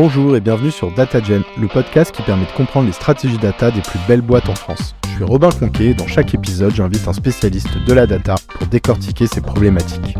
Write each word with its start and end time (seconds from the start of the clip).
Bonjour 0.00 0.36
et 0.36 0.40
bienvenue 0.40 0.70
sur 0.70 0.94
DataGen, 0.94 1.42
le 1.60 1.66
podcast 1.66 2.14
qui 2.14 2.22
permet 2.22 2.46
de 2.46 2.52
comprendre 2.52 2.86
les 2.86 2.92
stratégies 2.92 3.36
data 3.36 3.72
des 3.72 3.80
plus 3.80 3.98
belles 4.06 4.20
boîtes 4.20 4.48
en 4.48 4.54
France. 4.54 4.94
Je 5.02 5.16
suis 5.16 5.24
Robin 5.24 5.50
Conquet 5.50 5.86
et 5.86 5.94
dans 5.94 6.06
chaque 6.06 6.32
épisode, 6.34 6.72
j'invite 6.72 7.08
un 7.08 7.12
spécialiste 7.12 7.76
de 7.84 7.92
la 7.92 8.06
data 8.06 8.36
pour 8.48 8.68
décortiquer 8.68 9.26
ces 9.26 9.40
problématiques. 9.40 10.16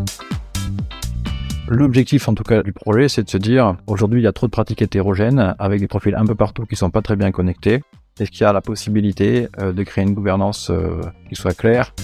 L'objectif 1.69 2.29
en 2.29 2.35
tout 2.35 2.43
cas 2.43 2.65
du 2.65 2.73
projet, 2.73 3.09
c'est 3.09 3.23
de 3.23 3.31
se 3.31 3.39
dire, 3.39 3.77
aujourd'hui 3.87 4.21
il 4.21 4.25
y 4.25 4.27
a 4.27 4.33
trop 4.33 4.49
de 4.49 4.51
pratiques 4.51 4.83
hétérogènes 4.83 5.55
avec 5.61 5.79
des 5.79 5.87
profils 5.87 6.17
un 6.17 6.27
peu 6.27 6.35
partout 6.35 6.67
qui 6.67 6.75
sont 6.75 6.91
pas 6.91 7.01
très 7.01 7.15
bien 7.15 7.31
connectés. 7.31 7.85
Est-ce 8.19 8.33
qu'il 8.33 8.41
y 8.41 8.47
a 8.47 8.53
la 8.53 8.61
possibilité 8.61 9.47
euh, 9.61 9.73
de 9.73 9.85
créer 9.85 10.03
une 10.03 10.15
gouvernance 10.15 10.71
euh, 10.71 11.01
qui 11.29 11.37
soit 11.37 11.57
claire? 11.57 11.95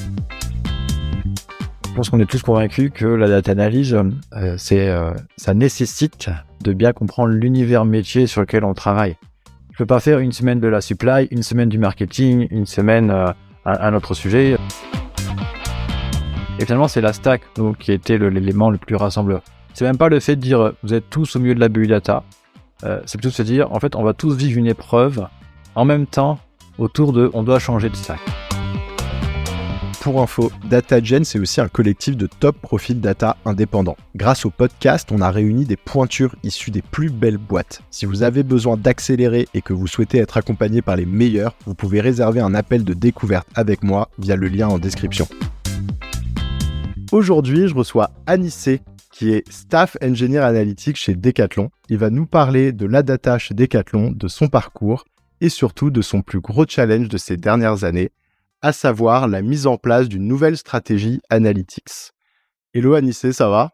Je 1.95 1.99
pense 1.99 2.11
qu'on 2.11 2.19
est 2.19 2.27
tous 2.27 2.43
convaincus 2.43 2.91
que 2.93 3.07
la 3.07 3.29
data 3.29 3.53
analyse, 3.53 3.97
euh, 4.35 4.55
c'est, 4.59 4.93
ça 5.37 5.55
nécessite 5.55 6.29
de 6.61 6.73
bien 6.73 6.93
comprendre 6.93 7.33
l'univers 7.33 7.85
métier 7.85 8.27
sur 8.27 8.41
lequel 8.41 8.65
on 8.65 8.75
travaille. 8.75 9.15
Je 9.71 9.79
peux 9.79 9.87
pas 9.87 10.01
faire 10.01 10.19
une 10.19 10.33
semaine 10.33 10.59
de 10.59 10.67
la 10.67 10.81
supply, 10.81 11.29
une 11.31 11.45
semaine 11.45 11.69
du 11.69 11.79
marketing, 11.79 12.49
une 12.51 12.67
semaine 12.67 13.13
à 13.13 13.37
un 13.65 13.95
autre 13.95 14.15
sujet. 14.15 14.57
Et 16.59 16.65
finalement, 16.65 16.89
c'est 16.89 17.01
la 17.01 17.13
stack 17.13 17.43
donc, 17.55 17.79
qui 17.79 17.93
était 17.93 18.19
l'élément 18.19 18.71
le, 18.71 18.79
plus 18.79 18.97
rassembleur. 18.97 19.43
C'est 19.73 19.85
même 19.85 19.97
pas 19.97 20.09
le 20.09 20.19
fait 20.19 20.35
de 20.35 20.41
dire 20.41 20.73
vous 20.83 20.95
êtes 20.95 21.09
tous 21.11 21.37
au 21.37 21.39
milieu 21.39 21.55
de 21.55 21.61
la 21.61 21.69
BU 21.69 21.87
data. 21.87 22.25
c'est 22.83 23.19
plutôt 23.19 23.29
de 23.29 23.35
se 23.35 23.43
dire 23.43 23.71
en 23.71 23.79
fait, 23.79 23.95
on 23.95 24.03
va 24.03 24.15
tous 24.15 24.35
vivre 24.35 24.59
une 24.59 24.67
épreuve 24.67 25.29
en 25.77 25.85
même 25.85 26.07
temps 26.09 26.41
autour 26.77 27.13
de 27.13 27.31
on 27.35 27.45
doit 27.45 27.61
changer 27.61 27.89
de 27.89 27.95
stack. 27.95 28.19
Pour 30.05 30.21
info, 30.21 30.53
DataGen, 30.69 31.25
c'est 31.25 31.39
aussi 31.39 31.63
un 31.63 31.69
collectif 31.69 32.15
de 32.15 32.27
top 32.27 32.59
profils 32.61 33.01
data 33.01 33.39
indépendants. 33.47 33.97
Grâce 34.15 34.45
au 34.45 34.51
podcast, 34.51 35.09
on 35.11 35.23
a 35.23 35.31
réuni 35.31 35.65
des 35.65 35.79
pointures 35.79 36.37
issues 36.43 36.71
des 36.71 36.83
plus 36.83 37.09
belles 37.09 37.39
boîtes. 37.39 37.81
Si 37.91 38.05
vous 38.05 38.23
avez 38.23 38.43
besoin 38.43 38.77
d'accélérer 38.77 39.49
et 39.55 39.63
que 39.63 39.73
vous 39.73 39.87
souhaitez 39.87 40.19
être 40.19 40.37
accompagné 40.37 40.83
par 40.83 40.97
les 40.97 41.07
meilleurs, 41.07 41.57
vous 41.65 41.75
pouvez 41.75 42.03
réserver 42.03 42.41
un 42.41 42.55
appel 42.55 42.85
de 42.85 42.93
découverte 42.93 43.49
avec 43.55 43.83
moi 43.83 44.11
via 44.19 44.37
le 44.37 44.49
lien 44.49 44.69
en 44.69 44.79
description. 44.79 45.27
Aujourd'hui, 47.11 47.67
je 47.69 47.75
reçois 47.75 48.11
Anissé, 48.27 48.83
qui 49.11 49.31
est 49.31 49.51
Staff 49.51 49.97
Engineer 50.03 50.41
Analytics 50.41 50.99
chez 50.99 51.15
Decathlon. 51.15 51.71
Il 51.89 51.97
va 51.97 52.11
nous 52.11 52.27
parler 52.27 52.73
de 52.73 52.85
la 52.85 53.03
data 53.03 53.39
chez 53.39 53.55
Decathlon, 53.55 54.13
de 54.15 54.29
son 54.29 54.49
parcours 54.49 55.07
et 55.41 55.49
surtout 55.49 55.91
de 55.91 56.03
son 56.03 56.21
plus 56.21 56.41
gros 56.41 56.67
challenge 56.69 57.09
de 57.09 57.17
ces 57.17 57.39
dernières 57.39 57.85
années, 57.85 58.11
à 58.65 58.73
savoir 58.73 59.29
la 59.29 59.43
mise 59.43 59.67
en 59.67 59.77
place 59.77 60.09
d'une 60.09 60.27
nouvelle 60.27 60.57
stratégie 60.57 61.21
Analytics. 61.29 62.13
Hello 62.73 62.95
Anissé, 62.95 63.35
ça 63.35 63.51
va? 63.51 63.73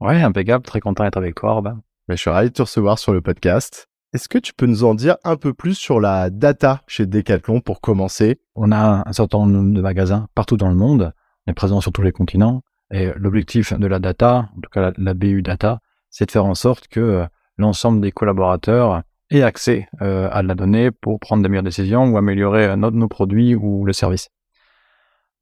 Ouais, 0.00 0.22
impeccable, 0.22 0.64
très 0.64 0.80
content 0.80 1.04
d'être 1.04 1.18
avec 1.18 1.34
toi 1.34 1.52
Robin. 1.52 1.82
Mais 2.08 2.16
je 2.16 2.22
suis 2.22 2.30
ravi 2.30 2.48
de 2.48 2.54
te 2.54 2.62
recevoir 2.62 2.98
sur 2.98 3.12
le 3.12 3.20
podcast. 3.20 3.86
Est-ce 4.14 4.30
que 4.30 4.38
tu 4.38 4.54
peux 4.54 4.64
nous 4.64 4.82
en 4.84 4.94
dire 4.94 5.18
un 5.24 5.36
peu 5.36 5.52
plus 5.52 5.74
sur 5.74 6.00
la 6.00 6.30
data 6.30 6.80
chez 6.86 7.04
Decathlon 7.04 7.60
pour 7.60 7.82
commencer? 7.82 8.40
On 8.54 8.72
a 8.72 9.02
un 9.06 9.12
certain 9.12 9.46
nombre 9.46 9.74
de 9.74 9.82
magasins 9.82 10.26
partout 10.34 10.56
dans 10.56 10.70
le 10.70 10.74
monde, 10.74 11.12
on 11.46 11.50
est 11.50 11.54
présent 11.54 11.82
sur 11.82 11.92
tous 11.92 12.00
les 12.00 12.10
continents, 12.10 12.62
et 12.90 13.12
l'objectif 13.16 13.74
de 13.74 13.86
la 13.86 13.98
data, 13.98 14.48
en 14.56 14.60
tout 14.62 14.70
cas 14.72 14.92
la, 14.96 15.12
BU 15.12 15.42
data, 15.42 15.80
c'est 16.08 16.24
de 16.24 16.30
faire 16.30 16.46
en 16.46 16.54
sorte 16.54 16.88
que 16.88 17.00
euh, 17.00 17.26
l'ensemble 17.58 18.00
des 18.00 18.10
collaborateurs 18.10 19.02
aient 19.30 19.42
accès 19.42 19.88
euh, 20.02 20.28
à 20.32 20.42
la 20.42 20.54
donnée 20.54 20.90
pour 20.90 21.20
prendre 21.20 21.42
de 21.42 21.48
meilleures 21.48 21.62
décisions 21.62 22.04
ou 22.04 22.16
améliorer 22.16 22.64
euh, 22.64 22.76
nos 22.76 23.08
produits 23.08 23.54
ou 23.54 23.84
le 23.84 23.92
service. 23.92 24.30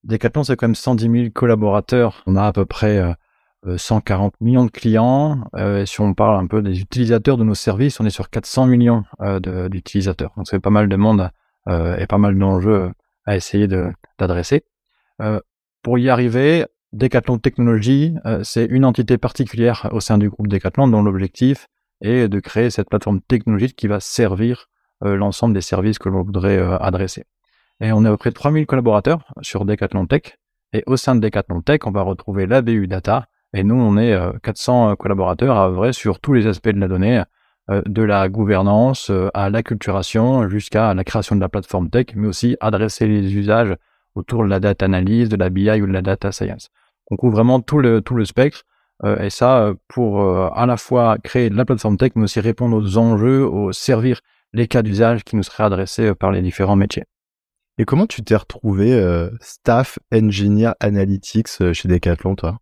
Decathlon, 0.04 0.44
c'est 0.44 0.56
quand 0.56 0.68
même 0.68 0.74
110 0.74 1.10
000 1.10 1.30
collaborateurs. 1.34 2.22
On 2.26 2.36
a 2.36 2.46
à 2.46 2.52
peu 2.52 2.64
près 2.64 3.02
140 3.76 4.40
millions 4.40 4.64
de 4.64 4.70
clients. 4.70 5.42
et 5.58 5.84
si 5.86 6.00
on 6.00 6.14
parle 6.14 6.38
un 6.38 6.46
peu 6.46 6.62
des 6.62 6.80
utilisateurs 6.80 7.36
de 7.36 7.42
nos 7.42 7.56
services, 7.56 7.98
on 7.98 8.06
est 8.06 8.10
sur 8.10 8.30
400 8.30 8.66
millions 8.66 9.02
d'utilisateurs. 9.70 10.32
Donc 10.36 10.46
c'est 10.48 10.60
pas 10.60 10.70
mal 10.70 10.88
de 10.88 10.94
monde 10.94 11.30
et 11.66 12.06
pas 12.06 12.16
mal 12.16 12.38
d'enjeux 12.38 12.92
à 13.26 13.34
essayer 13.34 13.66
d'adresser. 13.66 14.62
pour 15.82 15.98
y 15.98 16.08
arriver, 16.08 16.64
Decathlon 16.92 17.38
Technologies, 17.38 18.14
euh, 18.24 18.42
c'est 18.42 18.64
une 18.64 18.84
entité 18.84 19.18
particulière 19.18 19.88
au 19.92 20.00
sein 20.00 20.16
du 20.16 20.30
groupe 20.30 20.48
Decathlon 20.48 20.88
dont 20.88 21.02
l'objectif 21.02 21.68
est 22.00 22.28
de 22.28 22.40
créer 22.40 22.70
cette 22.70 22.88
plateforme 22.88 23.20
technologique 23.20 23.76
qui 23.76 23.86
va 23.86 24.00
servir 24.00 24.66
euh, 25.04 25.16
l'ensemble 25.16 25.54
des 25.54 25.60
services 25.60 25.98
que 25.98 26.08
l'on 26.08 26.22
voudrait 26.22 26.58
euh, 26.58 26.76
adresser. 26.78 27.24
Et 27.80 27.92
on 27.92 28.04
est 28.04 28.08
à 28.08 28.10
peu 28.10 28.16
près 28.16 28.32
3000 28.32 28.66
collaborateurs 28.66 29.24
sur 29.42 29.64
Decathlon 29.64 30.06
Tech. 30.06 30.38
Et 30.72 30.82
au 30.86 30.96
sein 30.96 31.14
de 31.14 31.20
Decathlon 31.20 31.62
Tech, 31.62 31.80
on 31.84 31.90
va 31.90 32.02
retrouver 32.02 32.46
la 32.46 32.62
BU 32.62 32.86
Data. 32.88 33.26
Et 33.54 33.62
nous, 33.62 33.76
on 33.76 33.96
est 33.96 34.18
400 34.42 34.96
collaborateurs 34.96 35.56
à 35.56 35.70
vrai 35.70 35.92
sur 35.94 36.20
tous 36.20 36.34
les 36.34 36.46
aspects 36.46 36.68
de 36.68 36.80
la 36.80 36.88
donnée, 36.88 37.22
de 37.70 38.02
la 38.02 38.28
gouvernance 38.28 39.10
à 39.32 39.48
l'acculturation 39.48 40.48
jusqu'à 40.50 40.92
la 40.92 41.04
création 41.04 41.34
de 41.34 41.40
la 41.40 41.48
plateforme 41.48 41.88
tech, 41.88 42.08
mais 42.14 42.26
aussi 42.26 42.58
adresser 42.60 43.06
les 43.06 43.34
usages 43.34 43.74
autour 44.14 44.42
de 44.42 44.48
la 44.48 44.60
data 44.60 44.84
analyse, 44.84 45.30
de 45.30 45.36
la 45.36 45.48
BI 45.48 45.80
ou 45.80 45.86
de 45.86 45.92
la 45.92 46.02
data 46.02 46.32
science. 46.32 46.68
On 47.10 47.16
couvre 47.16 47.36
vraiment 47.36 47.60
tout 47.60 47.78
le, 47.78 48.02
tout 48.02 48.14
le 48.14 48.24
spectre. 48.24 48.64
Euh, 49.04 49.18
et 49.20 49.30
ça, 49.30 49.62
euh, 49.62 49.74
pour 49.86 50.20
euh, 50.20 50.48
à 50.54 50.66
la 50.66 50.76
fois 50.76 51.18
créer 51.22 51.50
de 51.50 51.54
la 51.54 51.64
plateforme 51.64 51.96
tech, 51.96 52.12
mais 52.16 52.24
aussi 52.24 52.40
répondre 52.40 52.76
aux 52.76 52.98
enjeux, 52.98 53.46
aux 53.46 53.72
servir 53.72 54.20
les 54.52 54.66
cas 54.66 54.82
d'usage 54.82 55.24
qui 55.24 55.36
nous 55.36 55.42
seraient 55.42 55.64
adressés 55.64 56.14
par 56.14 56.32
les 56.32 56.42
différents 56.42 56.76
métiers. 56.76 57.04
Et 57.78 57.84
comment 57.84 58.06
tu 58.06 58.22
t'es 58.24 58.34
retrouvé 58.34 59.00
staff 59.40 60.00
engineer 60.12 60.72
analytics 60.80 61.72
chez 61.72 61.88
Decathlon, 61.88 62.34
toi? 62.34 62.58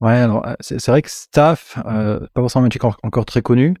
Ouais, 0.00 0.14
alors 0.14 0.44
c'est 0.60 0.84
vrai 0.88 1.02
que 1.02 1.10
staff, 1.10 1.78
pas 1.84 2.28
forcément 2.34 2.62
un 2.62 2.66
métier 2.66 2.80
encore 3.02 3.26
très 3.26 3.42
connu. 3.42 3.76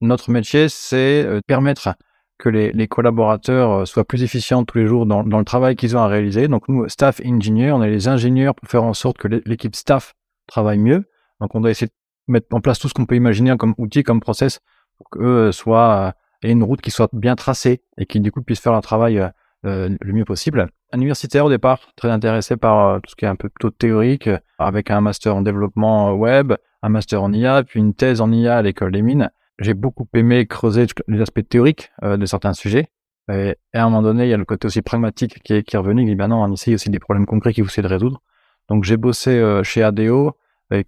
notre 0.00 0.30
métier, 0.30 0.68
c'est 0.70 1.28
permettre 1.46 1.96
que 2.38 2.48
les, 2.48 2.88
collaborateurs 2.88 3.86
soient 3.86 4.06
plus 4.06 4.22
efficients 4.22 4.64
tous 4.64 4.78
les 4.78 4.86
jours 4.86 5.04
dans, 5.06 5.22
le 5.22 5.44
travail 5.44 5.74
qu'ils 5.76 5.96
ont 5.96 6.00
à 6.00 6.06
réaliser. 6.06 6.46
Donc 6.48 6.68
nous, 6.68 6.88
staff 6.88 7.20
engineer, 7.22 7.72
on 7.72 7.82
est 7.82 7.90
les 7.90 8.08
ingénieurs 8.08 8.54
pour 8.54 8.68
faire 8.68 8.84
en 8.84 8.94
sorte 8.94 9.18
que 9.18 9.28
l'équipe 9.28 9.74
staff 9.74 10.14
travaille 10.52 10.78
mieux. 10.78 11.04
Donc 11.40 11.54
on 11.54 11.60
doit 11.60 11.70
essayer 11.70 11.88
de 11.88 12.32
mettre 12.32 12.46
en 12.52 12.60
place 12.60 12.78
tout 12.78 12.88
ce 12.88 12.94
qu'on 12.94 13.06
peut 13.06 13.16
imaginer 13.16 13.56
comme 13.56 13.74
outil, 13.78 14.02
comme 14.02 14.20
process, 14.20 14.60
pour 14.96 15.10
qu'eux 15.10 15.48
euh, 15.48 15.52
soient 15.52 16.14
aient 16.42 16.50
une 16.50 16.62
route 16.62 16.80
qui 16.80 16.90
soit 16.90 17.08
bien 17.12 17.36
tracée 17.36 17.82
et 17.98 18.06
qui 18.06 18.20
du 18.20 18.32
coup 18.32 18.42
puissent 18.42 18.60
faire 18.60 18.74
un 18.74 18.80
travail 18.80 19.18
euh, 19.64 19.96
le 20.00 20.12
mieux 20.12 20.24
possible. 20.24 20.68
Un 20.92 20.98
universitaire 20.98 21.46
au 21.46 21.50
départ, 21.50 21.80
très 21.96 22.10
intéressé 22.10 22.56
par 22.56 23.00
tout 23.00 23.10
ce 23.10 23.16
qui 23.16 23.24
est 23.24 23.28
un 23.28 23.36
peu 23.36 23.48
plutôt 23.48 23.70
théorique, 23.70 24.28
avec 24.58 24.90
un 24.90 25.00
master 25.00 25.34
en 25.36 25.42
développement 25.42 26.12
web, 26.14 26.52
un 26.82 26.88
master 26.88 27.22
en 27.22 27.32
IA, 27.32 27.62
puis 27.62 27.80
une 27.80 27.94
thèse 27.94 28.20
en 28.20 28.30
IA 28.30 28.58
à 28.58 28.62
l'école 28.62 28.92
des 28.92 29.02
mines 29.02 29.30
j'ai 29.62 29.74
beaucoup 29.74 30.06
aimé 30.14 30.46
creuser 30.46 30.86
les 31.08 31.20
aspects 31.20 31.46
théoriques 31.48 31.90
euh, 32.02 32.16
de 32.16 32.26
certains 32.26 32.52
sujets. 32.52 32.88
Et, 33.30 33.56
à 33.72 33.82
un 33.82 33.84
moment 33.84 34.02
donné, 34.02 34.24
il 34.24 34.30
y 34.30 34.34
a 34.34 34.36
le 34.36 34.44
côté 34.44 34.66
aussi 34.66 34.82
pragmatique 34.82 35.42
qui 35.42 35.54
est, 35.54 35.62
qui 35.62 35.76
est 35.76 35.78
revenu. 35.78 36.02
Il 36.02 36.06
dit, 36.06 36.14
ben 36.14 36.28
non, 36.28 36.42
on 36.42 36.52
essaye 36.52 36.74
aussi 36.74 36.90
des 36.90 36.98
problèmes 36.98 37.26
concrets 37.26 37.52
qu'il 37.52 37.64
faut 37.64 37.70
essayer 37.70 37.82
de 37.82 37.92
résoudre. 37.92 38.20
Donc, 38.68 38.84
j'ai 38.84 38.96
bossé 38.96 39.30
euh, 39.30 39.62
chez 39.62 39.82
ADO, 39.82 40.28
euh, 40.28 40.30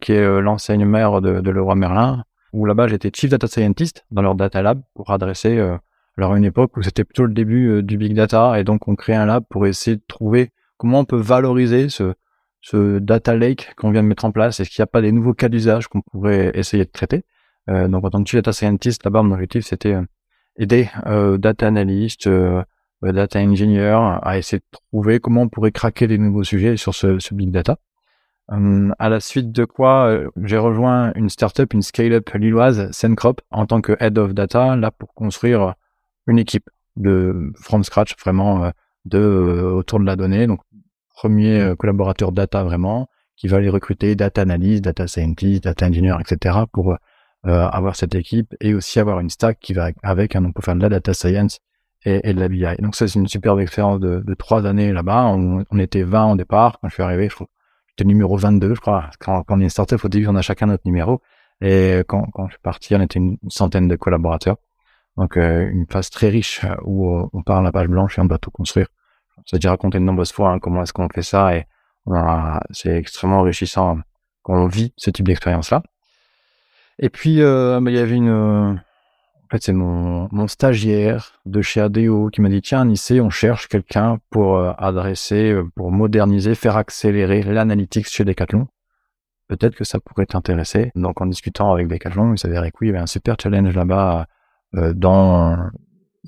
qui 0.00 0.12
est 0.12 0.40
l'enseigne 0.40 0.84
mère 0.84 1.20
de, 1.20 1.40
de 1.40 1.50
Leroy 1.50 1.74
Merlin, 1.74 2.24
où 2.52 2.66
là-bas, 2.66 2.88
j'étais 2.88 3.10
Chief 3.14 3.30
Data 3.30 3.46
Scientist 3.46 4.04
dans 4.10 4.22
leur 4.22 4.34
data 4.34 4.62
lab 4.62 4.80
pour 4.94 5.10
adresser, 5.10 5.58
alors 6.16 6.36
une 6.36 6.44
époque 6.44 6.76
où 6.76 6.82
c'était 6.82 7.04
plutôt 7.04 7.26
le 7.26 7.34
début 7.34 7.82
du 7.82 7.96
big 7.96 8.14
data. 8.14 8.58
Et 8.58 8.64
donc, 8.64 8.88
on 8.88 8.94
crée 8.94 9.14
un 9.14 9.26
lab 9.26 9.44
pour 9.50 9.66
essayer 9.66 9.96
de 9.96 10.04
trouver 10.06 10.52
comment 10.76 11.00
on 11.00 11.04
peut 11.04 11.16
valoriser 11.20 11.88
ce, 11.88 12.14
ce 12.60 12.98
data 12.98 13.36
lake 13.36 13.74
qu'on 13.76 13.90
vient 13.90 14.02
de 14.02 14.08
mettre 14.08 14.24
en 14.24 14.32
place. 14.32 14.60
Est-ce 14.60 14.70
qu'il 14.70 14.80
n'y 14.80 14.84
a 14.84 14.86
pas 14.86 15.02
des 15.02 15.12
nouveaux 15.12 15.34
cas 15.34 15.48
d'usage 15.48 15.88
qu'on 15.88 16.00
pourrait 16.00 16.50
essayer 16.54 16.84
de 16.84 16.90
traiter? 16.90 17.24
Euh, 17.68 17.88
donc 17.88 18.04
en 18.04 18.10
tant 18.10 18.22
que 18.22 18.28
chief 18.28 18.38
data 18.38 18.52
scientist, 18.52 19.04
là-bas, 19.04 19.22
mon 19.22 19.34
objectif, 19.34 19.64
c'était 19.66 19.94
euh, 19.94 20.02
aider 20.56 20.88
euh, 21.06 21.36
data 21.38 21.66
analyst, 21.66 22.28
data 23.02 23.40
engineer 23.40 24.18
à 24.22 24.38
essayer 24.38 24.60
de 24.60 24.78
trouver 24.90 25.20
comment 25.20 25.42
on 25.42 25.48
pourrait 25.48 25.72
craquer 25.72 26.06
des 26.06 26.16
nouveaux 26.16 26.44
sujets 26.44 26.76
sur 26.76 26.94
ce, 26.94 27.18
ce 27.18 27.34
big 27.34 27.50
data. 27.50 27.76
À 28.48 29.08
la 29.08 29.20
suite 29.20 29.52
de 29.52 29.64
quoi, 29.64 30.20
j'ai 30.42 30.58
rejoint 30.58 31.12
une 31.14 31.30
startup, 31.30 31.72
une 31.72 31.82
scale-up 31.82 32.28
lilloise, 32.34 32.90
Sencrop, 32.92 33.40
en 33.50 33.66
tant 33.66 33.80
que 33.80 33.96
head 34.00 34.18
of 34.18 34.34
data, 34.34 34.76
là 34.76 34.90
pour 34.90 35.14
construire 35.14 35.74
une 36.26 36.38
équipe 36.38 36.68
de 36.96 37.52
from 37.56 37.84
scratch, 37.84 38.14
vraiment 38.20 38.70
de 39.06 39.18
autour 39.74 39.98
de 39.98 40.04
la 40.04 40.16
donnée. 40.16 40.46
Donc 40.46 40.60
premier 41.14 41.74
collaborateur 41.78 42.32
data 42.32 42.64
vraiment, 42.64 43.08
qui 43.36 43.48
va 43.48 43.58
aller 43.58 43.68
recruter 43.68 44.14
data 44.14 44.42
analyst, 44.42 44.84
data 44.84 45.06
scientist, 45.06 45.64
data 45.64 45.86
engineer, 45.86 46.16
etc. 46.20 46.58
pour 46.72 46.96
euh, 47.46 47.68
avoir 47.68 47.96
cette 47.96 48.14
équipe 48.14 48.54
et 48.60 48.74
aussi 48.74 48.98
avoir 49.00 49.20
une 49.20 49.30
stack 49.30 49.58
qui 49.60 49.74
va 49.74 49.90
avec. 50.02 50.36
Hein, 50.36 50.42
donc, 50.42 50.54
pour 50.54 50.64
faire 50.64 50.76
de 50.76 50.82
la 50.82 50.88
data 50.88 51.12
science 51.12 51.58
et, 52.04 52.32
de 52.32 52.40
la 52.40 52.48
BI. 52.48 52.64
Donc, 52.78 52.94
ça, 52.94 53.08
c'est 53.08 53.18
une 53.18 53.28
superbe 53.28 53.60
expérience 53.60 54.00
de, 54.00 54.22
de 54.24 54.34
trois 54.34 54.64
années 54.66 54.92
là-bas. 54.92 55.26
On, 55.26 55.64
on, 55.70 55.78
était 55.78 56.02
20 56.02 56.32
au 56.32 56.36
départ. 56.36 56.78
Quand 56.80 56.88
je 56.88 56.94
suis 56.94 57.02
arrivé, 57.02 57.28
je 57.28 57.36
j'étais 57.96 58.06
numéro 58.06 58.36
22, 58.36 58.74
je 58.74 58.80
crois. 58.80 59.10
Quand, 59.18 59.42
quand 59.44 59.56
on 59.56 59.60
est 59.60 59.68
startup, 59.68 60.04
au 60.04 60.08
début, 60.08 60.26
on 60.28 60.36
a 60.36 60.42
chacun 60.42 60.66
notre 60.66 60.86
numéro. 60.86 61.20
Et 61.60 62.02
quand, 62.08 62.26
quand 62.32 62.46
je 62.48 62.54
suis 62.54 62.62
parti, 62.62 62.94
on 62.94 63.00
était 63.00 63.18
une 63.18 63.38
centaine 63.48 63.88
de 63.88 63.96
collaborateurs. 63.96 64.56
Donc, 65.16 65.36
euh, 65.36 65.68
une 65.70 65.86
phase 65.90 66.10
très 66.10 66.28
riche 66.28 66.64
euh, 66.64 66.74
où 66.84 67.28
on 67.32 67.42
part 67.42 67.62
la 67.62 67.70
page 67.70 67.88
blanche 67.88 68.18
et 68.18 68.20
on 68.20 68.24
doit 68.24 68.38
tout 68.38 68.50
construire. 68.50 68.88
Ça 69.46 69.58
déjà 69.58 69.70
raconté 69.70 69.98
de 69.98 70.04
nombreuses 70.04 70.32
fois 70.32 70.50
hein, 70.50 70.58
comment 70.58 70.82
est-ce 70.82 70.92
qu'on 70.92 71.08
fait 71.08 71.22
ça 71.22 71.56
et 71.56 71.66
c'est 72.70 72.96
extrêmement 72.96 73.40
enrichissant 73.40 73.98
quand 74.42 74.54
on 74.54 74.66
vit 74.66 74.92
ce 74.96 75.10
type 75.10 75.26
d'expérience-là. 75.26 75.82
Et 76.98 77.08
puis, 77.08 77.40
euh, 77.40 77.80
bah, 77.80 77.90
il 77.90 77.96
y 77.96 78.00
avait 78.00 78.14
une. 78.14 78.82
C'est 79.60 79.72
mon, 79.72 80.48
stagiaire 80.48 81.40
de 81.46 81.62
chez 81.62 81.80
ADO 81.80 82.28
qui 82.30 82.40
m'a 82.40 82.48
dit 82.48 82.60
Tiens, 82.60 82.84
Nissé, 82.84 83.20
on 83.20 83.30
cherche 83.30 83.68
quelqu'un 83.68 84.18
pour 84.30 84.58
adresser, 84.58 85.56
pour 85.76 85.92
moderniser, 85.92 86.54
faire 86.54 86.76
accélérer 86.76 87.42
l'analytics 87.42 88.08
chez 88.08 88.24
Decathlon. 88.24 88.66
Peut-être 89.48 89.76
que 89.76 89.84
ça 89.84 90.00
pourrait 90.00 90.26
t'intéresser. 90.26 90.90
Donc, 90.96 91.20
en 91.20 91.26
discutant 91.26 91.72
avec 91.72 91.88
Decathlon, 91.88 92.34
il 92.34 92.38
s'avérait 92.38 92.70
que 92.72 92.78
oui, 92.80 92.88
il 92.88 92.90
y 92.90 92.94
avait 92.94 93.02
un 93.02 93.06
super 93.06 93.36
challenge 93.40 93.74
là-bas 93.74 94.26
dans 94.72 95.70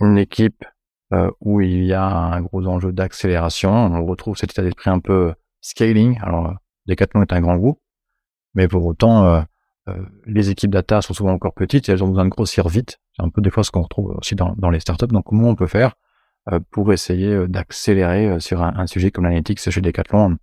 une 0.01 0.19
équipe 0.19 0.65
euh, 1.13 1.31
où 1.41 1.61
il 1.61 1.85
y 1.85 1.93
a 1.93 2.05
un 2.05 2.41
gros 2.41 2.67
enjeu 2.67 2.93
d'accélération. 2.93 3.71
On 3.73 4.05
retrouve 4.05 4.37
cet 4.37 4.51
état 4.51 4.63
d'esprit 4.63 4.91
un 4.91 4.99
peu 4.99 5.35
scaling. 5.61 6.19
Alors, 6.21 6.55
Decathlon 6.87 7.23
est 7.23 7.33
un 7.33 7.41
grand 7.41 7.57
groupe, 7.57 7.81
mais 8.55 8.67
pour 8.67 8.85
autant, 8.85 9.25
euh, 9.25 9.41
euh, 9.41 9.43
les 10.27 10.51
équipes 10.51 10.71
data 10.71 11.01
sont 11.01 11.15
souvent 11.15 11.33
encore 11.33 11.55
petites 11.55 11.89
et 11.89 11.93
elles 11.93 12.03
ont 12.03 12.09
besoin 12.09 12.25
de 12.25 12.31
grossir 12.31 12.69
vite. 12.69 12.99
C'est 13.17 13.23
un 13.23 13.29
peu 13.29 13.41
des 13.41 13.51
fois 13.51 13.65
ce 13.65 13.71
qu'on 13.71 13.83
retrouve 13.83 14.17
aussi 14.17 14.35
dans, 14.35 14.71
les 14.71 14.81
startups. 14.81 15.07
Donc, 15.07 15.25
comment 15.27 15.49
on 15.49 15.55
peut 15.55 15.67
faire 15.67 15.95
pour 16.71 16.93
essayer 16.93 17.47
d'accélérer 17.49 18.41
sur 18.41 18.63
un, 18.63 18.87
sujet 18.87 19.11
comme 19.11 19.25
l'analytics 19.25 19.59
chez 19.59 19.81
Decathlon 19.81 20.37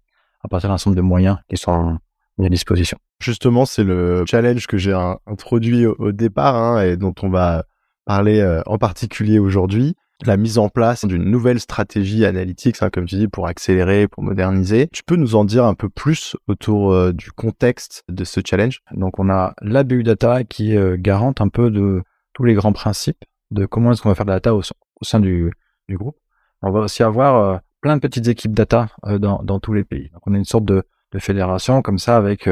à 0.44 0.48
partir 0.48 0.69
d'un 0.69 0.75
ensemble 0.75 0.95
de 0.95 1.01
moyens 1.01 1.38
qui 1.50 1.57
sont 1.57 1.98
mis 2.38 2.45
à 2.45 2.50
disposition? 2.50 2.98
Justement, 3.19 3.66
c'est 3.66 3.84
le 3.84 4.24
challenge 4.25 4.66
que 4.68 4.78
j'ai 4.78 4.94
introduit 5.25 5.86
au, 5.86 6.12
départ 6.12 6.56
hein, 6.56 6.81
et 6.81 6.95
dont 6.98 7.13
on 7.22 7.30
va 7.30 7.66
parler 8.06 8.62
en 8.66 8.78
particulier 8.78 9.40
aujourd'hui 9.40 9.95
la 10.27 10.37
mise 10.37 10.57
en 10.57 10.69
place 10.69 11.05
d'une 11.05 11.23
nouvelle 11.23 11.59
stratégie 11.59 12.25
analytique, 12.25 12.77
hein, 12.81 12.89
comme 12.89 13.05
tu 13.05 13.15
dis, 13.15 13.27
pour 13.27 13.47
accélérer, 13.47 14.07
pour 14.07 14.23
moderniser. 14.23 14.87
Tu 14.91 15.03
peux 15.03 15.15
nous 15.15 15.35
en 15.35 15.45
dire 15.45 15.65
un 15.65 15.73
peu 15.73 15.89
plus 15.89 16.35
autour 16.47 16.93
euh, 16.93 17.13
du 17.13 17.31
contexte 17.31 18.03
de 18.09 18.23
ce 18.23 18.41
challenge? 18.45 18.81
Donc 18.91 19.19
on 19.19 19.29
a 19.29 19.53
la 19.61 19.83
BU 19.83 20.03
Data 20.03 20.43
qui 20.43 20.75
euh, 20.75 20.97
garante 20.99 21.41
un 21.41 21.49
peu 21.49 21.71
de 21.71 22.03
tous 22.33 22.43
les 22.43 22.53
grands 22.53 22.73
principes 22.73 23.23
de 23.51 23.65
comment 23.65 23.91
est-ce 23.91 24.01
qu'on 24.01 24.09
va 24.09 24.15
faire 24.15 24.25
de 24.25 24.31
la 24.31 24.37
data 24.37 24.55
au, 24.55 24.61
sein 25.01 25.19
du, 25.19 25.51
groupe. 25.89 26.17
On 26.61 26.71
va 26.71 26.79
aussi 26.81 27.03
avoir 27.03 27.35
euh, 27.35 27.57
plein 27.81 27.95
de 27.95 28.01
petites 28.01 28.27
équipes 28.27 28.53
data 28.53 28.87
dans, 29.19 29.59
tous 29.59 29.73
les 29.73 29.83
pays. 29.83 30.09
Donc 30.13 30.21
on 30.25 30.33
a 30.33 30.37
une 30.37 30.45
sorte 30.45 30.65
de, 30.65 30.83
de 31.11 31.19
fédération 31.19 31.81
comme 31.81 31.99
ça 31.99 32.15
avec 32.17 32.49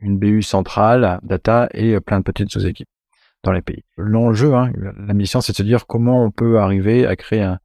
une 0.00 0.18
BU 0.18 0.42
centrale, 0.42 1.18
data 1.22 1.68
et 1.74 1.98
plein 2.00 2.20
de 2.20 2.24
petites 2.24 2.50
sous-équipes 2.50 2.88
dans 3.42 3.52
les 3.52 3.62
pays. 3.62 3.84
L'enjeu, 3.96 4.54
hein, 4.54 4.72
la 4.96 5.14
mission, 5.14 5.40
c'est 5.40 5.52
de 5.52 5.56
se 5.56 5.62
dire 5.62 5.86
comment 5.86 6.24
on 6.24 6.30
peut 6.30 6.58
arriver 6.58 7.06
à 7.06 7.16
créer 7.16 7.42
un, 7.42 7.58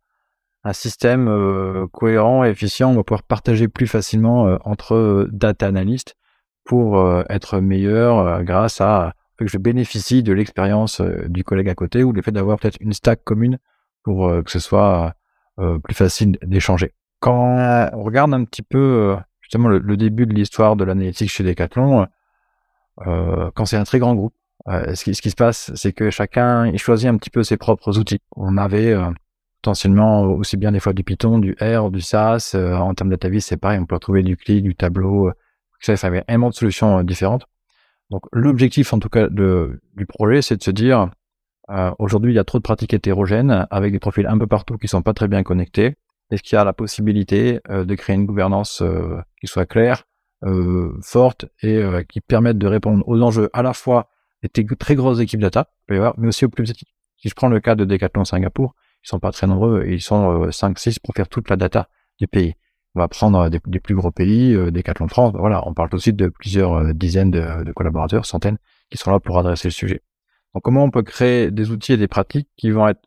système 0.71 1.27
euh, 1.27 1.85
cohérent 1.91 2.43
et 2.43 2.49
efficient. 2.49 2.89
On 2.89 2.95
va 2.95 3.03
pouvoir 3.03 3.21
partager 3.21 3.67
plus 3.67 3.85
facilement 3.85 4.47
euh, 4.47 4.57
entre 4.65 4.95
euh, 4.95 5.29
data 5.31 5.67
analystes 5.67 6.15
pour 6.63 6.99
être 7.29 7.59
meilleur 7.59 8.43
grâce 8.43 8.81
à 8.81 9.13
que 9.37 9.45
je 9.45 9.59
bénéficie 9.59 10.23
de 10.23 10.33
l'expérience 10.33 10.99
du 11.27 11.43
collègue 11.43 11.69
à 11.69 11.75
côté 11.75 12.03
ou 12.03 12.11
le 12.11 12.23
fait 12.23 12.31
d'avoir 12.31 12.57
peut-être 12.57 12.77
une 12.79 12.93
stack 12.93 13.23
commune 13.23 13.59
pour 14.01 14.31
que 14.43 14.49
ce 14.49 14.57
soit 14.57 15.13
plus 15.55 15.93
facile 15.93 16.39
d'échanger. 16.41 16.95
Quand 17.19 17.91
on 17.93 18.01
regarde 18.01 18.33
un 18.33 18.43
petit 18.45 18.63
peu 18.63 19.15
justement 19.41 19.67
le, 19.67 19.77
le 19.77 19.95
début 19.95 20.25
de 20.25 20.33
l'histoire 20.33 20.75
de 20.75 20.83
l'analytique 20.83 21.29
chez 21.29 21.43
Decathlon, 21.43 22.07
quand 22.97 23.65
c'est 23.65 23.77
un 23.77 23.83
très 23.83 23.99
grand 23.99 24.15
groupe, 24.15 24.33
euh, 24.67 24.95
ce, 24.95 25.03
qui, 25.03 25.13
ce, 25.13 25.21
qui, 25.21 25.29
se 25.29 25.35
passe, 25.35 25.71
c'est 25.75 25.93
que 25.93 26.09
chacun 26.09 26.65
il 26.65 26.79
choisit 26.79 27.07
un 27.07 27.17
petit 27.17 27.29
peu 27.29 27.43
ses 27.43 27.57
propres 27.57 27.99
outils. 27.99 28.19
On 28.35 28.57
avait 28.57 28.93
euh, 28.93 29.11
potentiellement 29.61 30.23
aussi 30.23 30.57
bien 30.57 30.71
des 30.71 30.79
fois 30.79 30.93
du 30.93 31.03
Python, 31.03 31.37
du 31.37 31.55
R, 31.61 31.91
du 31.91 32.01
SAS. 32.01 32.55
Euh, 32.55 32.73
en 32.73 32.93
termes 32.95 33.11
de 33.11 33.15
data 33.15 33.29
c'est 33.39 33.57
pareil, 33.57 33.79
on 33.79 33.85
peut 33.85 33.95
retrouver 33.95 34.23
du 34.23 34.35
CLI, 34.37 34.63
du 34.63 34.75
tableau. 34.75 35.31
ça, 35.79 35.95
ça 35.97 36.07
avait 36.07 36.23
un 36.27 36.39
de 36.39 36.53
solutions 36.53 37.03
différentes. 37.03 37.45
Donc 38.09 38.23
l'objectif 38.31 38.91
en 38.93 38.99
tout 38.99 39.09
cas 39.09 39.29
de, 39.29 39.81
du 39.95 40.05
projet, 40.05 40.41
c'est 40.41 40.57
de 40.57 40.63
se 40.63 40.71
dire 40.71 41.09
aujourd'hui 41.99 42.31
il 42.33 42.35
y 42.35 42.39
a 42.39 42.43
trop 42.43 42.59
de 42.59 42.63
pratiques 42.63 42.93
hétérogènes 42.93 43.67
avec 43.71 43.91
des 43.91 43.99
profils 43.99 44.27
un 44.27 44.37
peu 44.37 44.47
partout 44.47 44.77
qui 44.77 44.87
sont 44.87 45.01
pas 45.01 45.13
très 45.13 45.27
bien 45.27 45.43
connectés. 45.43 45.95
Est-ce 46.31 46.41
qu'il 46.41 46.55
y 46.55 46.59
a 46.59 46.63
la 46.63 46.73
possibilité 46.73 47.59
de 47.69 47.95
créer 47.95 48.15
une 48.15 48.25
gouvernance 48.25 48.83
qui 49.39 49.47
soit 49.47 49.65
claire, 49.65 50.03
forte 51.01 51.45
et 51.63 51.81
qui 52.07 52.21
permette 52.21 52.59
de 52.59 52.67
répondre 52.67 53.03
aux 53.07 53.19
enjeux 53.21 53.49
à 53.53 53.63
la 53.63 53.73
fois 53.73 54.09
des 54.53 54.65
très 54.75 54.95
grosses 54.95 55.19
équipes 55.19 55.41
data, 55.41 55.69
mais 55.89 55.99
aussi 56.27 56.45
aux 56.45 56.49
plus 56.49 56.63
petites. 56.63 56.89
Si 57.17 57.29
je 57.29 57.35
prends 57.35 57.47
le 57.47 57.59
cas 57.59 57.75
de 57.75 57.85
Decathlon 57.85 58.25
Singapour, 58.25 58.75
ils 59.03 59.09
sont 59.09 59.19
pas 59.19 59.31
très 59.31 59.47
nombreux, 59.47 59.85
ils 59.87 60.01
sont 60.01 60.47
5-6 60.47 60.89
euh, 60.89 60.93
pour 61.03 61.13
faire 61.13 61.27
toute 61.27 61.49
la 61.49 61.55
data 61.55 61.89
du 62.19 62.27
pays. 62.27 62.55
On 62.95 62.99
va 62.99 63.07
prendre 63.07 63.49
des, 63.49 63.59
plus 63.79 63.95
gros 63.95 64.11
pays, 64.11 64.53
euh, 64.53 64.71
Decathlon 64.71 65.07
France, 65.07 65.33
voilà, 65.37 65.67
on 65.67 65.73
parle 65.73 65.89
aussi 65.93 66.13
de 66.13 66.27
plusieurs 66.27 66.73
euh, 66.73 66.93
dizaines 66.93 67.31
de, 67.31 67.71
collaborateurs, 67.73 68.25
centaines, 68.25 68.57
qui 68.89 68.97
sont 68.97 69.11
là 69.11 69.19
pour 69.19 69.37
adresser 69.37 69.67
le 69.67 69.73
sujet. 69.73 70.01
Donc 70.53 70.63
comment 70.63 70.83
on 70.83 70.91
peut 70.91 71.03
créer 71.03 71.51
des 71.51 71.71
outils 71.71 71.93
et 71.93 71.97
des 71.97 72.07
pratiques 72.07 72.49
qui 72.57 72.71
vont 72.71 72.87
être 72.87 73.01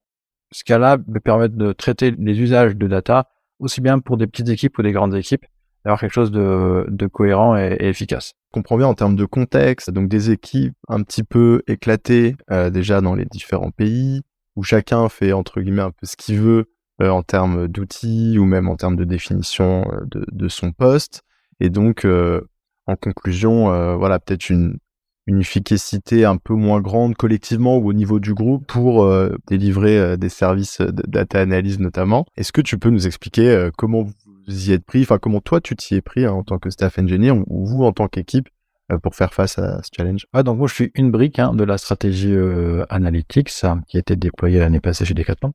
scalables, 0.52 1.05
me 1.08 1.20
permettre 1.20 1.56
de 1.56 1.73
traiter 1.73 2.11
les 2.11 2.38
usages 2.40 2.76
de 2.76 2.87
data 2.87 3.29
aussi 3.58 3.81
bien 3.81 3.99
pour 3.99 4.17
des 4.17 4.26
petites 4.26 4.49
équipes 4.49 4.79
ou 4.79 4.82
des 4.82 4.93
grandes 4.93 5.14
équipes, 5.14 5.46
d'avoir 5.85 6.01
quelque 6.01 6.13
chose 6.13 6.31
de, 6.31 7.07
cohérent 7.07 7.57
et 7.57 7.77
efficace 7.81 8.35
comprends 8.53 8.77
bien 8.77 8.87
en 8.87 8.95
termes 8.95 9.17
de 9.17 9.25
contexte, 9.25 9.91
donc 9.91 10.09
des 10.09 10.31
équipes 10.31 10.75
un 10.89 11.03
petit 11.03 11.23
peu 11.23 11.63
éclatées 11.67 12.37
euh, 12.51 12.71
déjà 12.71 13.01
dans 13.01 13.15
les 13.15 13.25
différents 13.25 13.71
pays, 13.71 14.23
où 14.57 14.63
chacun 14.63 15.09
fait 15.09 15.33
entre 15.33 15.61
guillemets 15.61 15.83
un 15.83 15.91
peu 15.91 16.07
ce 16.07 16.17
qu'il 16.17 16.39
veut 16.41 16.67
euh, 17.01 17.11
en 17.11 17.23
termes 17.23 17.69
d'outils 17.69 18.39
ou 18.39 18.45
même 18.45 18.69
en 18.69 18.77
termes 18.77 18.97
de 18.97 19.05
définition 19.05 19.89
euh, 19.93 20.05
de, 20.07 20.27
de, 20.31 20.49
son 20.49 20.73
poste. 20.73 21.23
Et 21.61 21.71
donc, 21.71 22.07
en 22.87 22.95
conclusion, 22.95 23.97
voilà, 23.99 24.21
peut-être 24.21 24.49
une, 24.49 24.79
une 25.27 25.41
efficacité 25.41 26.25
un 26.25 26.37
peu 26.37 26.55
moins 26.55 26.81
grande 26.81 27.17
collectivement 27.17 27.79
ou 27.79 27.89
au 27.89 27.93
niveau 27.93 28.21
du 28.21 28.33
groupe 28.33 28.65
pour 28.69 29.13
délivrer 29.49 30.17
des 30.17 30.29
services 30.29 30.81
de 30.81 31.03
data 31.09 31.41
analyse 31.41 31.81
notamment. 31.81 32.27
Est-ce 32.37 32.53
que 32.53 32.61
tu 32.61 32.79
peux 32.79 32.91
nous 32.91 33.09
expliquer 33.09 33.71
comment 33.77 34.05
vous 34.05 34.13
y 34.49 34.73
êtes 34.73 34.85
pris? 34.85 35.03
Enfin, 35.03 35.19
comment 35.19 35.41
toi, 35.41 35.61
tu 35.61 35.77
t'y 35.77 35.97
es 35.97 36.00
pris 36.00 36.25
hein, 36.25 36.33
en 36.33 36.43
tant 36.43 36.59
que 36.59 36.71
staff 36.71 36.99
engineer 36.99 37.33
ou 37.47 37.67
vous 37.67 37.85
en 37.85 37.93
tant 37.93 38.09
qu'équipe 38.09 38.49
euh, 38.93 38.99
pour 38.99 39.15
faire 39.15 39.35
face 39.35 39.59
à 39.59 39.83
ce 39.83 39.91
challenge? 39.95 40.27
Ah, 40.33 40.43
Donc, 40.43 40.59
moi, 40.59 40.69
je 40.69 40.75
suis 40.75 40.91
une 40.95 41.11
brique 41.11 41.39
hein, 41.39 41.55
de 41.55 41.65
la 41.65 41.79
stratégie 41.79 42.33
euh, 42.33 42.85
Analytics 42.91 43.50
qui 43.87 43.97
a 43.97 44.00
été 44.00 44.17
déployée 44.17 44.59
l'année 44.59 44.81
passée 44.81 45.05
chez 45.05 45.15
Decathlon. 45.15 45.53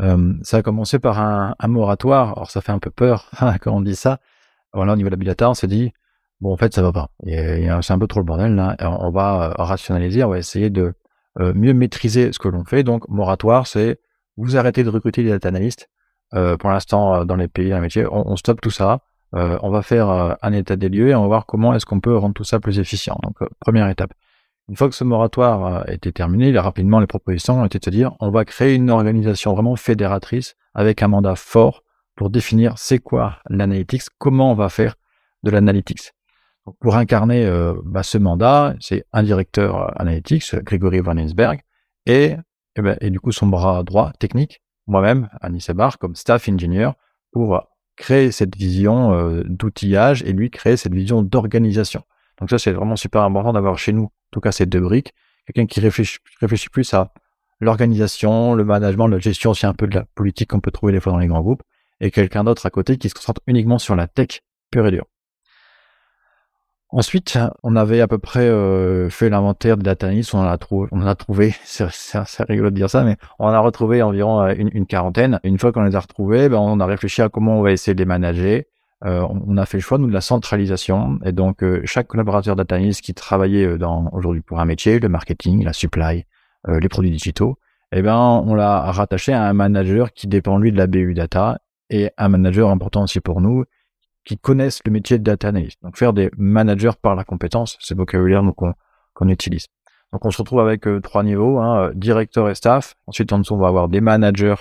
Euh, 0.00 0.34
ça 0.42 0.58
a 0.58 0.62
commencé 0.62 0.98
par 0.98 1.20
un, 1.20 1.54
moratoire. 1.68 2.32
Alors, 2.36 2.50
ça 2.50 2.60
fait 2.60 2.72
un 2.72 2.78
peu 2.78 2.90
peur 2.90 3.30
hein, 3.40 3.56
quand 3.58 3.72
on 3.72 3.80
dit 3.80 3.96
ça. 3.96 4.20
Voilà, 4.72 4.94
au 4.94 4.96
niveau 4.96 5.08
de 5.08 5.14
l'habilitaire, 5.14 5.50
on 5.50 5.54
s'est 5.54 5.66
dit, 5.66 5.92
bon, 6.40 6.52
en 6.52 6.56
fait, 6.56 6.74
ça 6.74 6.82
va 6.82 6.92
pas. 6.92 7.10
C'est 7.24 7.92
un 7.92 7.98
peu 7.98 8.06
trop 8.06 8.20
le 8.20 8.26
bordel. 8.26 8.54
Là. 8.54 8.76
On 8.80 9.10
va 9.10 9.54
rationaliser, 9.58 10.24
on 10.24 10.30
va 10.30 10.38
essayer 10.38 10.70
de 10.70 10.94
mieux 11.38 11.74
maîtriser 11.74 12.32
ce 12.32 12.38
que 12.38 12.48
l'on 12.48 12.64
fait. 12.64 12.82
Donc, 12.82 13.06
moratoire, 13.08 13.66
c'est 13.66 14.00
vous 14.38 14.56
arrêtez 14.56 14.82
de 14.82 14.88
recruter 14.88 15.22
des 15.22 15.28
data 15.28 15.48
analystes 15.48 15.90
euh, 16.34 16.56
pour 16.56 16.70
l'instant 16.70 17.14
euh, 17.14 17.24
dans 17.24 17.36
les 17.36 17.48
pays, 17.48 17.70
dans 17.70 17.76
les 17.76 17.82
métiers, 17.82 18.06
on, 18.06 18.30
on 18.30 18.36
stoppe 18.36 18.60
tout 18.60 18.70
ça. 18.70 19.00
Euh, 19.34 19.58
on 19.62 19.70
va 19.70 19.82
faire 19.82 20.36
un 20.42 20.52
état 20.52 20.76
des 20.76 20.90
lieux 20.90 21.08
et 21.08 21.14
on 21.14 21.22
va 21.22 21.26
voir 21.26 21.46
comment 21.46 21.74
est-ce 21.74 21.86
qu'on 21.86 22.00
peut 22.00 22.16
rendre 22.16 22.34
tout 22.34 22.44
ça 22.44 22.60
plus 22.60 22.78
efficient. 22.78 23.18
Donc 23.22 23.36
première 23.60 23.88
étape. 23.88 24.12
Une 24.68 24.76
fois 24.76 24.88
que 24.88 24.94
ce 24.94 25.04
moratoire 25.04 25.88
était 25.88 26.12
terminé, 26.12 26.56
rapidement 26.58 27.00
les 27.00 27.06
propositions 27.06 27.64
étaient 27.64 27.78
de 27.78 27.84
se 27.84 27.90
dire 27.90 28.12
on 28.20 28.30
va 28.30 28.44
créer 28.44 28.74
une 28.74 28.90
organisation 28.90 29.54
vraiment 29.54 29.74
fédératrice 29.74 30.54
avec 30.74 31.02
un 31.02 31.08
mandat 31.08 31.34
fort 31.34 31.82
pour 32.14 32.30
définir 32.30 32.76
c'est 32.76 32.98
quoi 32.98 33.38
l'analytics, 33.48 34.02
comment 34.18 34.52
on 34.52 34.54
va 34.54 34.68
faire 34.68 34.96
de 35.42 35.50
l'analytics. 35.50 36.12
Pour 36.80 36.96
incarner 36.96 37.44
euh, 37.44 37.74
bah, 37.84 38.02
ce 38.02 38.18
mandat, 38.18 38.74
c'est 38.80 39.04
un 39.12 39.22
directeur 39.22 40.00
analytics, 40.00 40.54
Grégory 40.62 41.00
Van 41.00 41.16
Ensberg, 41.16 41.60
et, 42.06 42.36
et, 42.76 42.82
ben, 42.82 42.96
et, 43.00 43.10
du 43.10 43.18
coup 43.18 43.32
son 43.32 43.46
bras 43.46 43.82
droit 43.82 44.12
technique, 44.18 44.62
moi-même, 44.92 45.28
Anis 45.40 45.62
Sebar, 45.62 45.98
comme 45.98 46.14
staff 46.14 46.48
engineer, 46.48 46.92
pour 47.32 47.66
créer 47.96 48.30
cette 48.30 48.54
vision 48.56 49.12
euh, 49.12 49.42
d'outillage 49.44 50.22
et 50.22 50.32
lui 50.32 50.50
créer 50.50 50.76
cette 50.76 50.94
vision 50.94 51.22
d'organisation. 51.22 52.02
Donc 52.38 52.50
ça, 52.50 52.58
c'est 52.58 52.72
vraiment 52.72 52.96
super 52.96 53.22
important 53.22 53.52
d'avoir 53.52 53.78
chez 53.78 53.92
nous, 53.92 54.04
en 54.04 54.30
tout 54.30 54.40
cas, 54.40 54.52
ces 54.52 54.66
deux 54.66 54.80
briques. 54.80 55.12
Quelqu'un 55.46 55.66
qui 55.66 55.80
réfléchit 55.80 56.68
plus 56.70 56.94
à 56.94 57.12
l'organisation, 57.60 58.54
le 58.54 58.64
management, 58.64 59.08
la 59.08 59.18
gestion 59.18 59.50
aussi 59.50 59.66
un 59.66 59.74
peu 59.74 59.86
de 59.86 59.94
la 59.94 60.04
politique 60.14 60.50
qu'on 60.50 60.60
peut 60.60 60.70
trouver 60.70 60.92
des 60.92 61.00
fois 61.00 61.12
dans 61.12 61.18
les 61.18 61.26
grands 61.26 61.42
groupes, 61.42 61.62
et 62.00 62.10
quelqu'un 62.10 62.44
d'autre 62.44 62.64
à 62.66 62.70
côté 62.70 62.98
qui 62.98 63.08
se 63.08 63.14
concentre 63.14 63.40
uniquement 63.46 63.78
sur 63.78 63.96
la 63.96 64.06
tech 64.06 64.40
pure 64.70 64.86
et 64.86 64.90
dure. 64.90 65.06
Ensuite, 66.94 67.38
on 67.62 67.74
avait 67.74 68.02
à 68.02 68.06
peu 68.06 68.18
près 68.18 68.46
euh, 68.46 69.08
fait 69.08 69.30
l'inventaire 69.30 69.78
des 69.78 69.82
data 69.82 70.08
analysts, 70.08 70.34
on 70.34 70.40
en 70.40 70.46
a 70.46 70.58
trouvé, 70.58 70.88
on 70.92 71.00
en 71.00 71.06
a 71.06 71.14
trouvé, 71.14 71.54
c'est 71.64 72.44
rigolo 72.44 72.68
de 72.68 72.74
dire 72.74 72.90
ça, 72.90 73.02
mais 73.02 73.16
on 73.38 73.48
a 73.48 73.58
retrouvé 73.58 74.02
environ 74.02 74.42
euh, 74.42 74.52
une, 74.54 74.84
quarantaine. 74.84 75.40
Une 75.42 75.58
fois 75.58 75.72
qu'on 75.72 75.84
les 75.84 75.96
a 75.96 76.00
retrouvés, 76.00 76.50
ben, 76.50 76.58
on 76.58 76.80
a 76.80 76.86
réfléchi 76.86 77.22
à 77.22 77.30
comment 77.30 77.58
on 77.58 77.62
va 77.62 77.72
essayer 77.72 77.94
de 77.94 77.98
les 77.98 78.04
manager. 78.04 78.62
Euh, 79.06 79.26
on, 79.30 79.56
a 79.56 79.64
fait 79.64 79.78
le 79.78 79.82
choix 79.82 79.96
nous 79.96 80.06
de 80.06 80.12
la 80.12 80.20
centralisation 80.20 81.18
et 81.24 81.32
donc 81.32 81.64
chaque 81.86 82.06
collaborateur 82.06 82.54
data 82.54 82.76
analyst 82.76 83.00
qui 83.00 83.14
travaillait 83.14 83.76
dans 83.78 84.08
aujourd'hui 84.12 84.42
pour 84.42 84.60
un 84.60 84.64
métier, 84.64 85.00
le 85.00 85.08
marketing, 85.08 85.64
la 85.64 85.72
supply, 85.72 86.24
les 86.68 86.88
produits 86.88 87.10
digitaux, 87.10 87.58
eh 87.90 88.00
ben 88.00 88.16
on 88.16 88.54
l'a 88.54 88.92
rattaché 88.92 89.32
à 89.32 89.42
un 89.42 89.54
manager 89.54 90.12
qui 90.12 90.28
dépend 90.28 90.56
lui 90.56 90.70
de 90.70 90.76
la 90.76 90.86
BU 90.86 91.14
data 91.14 91.58
et 91.90 92.10
un 92.16 92.28
manager 92.28 92.70
important 92.70 93.02
aussi 93.02 93.18
pour 93.18 93.40
nous 93.40 93.64
qui 94.24 94.38
connaissent 94.38 94.80
le 94.84 94.92
métier 94.92 95.18
de 95.18 95.24
data 95.24 95.48
analyst. 95.48 95.82
Donc 95.82 95.96
faire 95.96 96.12
des 96.12 96.30
managers 96.36 96.92
par 97.00 97.14
la 97.14 97.24
compétence, 97.24 97.76
c'est 97.80 97.94
le 97.94 97.98
vocabulaire 97.98 98.42
qu'on 99.14 99.28
utilise. 99.28 99.66
Donc 100.12 100.24
on 100.24 100.30
se 100.30 100.38
retrouve 100.38 100.60
avec 100.60 100.86
trois 101.02 101.22
niveaux, 101.22 101.58
hein, 101.58 101.90
directeur 101.94 102.48
et 102.50 102.54
staff. 102.54 102.94
Ensuite 103.06 103.32
en 103.32 103.38
dessous 103.38 103.54
on 103.54 103.58
va 103.58 103.68
avoir 103.68 103.88
des 103.88 104.00
managers 104.00 104.56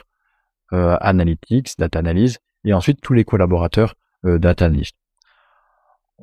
analytics, 0.72 1.78
data 1.78 2.00
analyse, 2.00 2.40
et 2.64 2.74
ensuite 2.74 3.02
tous 3.02 3.14
les 3.14 3.26
collaborateurs 3.26 3.96
data 4.24 4.66
analyst. 4.66 4.96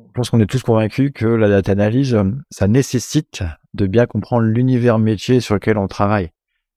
Je 0.07 0.11
pense 0.13 0.29
qu'on 0.29 0.39
est 0.39 0.49
tous 0.49 0.63
convaincus 0.63 1.11
que 1.13 1.25
la 1.25 1.49
data 1.49 1.71
analyse, 1.71 2.17
ça 2.49 2.67
nécessite 2.67 3.43
de 3.73 3.85
bien 3.85 4.05
comprendre 4.05 4.45
l'univers 4.45 4.99
métier 4.99 5.39
sur 5.39 5.55
lequel 5.55 5.77
on 5.77 5.87
travaille. 5.87 6.31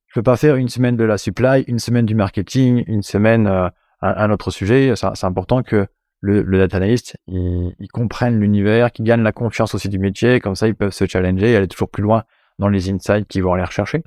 Je 0.08 0.20
peux 0.20 0.22
pas 0.22 0.36
faire 0.36 0.56
une 0.56 0.68
semaine 0.68 0.96
de 0.96 1.04
la 1.04 1.16
supply, 1.16 1.64
une 1.66 1.78
semaine 1.78 2.04
du 2.04 2.14
marketing, 2.14 2.84
une 2.86 3.02
semaine 3.02 3.46
euh, 3.46 3.68
un, 4.02 4.30
autre 4.30 4.50
sujet. 4.50 4.92
C'est 4.94 5.24
important 5.24 5.62
que 5.62 5.86
le, 6.22 6.40
le 6.42 6.58
data 6.58 6.78
analyst, 6.78 7.18
il, 7.26 7.74
il 7.78 7.88
comprenne 7.88 8.40
l'univers, 8.40 8.90
qu'il 8.92 9.04
gagne 9.04 9.22
la 9.22 9.32
confiance 9.32 9.74
aussi 9.74 9.90
du 9.90 9.98
métier. 9.98 10.40
Comme 10.40 10.54
ça, 10.54 10.68
ils 10.68 10.74
peuvent 10.74 10.92
se 10.92 11.06
challenger 11.06 11.50
et 11.50 11.56
aller 11.56 11.68
toujours 11.68 11.90
plus 11.90 12.02
loin 12.02 12.24
dans 12.58 12.68
les 12.68 12.88
insights 12.90 13.26
qu'ils 13.28 13.42
vont 13.42 13.52
aller 13.52 13.64
rechercher. 13.64 14.02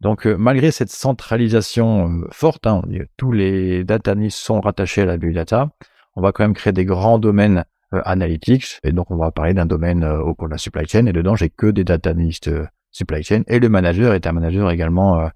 Donc, 0.00 0.26
euh, 0.26 0.34
malgré 0.36 0.72
cette 0.72 0.90
centralisation 0.90 2.08
euh, 2.08 2.26
forte, 2.32 2.66
hein, 2.66 2.82
tous 3.16 3.30
les 3.30 3.84
data 3.84 4.12
analysts 4.12 4.38
sont 4.38 4.60
rattachés 4.60 5.02
à 5.02 5.04
la 5.04 5.16
big 5.16 5.32
data. 5.32 5.70
On 6.16 6.22
va 6.22 6.32
quand 6.32 6.42
même 6.42 6.54
créer 6.54 6.72
des 6.72 6.84
grands 6.84 7.20
domaines 7.20 7.64
euh, 7.94 8.00
analytics. 8.04 8.80
Et 8.82 8.90
donc, 8.90 9.12
on 9.12 9.16
va 9.16 9.30
parler 9.30 9.54
d'un 9.54 9.66
domaine 9.66 10.04
au 10.04 10.34
cours 10.34 10.48
de 10.48 10.52
la 10.52 10.58
supply 10.58 10.88
chain. 10.88 11.06
Et 11.06 11.12
dedans, 11.12 11.36
j'ai 11.36 11.50
que 11.50 11.68
des 11.68 11.84
data 11.84 12.10
analysts 12.10 12.50
supply 12.90 13.22
chain. 13.22 13.42
Et 13.46 13.60
le 13.60 13.68
manager 13.68 14.14
est 14.14 14.26
un 14.26 14.32
manager 14.32 14.70
également 14.70 15.30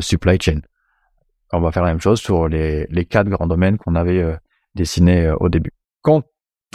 supply 0.00 0.36
chain. 0.40 0.60
On 1.52 1.60
va 1.60 1.72
faire 1.72 1.82
la 1.82 1.90
même 1.90 2.00
chose 2.00 2.20
sur 2.20 2.48
les, 2.48 2.86
les 2.90 3.04
quatre 3.06 3.28
grands 3.28 3.46
domaines 3.46 3.78
qu'on 3.78 3.94
avait 3.94 4.22
dessinés 4.78 5.30
au 5.40 5.48
début. 5.48 5.72
Quand 6.02 6.22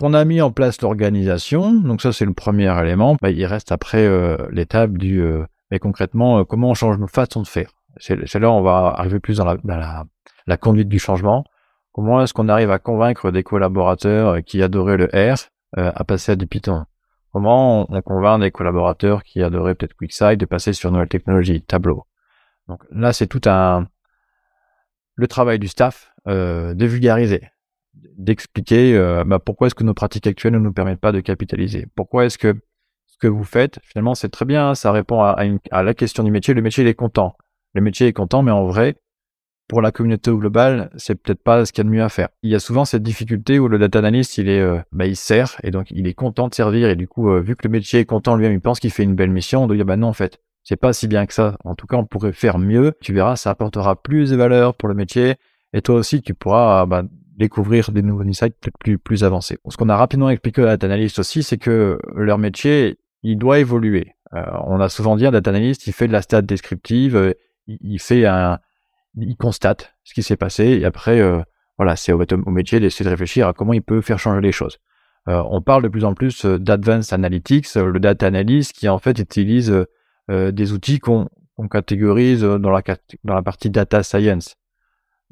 on 0.02 0.14
a 0.14 0.26
mis 0.26 0.42
en 0.42 0.52
place 0.52 0.82
l'organisation, 0.82 1.74
donc 1.74 2.02
ça 2.02 2.14
c'est 2.14 2.26
le 2.26 2.34
premier 2.34 2.72
élément, 2.80 3.18
bah, 3.22 3.32
il 3.32 3.46
reste 3.46 3.72
après 3.72 4.08
l'étape 4.52 4.98
du 4.98 5.24
mais 5.72 5.80
concrètement 5.80 6.46
comment 6.46 6.70
on 6.70 6.74
change 6.74 7.00
nos 7.00 7.08
façons 7.08 7.42
de 7.42 7.48
faire. 7.48 7.70
C'est 7.98 8.40
là 8.40 8.50
où 8.50 8.54
on 8.54 8.62
va 8.62 8.94
arriver 8.98 9.20
plus 9.20 9.38
dans 9.38 9.46
la, 9.46 10.06
la, 10.48 10.58
conduite 10.58 10.90
du 10.90 11.00
changement. 11.00 11.44
Comment 11.92 12.24
est-ce 12.24 12.34
qu'on 12.34 12.50
arrive 12.50 12.72
à 12.72 12.80
convaincre 12.80 13.30
des 13.30 13.44
collaborateurs 13.44 14.30
euh, 14.30 14.42
qui 14.42 14.64
adoraient 14.64 14.98
le 14.98 15.06
R 15.06 15.38
euh, 15.78 15.92
à 15.94 16.04
passer 16.04 16.32
à 16.32 16.36
du 16.36 16.48
Python? 16.48 16.86
Comment 17.32 17.88
on, 17.92 18.02
convainc 18.02 18.42
des 18.42 18.52
collaborateurs 18.52 19.24
qui 19.24 19.44
adoraient 19.44 19.76
peut-être 19.76 19.96
QuickSight 19.96 20.40
de 20.40 20.46
passer 20.46 20.74
sur 20.74 20.92
nouvelle 20.92 21.08
technologie, 21.08 21.62
Tableau 21.62 22.06
Donc 22.68 22.84
là, 22.92 23.14
c'est 23.14 23.28
tout 23.28 23.42
un 23.46 23.88
le 25.16 25.28
travail 25.28 25.60
du 25.60 25.68
staff 25.68 26.12
euh, 26.28 26.74
de 26.74 26.86
vulgariser, 26.88 27.48
d'expliquer 27.94 28.98
bah, 29.26 29.40
pourquoi 29.40 29.68
est-ce 29.68 29.76
que 29.76 29.84
nos 29.84 29.94
pratiques 29.94 30.28
actuelles 30.28 30.54
ne 30.54 30.60
nous 30.60 30.74
permettent 30.74 31.00
pas 31.00 31.12
de 31.12 31.20
capitaliser? 31.20 31.88
Pourquoi 31.96 32.26
est-ce 32.26 32.38
que 32.38 32.56
ce 33.08 33.18
que 33.20 33.28
vous 33.28 33.44
faites, 33.44 33.80
finalement, 33.84 34.16
c'est 34.16 34.30
très 34.30 34.46
bien, 34.46 34.74
ça 34.74 34.92
répond 34.92 35.22
à, 35.22 35.38
à 35.72 35.84
la 35.84 35.94
question 35.94 36.24
du 36.24 36.32
métier. 36.32 36.54
Le 36.54 36.64
métier, 36.64 36.84
il 36.84 36.88
est 36.88 36.96
content. 36.96 37.38
Le 37.74 37.82
métier 37.82 38.08
est 38.08 38.14
content, 38.14 38.42
mais 38.42 38.52
en 38.52 38.66
vrai, 38.66 38.96
pour 39.68 39.82
la 39.82 39.92
communauté 39.92 40.30
au 40.30 40.38
global, 40.38 40.90
c'est 40.98 41.16
peut-être 41.16 41.42
pas 41.42 41.66
ce 41.66 41.72
qu'il 41.72 41.84
y 41.84 41.88
a 41.88 41.90
de 41.90 41.96
mieux 41.96 42.04
à 42.04 42.10
faire. 42.10 42.30
Il 42.42 42.52
y 42.52 42.56
a 42.56 42.60
souvent 42.60 42.86
cette 42.86 43.04
difficulté 43.04 43.60
où 43.60 43.68
le 43.68 43.80
data 43.80 44.00
analyst, 44.00 44.38
il 44.38 44.50
est, 44.50 44.60
euh, 44.60 44.80
bah, 44.92 45.06
il 45.06 45.16
sert 45.16 45.58
et 45.64 45.72
donc 45.72 45.88
il 45.92 46.08
est 46.08 46.14
content 46.14 46.48
de 46.48 46.54
servir 46.54 46.90
et 46.90 46.96
du 46.96 47.08
coup, 47.08 47.30
euh, 47.30 47.40
vu 47.40 47.56
que 47.56 47.68
le 47.68 47.72
métier 47.72 48.02
est 48.02 48.06
content 48.06 48.36
lui-même, 48.36 48.54
il 48.54 48.62
pense 48.62 48.80
qu'il 48.80 48.92
fait 48.92 49.04
une 49.04 49.16
belle 49.16 49.32
mission, 49.32 49.64
on 49.64 49.68
doit 49.68 49.76
dire 49.76 49.86
bah 49.86 49.98
non 49.98 50.08
en 50.08 50.14
fait, 50.14 50.40
c'est 50.64 50.76
pas 50.76 50.94
si 50.94 51.08
bien 51.08 51.26
que 51.26 51.34
ça. 51.34 51.58
En 51.64 51.76
tout 51.76 51.88
cas, 51.88 51.98
on 51.98 52.06
pourrait 52.06 52.34
faire 52.34 52.60
mieux. 52.60 52.94
Tu 53.02 53.14
verras, 53.14 53.36
ça 53.36 53.52
apportera 53.52 54.02
plus 54.02 54.32
de 54.32 54.36
valeur 54.36 54.76
pour 54.76 54.90
le 54.90 54.96
métier 54.96 55.36
et 55.74 55.82
toi 55.82 55.96
aussi, 55.96 56.22
tu 56.22 56.34
pourras 56.34 56.86
bah, 56.86 57.04
découvrir 57.38 57.92
des 57.92 58.02
nouveaux 58.02 58.24
insights 58.24 58.56
peut-être 58.60 58.78
plus 58.78 58.98
plus 58.98 59.24
avancés. 59.24 59.58
Ce 59.70 59.78
qu'on 59.78 59.90
a 59.90 59.98
rapidement 59.98 60.30
expliqué 60.30 60.62
à 60.62 60.66
data 60.66 60.88
analyst 60.88 61.20
aussi, 61.20 61.44
c'est 61.44 61.58
que 61.58 62.00
leur 62.16 62.38
métier, 62.38 63.00
il 63.24 63.38
doit 63.38 63.60
évoluer. 63.60 64.14
Euh, 64.34 64.44
on 64.66 64.80
a 64.80 64.90
souvent 64.90 65.16
dit 65.16 65.26
un 65.26 65.32
data 65.32 65.50
analyst, 65.50 65.88
il 65.88 65.94
fait 65.94 66.08
de 66.08 66.14
la 66.14 66.22
stat 66.22 66.42
descriptive, 66.42 67.36
il 67.68 68.00
fait 68.00 68.26
un 68.26 68.60
il 69.18 69.36
constate 69.38 69.94
ce 70.04 70.14
qui 70.14 70.24
s'est 70.24 70.38
passé 70.38 70.66
et 70.66 70.86
après, 70.86 71.20
euh, 71.20 71.42
voilà, 71.78 71.96
c'est 71.96 72.14
au, 72.14 72.22
au 72.22 72.52
métier 72.52 72.80
d'essayer 72.80 73.06
de 73.06 73.10
réfléchir 73.10 73.48
à 73.48 73.54
comment 73.54 73.74
il 73.74 73.82
peut 73.82 74.02
faire 74.02 74.20
changer 74.20 74.42
les 74.42 74.52
choses. 74.52 74.78
Euh, 75.30 75.42
on 75.50 75.62
parle 75.62 75.84
de 75.84 75.88
plus 75.88 76.04
en 76.04 76.14
plus 76.14 76.46
euh, 76.46 76.60
d'advanced 76.60 77.14
analytics, 77.14 77.74
le 77.76 78.00
data 78.00 78.28
analyst 78.28 78.74
qui 78.74 78.90
en 78.90 79.00
fait 79.00 79.20
utilise 79.20 79.74
des 80.30 80.72
outils 80.72 81.00
qu'on 81.00 81.28
catégorise 81.70 82.44
dans 82.44 82.70
la, 82.70 82.82
dans 83.26 83.36
la 83.36 83.42
partie 83.42 83.70
data 83.70 84.04
science. 84.04 84.56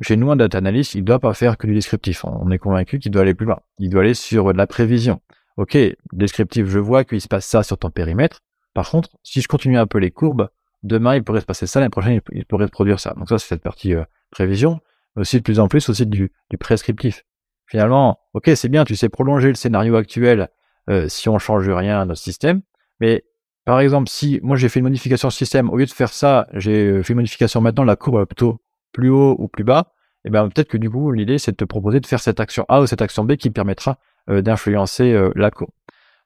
Chez 0.02 0.16
nous, 0.16 0.32
un 0.32 0.36
data 0.36 0.58
analyst, 0.58 0.96
il 0.96 1.04
doit 1.04 1.20
pas 1.20 1.34
faire 1.34 1.58
que 1.58 1.68
du 1.68 1.74
descriptif. 1.74 2.26
On 2.26 2.50
est 2.50 2.58
convaincu 2.58 3.00
qu'il 3.00 3.12
doit 3.12 3.22
aller 3.22 3.34
plus 3.34 3.46
loin. 3.46 3.60
Il 3.78 3.90
doit 3.90 4.02
aller 4.02 4.14
sur 4.14 4.52
de 4.52 4.58
la 4.58 4.68
prévision. 4.68 5.22
Ok, 5.58 5.78
descriptif, 6.14 6.66
je 6.68 6.80
vois 6.80 7.04
qu'il 7.04 7.22
se 7.22 7.28
passe 7.28 7.46
ça 7.46 7.62
sur 7.62 7.78
ton 7.78 7.90
périmètre. 7.90 8.42
Par 8.74 8.90
contre, 8.90 9.10
si 9.24 9.42
je 9.42 9.48
continue 9.48 9.78
un 9.78 9.88
peu 9.88 9.98
les 9.98 10.12
courbes, 10.12 10.50
demain 10.84 11.16
il 11.16 11.24
pourrait 11.24 11.42
se 11.42 11.46
passer 11.46 11.68
ça, 11.68 11.80
l'année 11.80 11.90
prochaine 11.90 12.22
il 12.32 12.46
pourrait 12.46 12.68
se 12.68 12.72
produire 12.72 13.00
ça. 13.00 13.14
Donc 13.18 13.30
ça 13.30 13.38
c'est 13.38 13.48
cette 13.48 13.62
partie 13.62 13.94
euh, 13.94 14.04
prévision, 14.32 14.80
mais 15.16 15.22
aussi 15.22 15.38
de 15.38 15.44
plus 15.44 15.60
en 15.60 15.68
plus 15.68 15.90
aussi 15.90 16.06
du, 16.06 16.32
du 16.50 16.58
prescriptif. 16.58 17.26
Finalement, 17.66 18.20
ok 18.34 18.52
c'est 18.56 18.70
bien, 18.70 18.86
tu 18.86 18.96
sais 18.96 19.10
prolonger 19.10 19.50
le 19.50 19.56
scénario 19.56 19.96
actuel 19.96 20.50
euh, 20.90 21.08
si 21.08 21.30
on 21.30 21.38
change 21.38 21.70
rien 21.70 22.00
à 22.00 22.06
notre 22.06 22.22
système, 22.22 22.62
mais 23.00 23.24
par 23.66 23.80
exemple 23.80 24.10
si 24.10 24.40
moi 24.42 24.56
j'ai 24.56 24.70
fait 24.70 24.80
une 24.80 24.86
modification 24.86 25.28
au 25.28 25.32
système, 25.32 25.70
au 25.70 25.78
lieu 25.78 25.86
de 25.86 25.92
faire 25.92 26.14
ça, 26.14 26.48
j'ai 26.54 26.88
euh, 26.88 27.04
fait 27.04 27.14
une 27.14 27.18
modification 27.18 27.62
maintenant, 27.62 27.84
la 27.84 27.96
courbe 27.96 28.22
est 28.22 28.26
plutôt 28.26 28.62
plus 28.92 29.10
haut 29.10 29.36
ou 29.40 29.48
plus 29.48 29.64
bas, 29.64 29.94
et 30.24 30.28
eh 30.28 30.30
ben 30.30 30.48
peut-être 30.50 30.68
que 30.68 30.78
du 30.78 30.90
coup 30.90 31.12
l'idée 31.12 31.40
c'est 31.40 31.52
de 31.52 31.58
te 31.58 31.66
proposer 31.66 32.00
de 32.00 32.06
faire 32.06 32.20
cette 32.20 32.40
action 32.40 32.66
A 32.70 32.82
ou 32.82 32.86
cette 32.86 33.02
action 33.02 33.24
B 33.24 33.36
qui 33.36 33.50
permettra 33.50 33.98
d'influencer 34.28 35.30
la 35.36 35.50
courbe. 35.50 35.72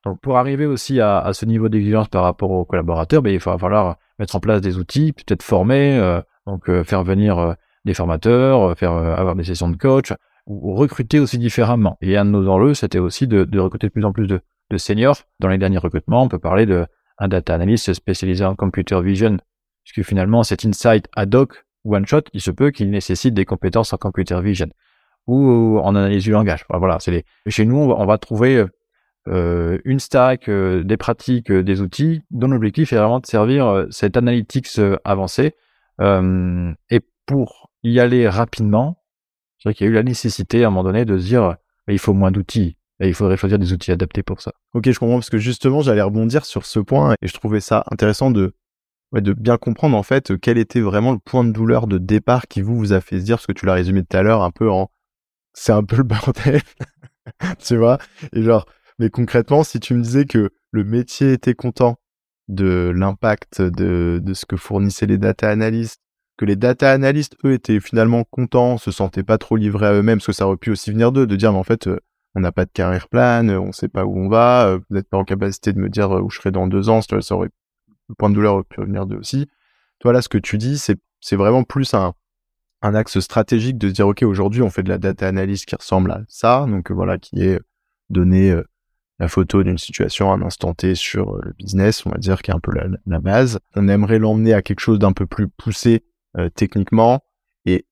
Donc 0.03 0.19
pour 0.19 0.37
arriver 0.37 0.65
aussi 0.65 0.99
à, 0.99 1.19
à 1.19 1.33
ce 1.33 1.45
niveau 1.45 1.69
d'exigence 1.69 2.09
par 2.09 2.23
rapport 2.23 2.51
aux 2.51 2.65
collaborateurs, 2.65 3.21
ben, 3.21 3.33
il 3.33 3.39
va 3.39 3.57
falloir 3.57 3.97
mettre 4.19 4.35
en 4.35 4.39
place 4.39 4.61
des 4.61 4.77
outils, 4.77 5.13
peut-être 5.13 5.43
former, 5.43 5.97
euh, 5.97 6.21
donc 6.45 6.69
euh, 6.69 6.83
faire 6.83 7.03
venir 7.03 7.37
euh, 7.37 7.53
des 7.85 7.93
formateurs, 7.93 8.77
faire 8.77 8.93
avoir 8.93 9.35
des 9.35 9.43
sessions 9.43 9.69
de 9.69 9.77
coach, 9.77 10.13
ou, 10.47 10.73
recruter 10.75 11.19
aussi 11.19 11.37
différemment. 11.37 11.97
Et 12.01 12.17
un 12.17 12.25
de 12.25 12.31
nos 12.31 12.47
enjeux, 12.49 12.73
c'était 12.73 12.99
aussi 12.99 13.27
de, 13.27 13.43
de, 13.43 13.59
recruter 13.59 13.87
de 13.87 13.91
plus 13.91 14.05
en 14.05 14.11
plus 14.11 14.27
de, 14.27 14.41
de, 14.71 14.77
seniors. 14.77 15.17
Dans 15.39 15.49
les 15.49 15.57
derniers 15.57 15.77
recrutements, 15.77 16.23
on 16.23 16.27
peut 16.27 16.39
parler 16.39 16.65
d'un 16.65 16.87
data 17.27 17.53
analyst 17.53 17.93
spécialisé 17.93 18.43
en 18.43 18.55
computer 18.55 18.99
vision, 19.01 19.37
puisque 19.83 20.07
finalement, 20.07 20.41
cet 20.43 20.65
insight 20.65 21.07
ad 21.15 21.35
hoc, 21.35 21.64
one 21.85 22.05
shot, 22.05 22.23
il 22.33 22.41
se 22.41 22.51
peut 22.51 22.71
qu'il 22.71 22.89
nécessite 22.89 23.33
des 23.33 23.45
compétences 23.45 23.93
en 23.93 23.97
computer 23.97 24.39
vision 24.41 24.67
ou 25.27 25.79
en 25.79 25.95
analyse 25.95 26.23
du 26.23 26.31
langage. 26.31 26.65
Voilà, 26.69 26.99
c'est 26.99 27.11
les... 27.11 27.25
Chez 27.47 27.65
nous, 27.65 27.77
on 27.77 28.05
va 28.05 28.17
trouver 28.17 28.65
euh, 29.27 29.79
une 29.85 29.99
stack, 29.99 30.49
euh, 30.49 30.83
des 30.83 30.97
pratiques, 30.97 31.49
euh, 31.49 31.63
des 31.63 31.81
outils, 31.81 32.21
dont 32.29 32.47
l'objectif 32.47 32.93
est 32.93 32.97
vraiment 32.97 33.19
de 33.19 33.25
servir 33.25 33.87
cette 33.89 34.17
analytics 34.17 34.79
avancée. 35.03 35.53
et 35.99 36.99
pour 37.25 37.71
y 37.83 37.99
aller 37.99 38.29
rapidement, 38.29 39.01
c'est 39.57 39.69
vrai 39.69 39.73
qu'il 39.73 39.85
y 39.85 39.89
a 39.89 39.91
eu 39.91 39.95
la 39.95 40.03
nécessité 40.03 40.63
à 40.63 40.67
un 40.67 40.69
moment 40.69 40.83
donné 40.83 41.05
de 41.05 41.17
se 41.17 41.25
dire 41.25 41.55
il 41.87 41.99
faut 41.99 42.13
moins 42.13 42.31
d'outils. 42.31 42.77
Et 43.01 43.07
il 43.07 43.13
faudrait 43.13 43.35
choisir 43.35 43.59
des 43.59 43.73
outils 43.73 43.91
adaptés 43.91 44.23
pour 44.23 44.41
ça. 44.41 44.53
Ok, 44.73 44.89
je 44.89 44.97
comprends 44.97 45.17
parce 45.17 45.29
que 45.29 45.37
justement, 45.37 45.81
j'allais 45.81 46.01
rebondir 46.01 46.45
sur 46.45 46.65
ce 46.65 46.79
point 46.79 47.15
et 47.21 47.27
je 47.27 47.33
trouvais 47.33 47.59
ça 47.59 47.83
intéressant 47.91 48.31
de, 48.31 48.55
de 49.21 49.33
bien 49.33 49.57
comprendre 49.57 49.97
en 49.97 50.03
fait 50.03 50.37
quel 50.39 50.57
était 50.57 50.81
vraiment 50.81 51.11
le 51.11 51.19
point 51.19 51.43
de 51.43 51.51
douleur 51.51 51.87
de 51.87 51.97
départ 51.97 52.47
qui 52.47 52.61
vous 52.61 52.75
vous 52.75 52.93
a 52.93 53.01
fait 53.01 53.19
se 53.19 53.25
dire, 53.25 53.39
ce 53.39 53.47
que 53.47 53.53
tu 53.53 53.65
l'as 53.65 53.73
résumé 53.73 54.03
tout 54.03 54.17
à 54.17 54.23
l'heure, 54.23 54.43
un 54.43 54.51
peu 54.51 54.69
en 54.69 54.89
c'est 55.53 55.71
un 55.71 55.83
peu 55.83 55.97
le 55.97 56.03
bordel, 56.03 56.61
tu 57.59 57.77
vois, 57.77 57.97
et 58.33 58.43
genre 58.43 58.65
mais 58.99 59.09
concrètement, 59.09 59.63
si 59.63 59.79
tu 59.79 59.93
me 59.93 60.01
disais 60.01 60.25
que 60.25 60.51
le 60.71 60.83
métier 60.83 61.33
était 61.33 61.53
content 61.53 61.97
de 62.47 62.91
l'impact 62.95 63.61
de, 63.61 64.21
de 64.23 64.33
ce 64.33 64.45
que 64.45 64.55
fournissaient 64.55 65.05
les 65.05 65.17
data 65.17 65.49
analysts, 65.49 66.01
que 66.37 66.45
les 66.45 66.55
data 66.55 66.91
analysts, 66.91 67.35
eux, 67.45 67.53
étaient 67.53 67.79
finalement 67.79 68.23
contents, 68.23 68.77
se 68.77 68.91
sentaient 68.91 69.23
pas 69.23 69.37
trop 69.37 69.55
livrés 69.55 69.87
à 69.87 69.93
eux-mêmes, 69.93 70.19
parce 70.19 70.27
que 70.27 70.33
ça 70.33 70.47
aurait 70.47 70.57
pu 70.57 70.71
aussi 70.71 70.91
venir 70.91 71.11
d'eux, 71.11 71.27
de 71.27 71.35
dire, 71.35 71.51
mais 71.51 71.59
en 71.59 71.63
fait, 71.63 71.87
euh, 71.87 71.99
on 72.35 72.41
n'a 72.41 72.51
pas 72.51 72.65
de 72.65 72.71
carrière 72.71 73.07
plan, 73.07 73.47
on 73.49 73.71
sait 73.71 73.87
pas 73.87 74.05
où 74.05 74.17
on 74.17 74.27
va, 74.27 74.67
euh, 74.67 74.77
vous 74.77 74.95
n'êtes 74.95 75.09
pas 75.09 75.17
en 75.17 75.23
capacité 75.23 75.73
de 75.73 75.79
me 75.79 75.89
dire 75.89 76.11
euh, 76.11 76.21
où 76.21 76.29
je 76.29 76.37
serai 76.37 76.51
dans 76.51 76.67
deux 76.67 76.89
ans, 76.89 77.01
ça 77.01 77.17
aurait, 77.31 77.49
le 78.09 78.15
point 78.15 78.29
de 78.29 78.35
douleur 78.35 78.63
pu 78.65 78.81
venir 78.81 79.05
d'eux 79.05 79.17
aussi. 79.17 79.47
Toi, 79.99 80.13
là, 80.13 80.21
ce 80.21 80.29
que 80.29 80.37
tu 80.37 80.57
dis, 80.57 80.77
c'est, 80.77 80.97
vraiment 81.35 81.63
plus 81.63 81.93
un, 81.93 82.13
un 82.81 82.95
axe 82.95 83.19
stratégique 83.19 83.77
de 83.77 83.89
se 83.89 83.93
dire, 83.93 84.07
OK, 84.07 84.23
aujourd'hui, 84.23 84.61
on 84.61 84.69
fait 84.69 84.83
de 84.83 84.89
la 84.89 84.97
data 84.97 85.27
analyse 85.27 85.65
qui 85.65 85.75
ressemble 85.75 86.11
à 86.11 86.21
ça, 86.27 86.65
donc 86.67 86.91
voilà, 86.91 87.17
qui 87.17 87.41
est 87.41 87.59
donné 88.09 88.55
la 89.19 89.27
photo 89.27 89.63
d'une 89.63 89.77
situation 89.77 90.31
à 90.31 90.35
un 90.35 90.41
instant 90.41 90.73
T 90.73 90.95
sur 90.95 91.35
euh, 91.35 91.41
le 91.43 91.53
business, 91.53 92.05
on 92.05 92.09
va 92.09 92.17
dire, 92.17 92.41
qui 92.41 92.51
est 92.51 92.53
un 92.53 92.59
peu 92.59 92.71
la, 92.73 93.19
base. 93.19 93.59
On 93.75 93.87
aimerait 93.87 94.19
l'emmener 94.19 94.53
à 94.53 94.61
quelque 94.61 94.81
chose 94.81 94.99
d'un 94.99 95.13
peu 95.13 95.25
plus 95.25 95.47
poussé 95.47 96.03
euh, 96.37 96.49
techniquement 96.49 97.23
et 97.65 97.85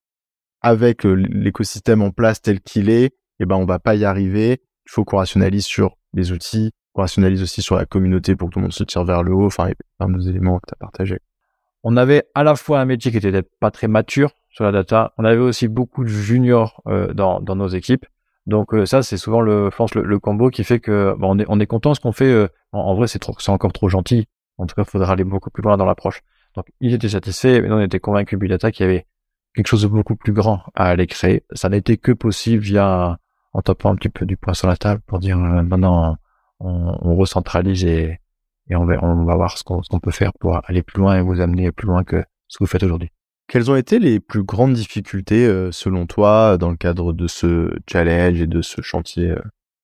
avec 0.60 1.06
euh, 1.06 1.12
l'écosystème 1.14 2.02
en 2.02 2.10
place 2.10 2.42
tel 2.42 2.60
qu'il 2.60 2.90
est, 2.90 3.14
eh 3.40 3.46
ben 3.46 3.56
on 3.56 3.64
va 3.64 3.78
pas 3.78 3.94
y 3.94 4.04
arriver. 4.04 4.62
Il 4.86 4.90
faut 4.90 5.04
qu'on 5.04 5.16
rationalise 5.18 5.64
sur 5.64 5.96
les 6.12 6.32
outils, 6.32 6.72
qu'on 6.94 7.02
rationalise 7.02 7.42
aussi 7.42 7.60
sur 7.60 7.76
la 7.76 7.84
communauté 7.84 8.36
pour 8.36 8.48
que 8.48 8.54
tout 8.54 8.58
le 8.60 8.64
monde 8.64 8.72
se 8.72 8.84
tire 8.84 9.04
vers 9.04 9.22
le 9.22 9.34
haut. 9.34 9.46
Enfin, 9.46 9.68
il 9.68 9.74
y 10.00 10.26
a 10.26 10.28
éléments 10.30 10.58
que 10.58 10.68
tu 10.68 10.74
as 10.74 10.78
partagés. 10.78 11.18
On 11.82 11.98
avait 11.98 12.24
à 12.34 12.44
la 12.44 12.56
fois 12.56 12.80
un 12.80 12.86
métier 12.86 13.10
qui 13.10 13.18
était 13.18 13.42
pas 13.42 13.70
très 13.70 13.88
mature 13.88 14.32
sur 14.48 14.64
la 14.64 14.72
data. 14.72 15.12
On 15.18 15.24
avait 15.24 15.36
aussi 15.36 15.68
beaucoup 15.68 16.04
de 16.04 16.08
juniors 16.08 16.82
dans, 16.86 17.40
dans 17.40 17.56
nos 17.56 17.68
équipes. 17.68 18.06
Donc 18.46 18.74
euh, 18.74 18.84
ça, 18.84 19.02
c'est 19.02 19.16
souvent 19.16 19.40
le, 19.40 19.70
je 19.70 19.76
pense, 19.76 19.94
le, 19.94 20.18
combo 20.18 20.50
qui 20.50 20.64
fait 20.64 20.78
que 20.78 21.14
on 21.20 21.38
est 21.38 21.46
on 21.48 21.60
est 21.60 21.66
content 21.66 21.94
ce 21.94 22.00
qu'on 22.00 22.12
fait. 22.12 22.30
Euh, 22.30 22.48
en, 22.72 22.94
vrai, 22.94 23.06
c'est 23.06 23.26
encore 23.48 23.72
trop 23.72 23.88
gentil. 23.88 24.26
En 24.58 24.66
tout 24.66 24.74
cas, 24.74 24.82
il 24.82 24.90
faudra 24.90 25.12
aller 25.12 25.24
beaucoup 25.24 25.50
plus 25.50 25.62
loin 25.62 25.76
dans 25.76 25.86
l'approche. 25.86 26.22
Donc, 26.54 26.66
ils 26.80 26.94
étaient 26.94 27.08
satisfaits, 27.08 27.62
mais 27.62 27.68
nous, 27.68 27.76
on 27.76 27.80
était 27.80 28.00
convaincus, 28.00 28.38
Big 28.38 28.50
Data, 28.50 28.70
qu'il 28.70 28.86
y 28.86 28.88
avait 28.88 29.06
quelque 29.54 29.66
chose 29.66 29.82
de 29.82 29.88
beaucoup 29.88 30.14
plus 30.14 30.32
grand 30.32 30.62
à 30.74 30.88
aller 30.88 31.06
créer. 31.06 31.44
Ça 31.52 31.68
été 31.72 31.96
que 31.96 32.12
possible 32.12 32.62
via, 32.62 33.18
en 33.52 33.62
tapant 33.62 33.92
un 33.92 33.96
petit 33.96 34.08
peu 34.08 34.26
du 34.26 34.36
poing 34.36 34.54
sur 34.54 34.68
la 34.68 34.76
table 34.76 35.00
pour 35.06 35.18
dire, 35.18 35.38
euh, 35.38 35.62
maintenant, 35.62 36.16
on, 36.64 36.98
on, 37.00 37.16
recentralise 37.16 37.84
et, 37.84 38.18
et 38.68 38.76
on 38.76 38.84
va, 38.84 39.02
on 39.02 39.24
va 39.24 39.36
voir 39.36 39.56
ce 39.58 39.64
qu'on 39.64 40.00
peut 40.00 40.10
faire 40.10 40.32
pour 40.40 40.60
aller 40.64 40.82
plus 40.82 41.00
loin 41.00 41.18
et 41.18 41.22
vous 41.22 41.40
amener 41.40 41.70
plus 41.72 41.86
loin 41.86 42.04
que 42.04 42.24
ce 42.48 42.58
que 42.58 42.64
vous 42.64 42.68
faites 42.68 42.82
aujourd'hui. 42.82 43.10
Quelles 43.46 43.70
ont 43.70 43.76
été 43.76 43.98
les 43.98 44.20
plus 44.20 44.42
grandes 44.42 44.72
difficultés, 44.72 45.46
euh, 45.46 45.70
selon 45.70 46.06
toi, 46.06 46.56
dans 46.56 46.70
le 46.70 46.76
cadre 46.76 47.12
de 47.12 47.26
ce 47.26 47.70
challenge 47.90 48.40
et 48.40 48.46
de 48.46 48.62
ce 48.62 48.80
chantier 48.80 49.30
euh? 49.30 49.42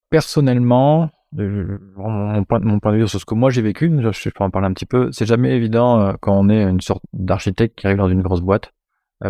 Personnellement, 0.08 1.10
mon, 1.32 2.44
point, 2.44 2.58
mon 2.60 2.80
point 2.80 2.92
de 2.92 2.98
vue 2.98 3.08
sur 3.08 3.20
ce 3.20 3.24
que 3.24 3.34
moi 3.34 3.50
j'ai 3.50 3.62
vécu, 3.62 3.92
je, 4.00 4.30
peux 4.30 4.42
en 4.42 4.50
parler 4.50 4.66
un 4.66 4.72
petit 4.72 4.86
peu, 4.86 5.12
c'est 5.12 5.26
jamais 5.26 5.54
évident 5.54 6.00
euh, 6.00 6.12
quand 6.20 6.36
on 6.36 6.48
est 6.48 6.62
une 6.62 6.80
sorte 6.80 7.04
d'architecte 7.12 7.78
qui 7.78 7.86
arrive 7.86 7.98
dans 7.98 8.08
une 8.08 8.22
grosse 8.22 8.40
boîte, 8.40 8.72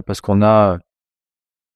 parce 0.06 0.20
qu'on 0.20 0.40
a 0.40 0.78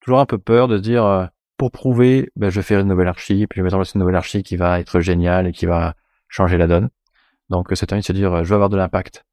toujours 0.00 0.21
un 0.21 0.26
peu 0.26 0.38
peur 0.38 0.69
de 0.69 0.76
se 0.76 0.83
dire, 0.83 1.28
pour 1.64 1.80
prouver, 1.80 2.30
ben, 2.37 2.50
je 2.50 2.56
vais 2.56 2.62
faire 2.62 2.80
une 2.80 2.88
nouvelle 2.88 3.09
archi, 3.09 3.47
puis 3.47 3.56
je 3.56 3.61
vais 3.61 3.64
mettre 3.64 3.76
en 3.76 3.78
place 3.78 3.94
une 3.94 4.00
nouvelle 4.00 4.16
archi 4.16 4.42
qui 4.42 4.56
va 4.56 4.80
être 4.80 5.00
géniale 5.00 5.47
et 5.47 5.52
qui 5.52 5.66
va 5.66 5.94
changer 6.28 6.59
la 6.59 6.66
donne. 6.66 6.90
Donc 7.49 7.68
c'est 7.75 7.92
un 7.92 7.99
de 7.99 8.02
se 8.02 8.12
dire, 8.12 8.44
je 8.44 8.49
veux 8.50 8.54
avoir 8.54 8.68
de 8.68 8.76
l'impact. 8.76 9.25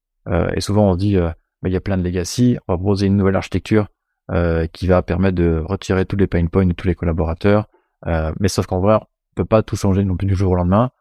et 0.56 0.62
souvent 0.62 0.90
on 0.90 0.96
dit, 0.96 1.18
mais 1.62 1.70
il 1.70 1.74
y 1.74 1.78
a 1.78 1.82
plein 1.82 1.98
de 1.98 2.04
legacy. 2.04 2.58
On 2.68 2.74
va 2.74 2.78
proposer 2.78 3.08
une 3.08 3.18
nouvelle 3.18 3.36
architecture 3.36 3.88
euh, 4.32 4.68
qui 4.68 4.88
va 4.88 5.02
permettre 5.02 5.36
de 5.36 5.62
retirer 5.66 6.06
tous 6.06 6.16
les 6.16 6.28
pain 6.28 6.46
points 6.46 6.66
de 6.66 6.74
tous 6.74 6.88
les 6.88 6.96
collaborateurs. 6.96 7.68
Euh, 8.08 8.32
mais 8.40 8.48
sauf 8.48 8.66
qu'en 8.66 8.80
vrai, 8.80 8.96
on 8.96 9.06
peut 9.36 9.46
pas 9.46 9.62
tout 9.62 9.76
changer 9.76 10.04
non 10.06 10.16
plus 10.16 10.28
du 10.28 10.36
jour 10.36 10.52
au 10.52 10.56
lendemain, 10.56 10.92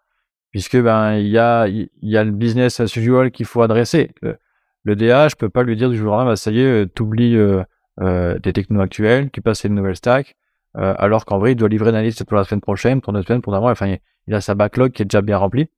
puisque 0.50 0.76
ben 0.76 1.14
il 1.14 1.28
y 1.28 1.38
a 1.38 1.68
il 1.68 1.88
y 2.02 2.16
a 2.16 2.25
le 2.25 2.32
business 2.32 2.80
as 2.80 2.96
usual 2.96 3.30
qu'il 3.30 3.46
faut 3.46 3.62
adresser. 3.62 4.10
Le, 4.20 4.37
le 4.82 4.96
DA, 4.96 5.28
je 5.28 5.37
peux 5.37 5.49
pas 5.49 5.62
lui 5.62 5.76
dire 5.76 5.90
du 5.90 5.96
jour 5.96 6.08
au 6.08 6.16
lendemain, 6.16 6.32
bah, 6.32 6.37
ça 6.37 6.50
y 6.50 6.60
est, 6.60 6.87
t'oublies 6.87 7.37
euh, 7.37 7.62
euh, 8.00 8.38
des 8.38 8.52
technos 8.52 8.80
actuels, 8.80 9.30
tu 9.30 9.42
passes 9.42 9.64
à 9.64 9.68
une 9.68 9.75
nouvelle 9.75 9.96
stack, 9.96 10.37
euh, 10.76 10.94
alors 10.98 11.24
qu'en 11.24 11.38
vrai, 11.38 11.52
il 11.52 11.56
doit 11.56 11.68
livrer 11.68 11.90
une 11.90 12.02
liste 12.02 12.24
pour 12.24 12.36
la 12.36 12.44
semaine 12.44 12.60
prochaine, 12.60 13.00
pour 13.00 13.14
une 13.14 13.22
semaine, 13.22 13.42
pour 13.42 13.52
mois. 13.58 13.70
Enfin, 13.70 13.96
il 14.26 14.34
a 14.34 14.40
sa 14.40 14.54
backlog 14.54 14.92
qui 14.92 15.02
est 15.02 15.06
déjà 15.06 15.22
bien 15.22 15.38
remplie. 15.38 15.68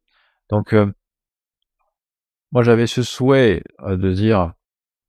Donc, 0.51 0.73
euh, 0.75 0.93
moi, 2.53 2.63
j'avais 2.63 2.87
ce 2.87 3.03
souhait 3.03 3.63
de 3.87 4.13
dire, 4.13 4.53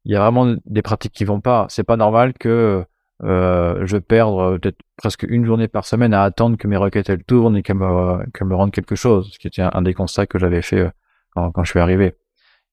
il 0.06 0.14
y 0.14 0.16
a 0.16 0.20
vraiment 0.20 0.56
des 0.66 0.82
pratiques 0.82 1.14
qui 1.14 1.26
vont 1.26 1.42
pas. 1.42 1.66
C'est 1.70 1.84
pas 1.84 1.98
normal 1.98 2.34
que 2.34 2.86
euh, 3.24 3.86
je 3.86 3.98
perde 3.98 4.40
euh, 4.40 4.58
peut-être 4.58 4.80
presque 4.98 5.24
une 5.28 5.46
journée 5.46 5.68
par 5.68 5.86
semaine 5.86 6.14
à 6.14 6.24
attendre 6.24 6.58
que 6.58 6.68
mes 6.68 6.76
requêtes 6.76 7.10
elles 7.10 7.24
tournent 7.24 7.56
et 7.56 7.64
qu'elles 7.64 7.78
me, 7.78 8.30
qu'elles 8.32 8.48
me 8.48 8.56
rendent 8.56 8.72
quelque 8.72 8.96
chose, 8.96 9.32
ce 9.32 9.40
qui 9.40 9.48
était 9.48 9.62
un, 9.62 9.82
des 9.82 9.94
constats 9.94 10.26
que 10.26 10.40
j'avais 10.40 10.62
fait 10.62 10.80
euh, 10.80 10.90
quand, 11.34 11.52
quand, 11.52 11.64
je 11.64 11.72
suis 11.72 11.80
arrivé. 11.80 12.16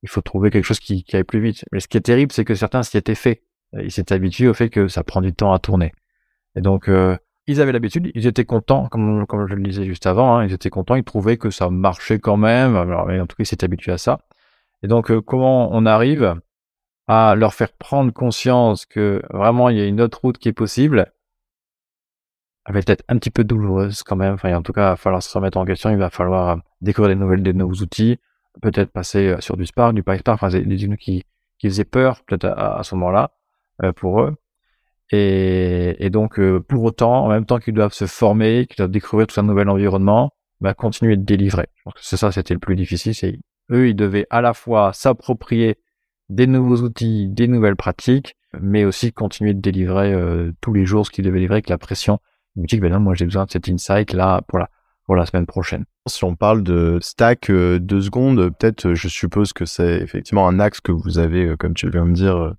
Il 0.02 0.08
faut 0.08 0.22
trouver 0.22 0.50
quelque 0.50 0.64
chose 0.64 0.80
qui, 0.80 1.04
qui 1.04 1.16
aille 1.16 1.24
plus 1.24 1.40
vite. 1.40 1.64
Mais 1.72 1.80
ce 1.80 1.88
qui 1.88 1.98
est 1.98 2.00
terrible, 2.00 2.32
c'est 2.32 2.44
que 2.44 2.54
certains 2.54 2.82
s'y 2.82 2.96
étaient 2.96 3.14
fait. 3.14 3.42
Ils 3.74 3.92
s'étaient 3.92 4.14
habitués 4.14 4.48
au 4.48 4.54
fait 4.54 4.70
que 4.70 4.88
ça 4.88 5.04
prend 5.04 5.20
du 5.20 5.32
temps 5.32 5.52
à 5.52 5.58
tourner. 5.58 5.92
Et 6.56 6.60
donc, 6.60 6.88
euh, 6.88 7.16
ils 7.46 7.60
avaient 7.60 7.72
l'habitude, 7.72 8.10
ils 8.14 8.26
étaient 8.26 8.44
contents, 8.44 8.88
comme, 8.88 9.24
je 9.48 9.54
le 9.54 9.62
disais 9.62 9.84
juste 9.84 10.06
avant, 10.06 10.36
hein, 10.36 10.44
ils 10.44 10.52
étaient 10.52 10.70
contents, 10.70 10.94
ils 10.94 11.04
trouvaient 11.04 11.36
que 11.36 11.50
ça 11.50 11.70
marchait 11.70 12.18
quand 12.18 12.36
même. 12.36 12.76
Alors, 12.76 13.08
en 13.08 13.26
tout 13.26 13.36
cas, 13.36 13.42
ils 13.42 13.46
s'étaient 13.46 13.64
habitués 13.64 13.92
à 13.92 13.98
ça. 13.98 14.20
Et 14.82 14.88
donc, 14.88 15.10
euh, 15.10 15.20
comment 15.20 15.70
on 15.72 15.86
arrive 15.86 16.40
à 17.08 17.34
leur 17.34 17.54
faire 17.54 17.72
prendre 17.72 18.12
conscience 18.12 18.86
que 18.86 19.22
vraiment 19.30 19.68
il 19.68 19.78
y 19.78 19.80
a 19.80 19.86
une 19.86 20.00
autre 20.00 20.20
route 20.22 20.38
qui 20.38 20.48
est 20.48 20.52
possible, 20.52 21.12
elle 22.66 22.74
va 22.74 22.82
peut-être 22.82 23.04
un 23.08 23.18
petit 23.18 23.30
peu 23.30 23.44
douloureuse 23.44 24.02
quand 24.02 24.16
même. 24.16 24.34
Enfin, 24.34 24.54
en 24.54 24.62
tout 24.62 24.72
cas, 24.72 24.82
il 24.82 24.90
va 24.90 24.96
falloir 24.96 25.22
se 25.22 25.36
remettre 25.36 25.58
en 25.58 25.64
question. 25.64 25.90
Il 25.90 25.96
va 25.96 26.10
falloir 26.10 26.48
euh, 26.50 26.56
découvrir 26.80 27.14
des 27.14 27.20
nouvelles, 27.20 27.42
des 27.42 27.52
nouveaux 27.52 27.82
outils, 27.82 28.18
peut-être 28.62 28.92
passer 28.92 29.28
euh, 29.28 29.40
sur 29.40 29.56
du 29.56 29.66
Spark, 29.66 29.94
du 29.94 30.02
PySpark, 30.02 30.42
enfin, 30.42 30.48
des 30.50 30.84
outils 30.84 30.96
qui, 30.98 31.24
qui 31.58 31.68
faisaient 31.68 31.84
peur 31.84 32.22
peut-être 32.26 32.46
à, 32.46 32.82
ce 32.82 32.94
moment-là 32.94 33.32
euh, 33.82 33.92
pour 33.92 34.22
eux. 34.22 34.36
Et, 35.12 35.96
et 36.04 36.10
donc, 36.10 36.40
pour 36.68 36.84
autant, 36.84 37.24
en 37.24 37.28
même 37.28 37.44
temps 37.46 37.58
qu'ils 37.58 37.74
doivent 37.74 37.92
se 37.92 38.06
former, 38.06 38.66
qu'ils 38.66 38.76
doivent 38.76 38.90
découvrir 38.90 39.26
tout 39.26 39.40
un 39.40 39.44
nouvel 39.44 39.68
environnement, 39.68 40.32
bah, 40.60 40.74
continuer 40.74 41.16
de 41.16 41.24
délivrer. 41.24 41.66
C'est 42.00 42.16
ça, 42.16 42.32
c'était 42.32 42.54
le 42.54 42.60
plus 42.60 42.76
difficile. 42.76 43.40
Eux, 43.70 43.88
ils 43.88 43.94
devaient 43.94 44.26
à 44.30 44.40
la 44.40 44.52
fois 44.52 44.92
s'approprier 44.92 45.78
des 46.28 46.46
nouveaux 46.46 46.82
outils, 46.82 47.28
des 47.28 47.48
nouvelles 47.48 47.76
pratiques, 47.76 48.36
mais 48.60 48.84
aussi 48.84 49.12
continuer 49.12 49.54
de 49.54 49.60
délivrer 49.60 50.12
euh, 50.12 50.52
tous 50.60 50.72
les 50.72 50.84
jours 50.84 51.06
ce 51.06 51.10
qu'il 51.10 51.24
devait 51.24 51.38
livrer 51.38 51.56
avec 51.56 51.68
la 51.68 51.78
pression. 51.78 52.18
Il 52.56 52.62
me 52.62 52.66
que 52.66 52.76
ben 52.76 52.92
non, 52.92 53.00
moi 53.00 53.14
j'ai 53.14 53.24
besoin 53.24 53.46
de 53.46 53.50
cet 53.50 53.68
insight 53.68 54.12
là 54.12 54.42
pour 54.48 54.58
la, 54.58 54.68
pour 55.06 55.16
la 55.16 55.24
semaine 55.24 55.46
prochaine. 55.46 55.84
Si 56.06 56.24
on 56.24 56.34
parle 56.36 56.62
de 56.62 56.98
stack 57.00 57.48
euh, 57.50 57.78
deux 57.78 58.02
secondes, 58.02 58.50
peut-être 58.58 58.94
je 58.94 59.08
suppose 59.08 59.52
que 59.52 59.64
c'est 59.64 60.00
effectivement 60.00 60.46
un 60.48 60.58
axe 60.60 60.80
que 60.80 60.92
vous 60.92 61.18
avez, 61.18 61.46
euh, 61.46 61.56
comme 61.56 61.74
tu 61.74 61.88
viens 61.88 62.04
de 62.04 62.10
me 62.10 62.14
dire, 62.14 62.54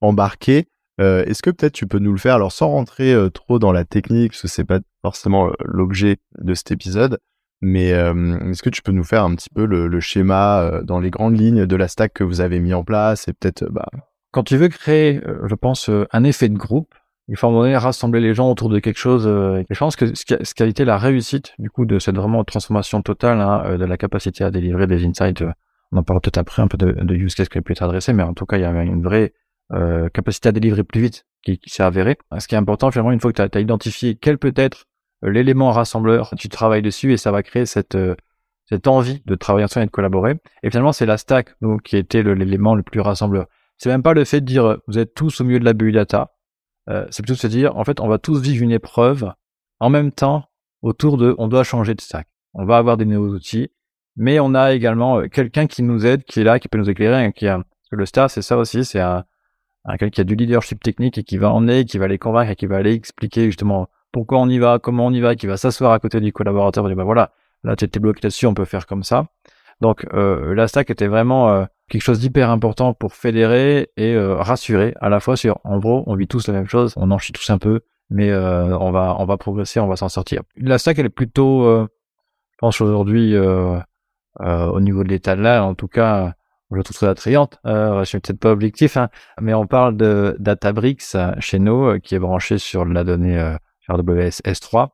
embarqué. 0.00 0.68
Est-ce 0.98 1.42
que 1.42 1.50
peut-être 1.50 1.72
tu 1.72 1.86
peux 1.86 1.98
nous 1.98 2.12
le 2.12 2.18
faire, 2.18 2.34
alors 2.34 2.52
sans 2.52 2.68
rentrer 2.68 3.14
trop 3.32 3.58
dans 3.58 3.72
la 3.72 3.84
technique, 3.84 4.32
parce 4.32 4.42
que 4.42 4.48
c'est 4.48 4.64
pas 4.64 4.80
forcément 5.02 5.50
l'objet 5.64 6.16
de 6.38 6.54
cet 6.54 6.72
épisode, 6.72 7.18
mais 7.60 7.92
euh, 7.92 8.50
est-ce 8.50 8.62
que 8.62 8.70
tu 8.70 8.82
peux 8.82 8.92
nous 8.92 9.04
faire 9.04 9.24
un 9.24 9.34
petit 9.34 9.50
peu 9.50 9.64
le, 9.64 9.88
le, 9.88 10.00
schéma 10.00 10.60
euh, 10.60 10.82
dans 10.82 11.00
les 11.00 11.10
grandes 11.10 11.38
lignes 11.38 11.66
de 11.66 11.76
la 11.76 11.88
stack 11.88 12.12
que 12.14 12.24
vous 12.24 12.40
avez 12.40 12.60
mis 12.60 12.72
en 12.72 12.84
place 12.84 13.26
et 13.26 13.32
peut-être 13.32 13.64
euh, 13.64 13.70
bah... 13.70 13.88
quand 14.30 14.44
tu 14.44 14.56
veux 14.56 14.68
créer, 14.68 15.20
je 15.44 15.54
pense, 15.54 15.90
un 16.12 16.24
effet 16.24 16.48
de 16.48 16.56
groupe, 16.56 16.94
il 17.26 17.36
faut 17.36 17.48
à 17.48 17.50
donné 17.50 17.76
rassembler 17.76 18.20
les 18.20 18.32
gens 18.32 18.50
autour 18.50 18.68
de 18.68 18.78
quelque 18.78 18.98
chose. 18.98 19.26
et 19.26 19.66
je 19.68 19.78
pense 19.78 19.96
que 19.96 20.14
ce 20.14 20.24
qui, 20.24 20.62
a, 20.62 20.66
été 20.66 20.84
la 20.84 20.98
réussite 20.98 21.52
du 21.58 21.68
coup 21.68 21.84
de 21.84 21.98
cette 21.98 22.16
vraiment 22.16 22.44
transformation 22.44 23.02
totale 23.02 23.40
hein, 23.40 23.76
de 23.76 23.84
la 23.84 23.96
capacité 23.96 24.44
à 24.44 24.50
délivrer 24.50 24.86
des 24.86 25.04
insights, 25.04 25.42
on 25.90 25.98
en 25.98 26.02
parlera 26.02 26.20
peut-être 26.20 26.38
après 26.38 26.62
un 26.62 26.68
peu 26.68 26.78
de, 26.78 26.92
de 26.92 27.14
use 27.14 27.34
case 27.34 27.48
qui 27.48 27.60
peut 27.60 27.72
être 27.72 27.82
adressé, 27.82 28.12
mais 28.12 28.22
en 28.22 28.34
tout 28.34 28.46
cas 28.46 28.56
il 28.56 28.62
y 28.62 28.66
avait 28.66 28.86
une 28.86 29.02
vraie 29.02 29.32
capacité 30.14 30.48
à 30.48 30.52
délivrer 30.52 30.82
plus 30.82 31.00
vite 31.00 31.26
qui, 31.42 31.58
qui 31.58 31.70
s'est 31.70 31.82
avérée. 31.82 32.16
Ce 32.38 32.48
qui 32.48 32.54
est 32.54 32.58
important 32.58 32.90
finalement 32.90 33.12
une 33.12 33.20
fois 33.20 33.32
que 33.32 33.42
tu 33.42 33.58
as, 33.58 33.60
identifié 33.60 34.16
quel 34.16 34.38
peut 34.38 34.54
être 34.56 34.86
l'élément 35.22 35.70
rassembleur, 35.72 36.32
tu 36.38 36.48
travailles 36.48 36.82
dessus 36.82 37.12
et 37.12 37.16
ça 37.16 37.32
va 37.32 37.42
créer 37.42 37.66
cette 37.66 37.94
euh, 37.94 38.14
cette 38.68 38.86
envie 38.86 39.22
de 39.24 39.34
travailler 39.34 39.64
ensemble 39.64 39.84
et 39.84 39.86
de 39.86 39.90
collaborer. 39.90 40.34
Et 40.62 40.68
finalement, 40.70 40.92
c'est 40.92 41.06
la 41.06 41.16
stack 41.16 41.54
donc, 41.62 41.84
qui 41.84 41.96
était 41.96 42.22
l'élément 42.22 42.74
le, 42.74 42.82
plus 42.82 43.00
rassembleur. 43.00 43.46
C'est 43.78 43.88
même 43.88 44.02
pas 44.02 44.12
le 44.12 44.24
fait 44.24 44.42
de 44.42 44.46
dire 44.46 44.78
vous 44.86 44.98
êtes 44.98 45.14
tous 45.14 45.40
au 45.40 45.44
milieu 45.44 45.58
de 45.58 45.64
la 45.64 45.72
bulle 45.72 45.94
data. 45.94 46.34
Euh, 46.90 47.06
c'est 47.10 47.22
plutôt 47.22 47.34
de 47.34 47.38
se 47.38 47.46
dire 47.46 47.76
en 47.76 47.84
fait 47.84 48.00
on 48.00 48.08
va 48.08 48.18
tous 48.18 48.40
vivre 48.40 48.62
une 48.62 48.72
épreuve 48.72 49.32
en 49.80 49.88
même 49.88 50.12
temps 50.12 50.44
autour 50.82 51.16
de 51.16 51.34
on 51.38 51.48
doit 51.48 51.64
changer 51.64 51.94
de 51.94 52.00
stack. 52.00 52.26
On 52.54 52.64
va 52.64 52.76
avoir 52.76 52.96
des 52.96 53.04
nouveaux 53.04 53.34
outils, 53.34 53.70
mais 54.16 54.40
on 54.40 54.54
a 54.54 54.72
également 54.72 55.20
euh, 55.20 55.28
quelqu'un 55.28 55.66
qui 55.66 55.82
nous 55.82 56.04
aide, 56.04 56.24
qui 56.24 56.40
est 56.40 56.44
là, 56.44 56.58
qui 56.58 56.68
peut 56.68 56.78
nous 56.78 56.90
éclairer, 56.90 57.32
qui 57.32 57.46
a 57.46 57.62
le 57.90 58.04
star, 58.04 58.30
c'est 58.30 58.42
ça 58.42 58.58
aussi, 58.58 58.84
c'est 58.84 59.00
un 59.00 59.24
quelqu'un 59.86 60.10
qui 60.10 60.20
a 60.20 60.24
du 60.24 60.34
leadership 60.34 60.82
technique 60.82 61.18
et 61.18 61.22
qui 61.24 61.38
va 61.38 61.50
emmener, 61.50 61.84
qui 61.84 61.98
va 61.98 62.08
les 62.08 62.18
convaincre 62.18 62.50
et 62.50 62.56
qui 62.56 62.66
va 62.66 62.76
aller 62.76 62.92
expliquer 62.92 63.46
justement 63.46 63.88
pourquoi 64.12 64.38
on 64.38 64.48
y 64.48 64.58
va, 64.58 64.78
comment 64.78 65.06
on 65.06 65.12
y 65.12 65.20
va, 65.20 65.34
qui 65.34 65.46
va 65.46 65.56
s'asseoir 65.56 65.92
à 65.92 65.98
côté 65.98 66.20
du 66.20 66.32
collaborateur 66.32 66.84
et 66.86 66.88
dire 66.88 66.96
bah 66.96 67.04
voilà, 67.04 67.32
là 67.64 67.76
tu 67.76 67.84
étais 67.84 68.00
bloqué 68.00 68.20
là-dessus, 68.22 68.46
on 68.46 68.54
peut 68.54 68.64
faire 68.64 68.86
comme 68.86 69.02
ça. 69.02 69.26
Donc 69.80 70.06
euh, 70.12 70.54
la 70.54 70.66
stack 70.66 70.90
était 70.90 71.06
vraiment 71.06 71.50
euh, 71.50 71.64
quelque 71.88 72.02
chose 72.02 72.20
d'hyper 72.20 72.50
important 72.50 72.94
pour 72.94 73.14
fédérer 73.14 73.90
et 73.96 74.14
euh, 74.14 74.36
rassurer 74.36 74.94
à 75.00 75.08
la 75.08 75.20
fois 75.20 75.36
sur 75.36 75.60
en 75.64 75.78
gros 75.78 76.02
on 76.06 76.16
vit 76.16 76.26
tous 76.26 76.48
la 76.48 76.54
même 76.54 76.66
chose, 76.66 76.94
on 76.96 77.10
en 77.10 77.18
chie 77.18 77.32
tous 77.32 77.48
un 77.50 77.58
peu, 77.58 77.80
mais 78.10 78.30
euh, 78.30 78.76
on 78.78 78.90
va 78.90 79.16
on 79.18 79.24
va 79.24 79.36
progresser, 79.36 79.80
on 79.80 79.86
va 79.86 79.96
s'en 79.96 80.08
sortir. 80.08 80.42
La 80.56 80.78
stack 80.78 80.98
elle 80.98 81.06
est 81.06 81.10
plutôt, 81.10 81.64
euh, 81.64 81.86
je 82.52 82.56
pense 82.58 82.80
aujourd'hui 82.80 83.36
au 83.38 84.80
niveau 84.80 85.04
de 85.04 85.08
l'état 85.08 85.36
de 85.36 85.42
l'art, 85.42 85.66
en 85.66 85.74
tout 85.74 85.88
cas 85.88 86.34
je 86.70 86.82
trouve 86.82 86.96
très 86.96 87.08
attrayante. 87.08 87.58
Euh, 87.66 88.00
je 88.00 88.04
suis 88.04 88.20
peut-être 88.20 88.40
pas 88.40 88.50
objectif, 88.50 88.96
hein, 88.96 89.08
mais 89.40 89.54
on 89.54 89.66
parle 89.66 89.96
de 89.96 90.36
Databricks 90.38 91.16
chez 91.38 91.58
nous 91.58 91.98
qui 92.00 92.14
est 92.14 92.18
branché 92.18 92.58
sur 92.58 92.84
la 92.84 93.04
donnée 93.04 93.56
AWS 93.88 94.42
S3, 94.44 94.88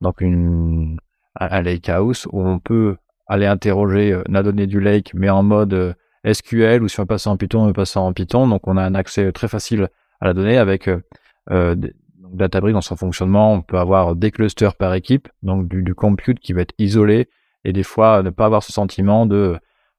donc 0.00 0.20
une, 0.20 0.98
un, 1.38 1.62
lake 1.62 1.88
house 1.88 2.26
où 2.32 2.42
on 2.42 2.58
peut 2.58 2.96
aller 3.26 3.46
interroger 3.46 4.12
euh, 4.12 4.22
la 4.28 4.42
donnée 4.42 4.66
du 4.66 4.80
lake, 4.80 5.12
mais 5.14 5.30
en 5.30 5.42
mode 5.42 5.72
euh, 5.72 5.94
SQL 6.30 6.82
ou 6.82 6.88
si 6.88 7.00
on 7.00 7.06
passe 7.06 7.26
en 7.26 7.36
Python, 7.36 7.68
on 7.68 7.72
passe 7.72 7.96
en 7.96 8.12
Python. 8.12 8.48
Donc 8.48 8.66
on 8.66 8.76
a 8.76 8.82
un 8.82 8.94
accès 8.94 9.30
très 9.32 9.48
facile 9.48 9.88
à 10.20 10.26
la 10.26 10.34
donnée 10.34 10.58
avec 10.58 10.88
euh, 10.88 11.00
euh 11.50 11.76
Databricks 12.32 12.74
dans 12.74 12.80
son 12.80 12.94
fonctionnement. 12.94 13.54
On 13.54 13.62
peut 13.62 13.78
avoir 13.78 14.14
des 14.14 14.30
clusters 14.30 14.76
par 14.76 14.94
équipe, 14.94 15.28
donc 15.42 15.66
du, 15.68 15.82
du 15.82 15.96
compute 15.96 16.38
qui 16.38 16.52
va 16.52 16.60
être 16.60 16.74
isolé 16.78 17.28
et 17.64 17.72
des 17.72 17.82
fois 17.82 18.22
ne 18.22 18.30
pas 18.30 18.46
avoir 18.46 18.62
ce 18.62 18.72
sentiment 18.72 19.26
de 19.26 19.58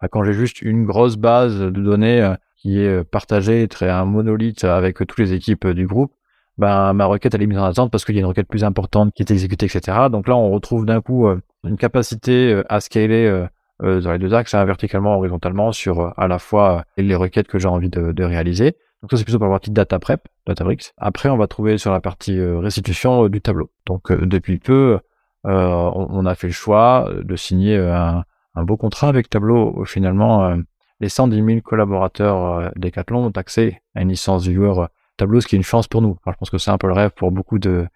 quand 0.10 0.24
j'ai 0.24 0.34
juste 0.34 0.62
une 0.62 0.86
grosse 0.86 1.18
base 1.18 1.60
de 1.60 1.70
données 1.70 2.34
qui 2.58 2.80
est 2.80 3.04
partagée, 3.04 3.68
très 3.68 3.90
un 3.90 4.06
monolithe 4.06 4.64
avec 4.64 4.98
toutes 4.98 5.20
les 5.20 5.34
équipes 5.34 5.68
du 5.68 5.88
groupe, 5.88 6.14
ben, 6.58 6.94
ma 6.94 7.06
requête 7.06 7.34
elle 7.34 7.42
est 7.42 7.48
mise 7.48 7.58
en 7.58 7.64
attente 7.64 7.92
parce 7.92 8.06
qu'il 8.06 8.16
y 8.16 8.20
a 8.20 8.22
une 8.22 8.28
requête 8.28 8.48
plus 8.48 8.64
importante 8.64 9.14
qui 9.14 9.24
est 9.24 9.32
exécutée, 9.32 9.66
etc. 9.66 10.10
Donc 10.12 10.28
là, 10.28 10.36
on 10.36 10.52
retrouve 10.52 10.86
d'un 10.86 11.02
coup 11.02 11.28
euh, 11.28 11.42
une 11.64 11.78
capacité 11.78 12.54
euh, 12.54 12.64
à 12.70 12.80
scaler 12.82 13.26
euh, 13.26 14.02
dans 14.02 14.12
les 14.12 14.20
deux 14.20 14.34
axes, 14.36 14.54
hein, 14.54 14.64
verticalement, 14.64 15.18
horizontalement, 15.18 15.72
sur 15.72 16.14
à 16.20 16.28
la 16.28 16.38
fois 16.38 16.86
les 16.98 17.16
requêtes 17.16 17.48
que 17.48 17.58
j'ai 17.58 17.68
envie 17.68 17.90
de, 17.90 18.24
réaliser. 18.24 18.76
Donc 19.02 19.10
ça, 19.10 19.18
c'est 19.18 19.24
plutôt 19.24 19.40
pour 19.40 19.48
la 19.48 19.54
partie 19.54 19.72
data 19.72 19.98
prep, 19.98 20.28
Databricks. 20.46 20.94
Après, 20.98 21.30
on 21.30 21.38
va 21.38 21.48
trouver 21.48 21.80
sur 21.80 21.92
la 21.92 22.00
partie 22.00 22.40
restitution 22.40 23.28
du 23.28 23.42
tableau. 23.42 23.72
Donc 23.88 24.12
depuis 24.12 24.60
peu, 24.60 25.00
on, 25.46 26.26
a 26.28 26.36
fait 26.36 26.46
le 26.46 26.54
choix 26.54 27.10
de 27.24 27.36
signer 27.36 27.76
un, 27.78 28.24
un 28.56 28.64
beau 28.64 28.78
contrat 28.78 29.08
avec 29.08 29.30
Tableau 29.30 29.86
finalement 29.86 30.58
les 31.00 31.10
110 31.10 31.44
000 31.44 31.62
collaborateurs 31.62 32.72
Decathlon 32.76 33.26
ont 33.26 33.32
accès 33.32 33.82
à 33.96 34.02
une 34.02 34.10
licence 34.10 34.48
viewer 34.48 34.86
Tableau, 35.18 35.42
ce 35.42 35.48
qui 35.48 35.56
est 35.56 35.58
une 35.58 35.64
chance 35.64 35.88
pour 35.88 36.02
nous. 36.02 36.18
je 36.26 36.32
pense 36.34 36.50
que 36.50 36.58
c'est 36.58 36.72
un 36.72 36.78
peu 36.78 36.88
le 36.88 36.94
rêve 36.94 37.12
pour 37.12 37.32
beaucoup 37.32 37.60
de 37.60 37.88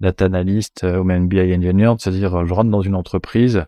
data 0.00 0.24
analystes 0.24 0.84
ou 0.84 1.04
même 1.04 1.28
BI 1.28 1.54
engineers, 1.54 1.94
c'est-à-dire 1.98 2.46
je 2.46 2.54
rentre 2.54 2.70
dans 2.70 2.80
une 2.80 2.94
entreprise, 2.94 3.66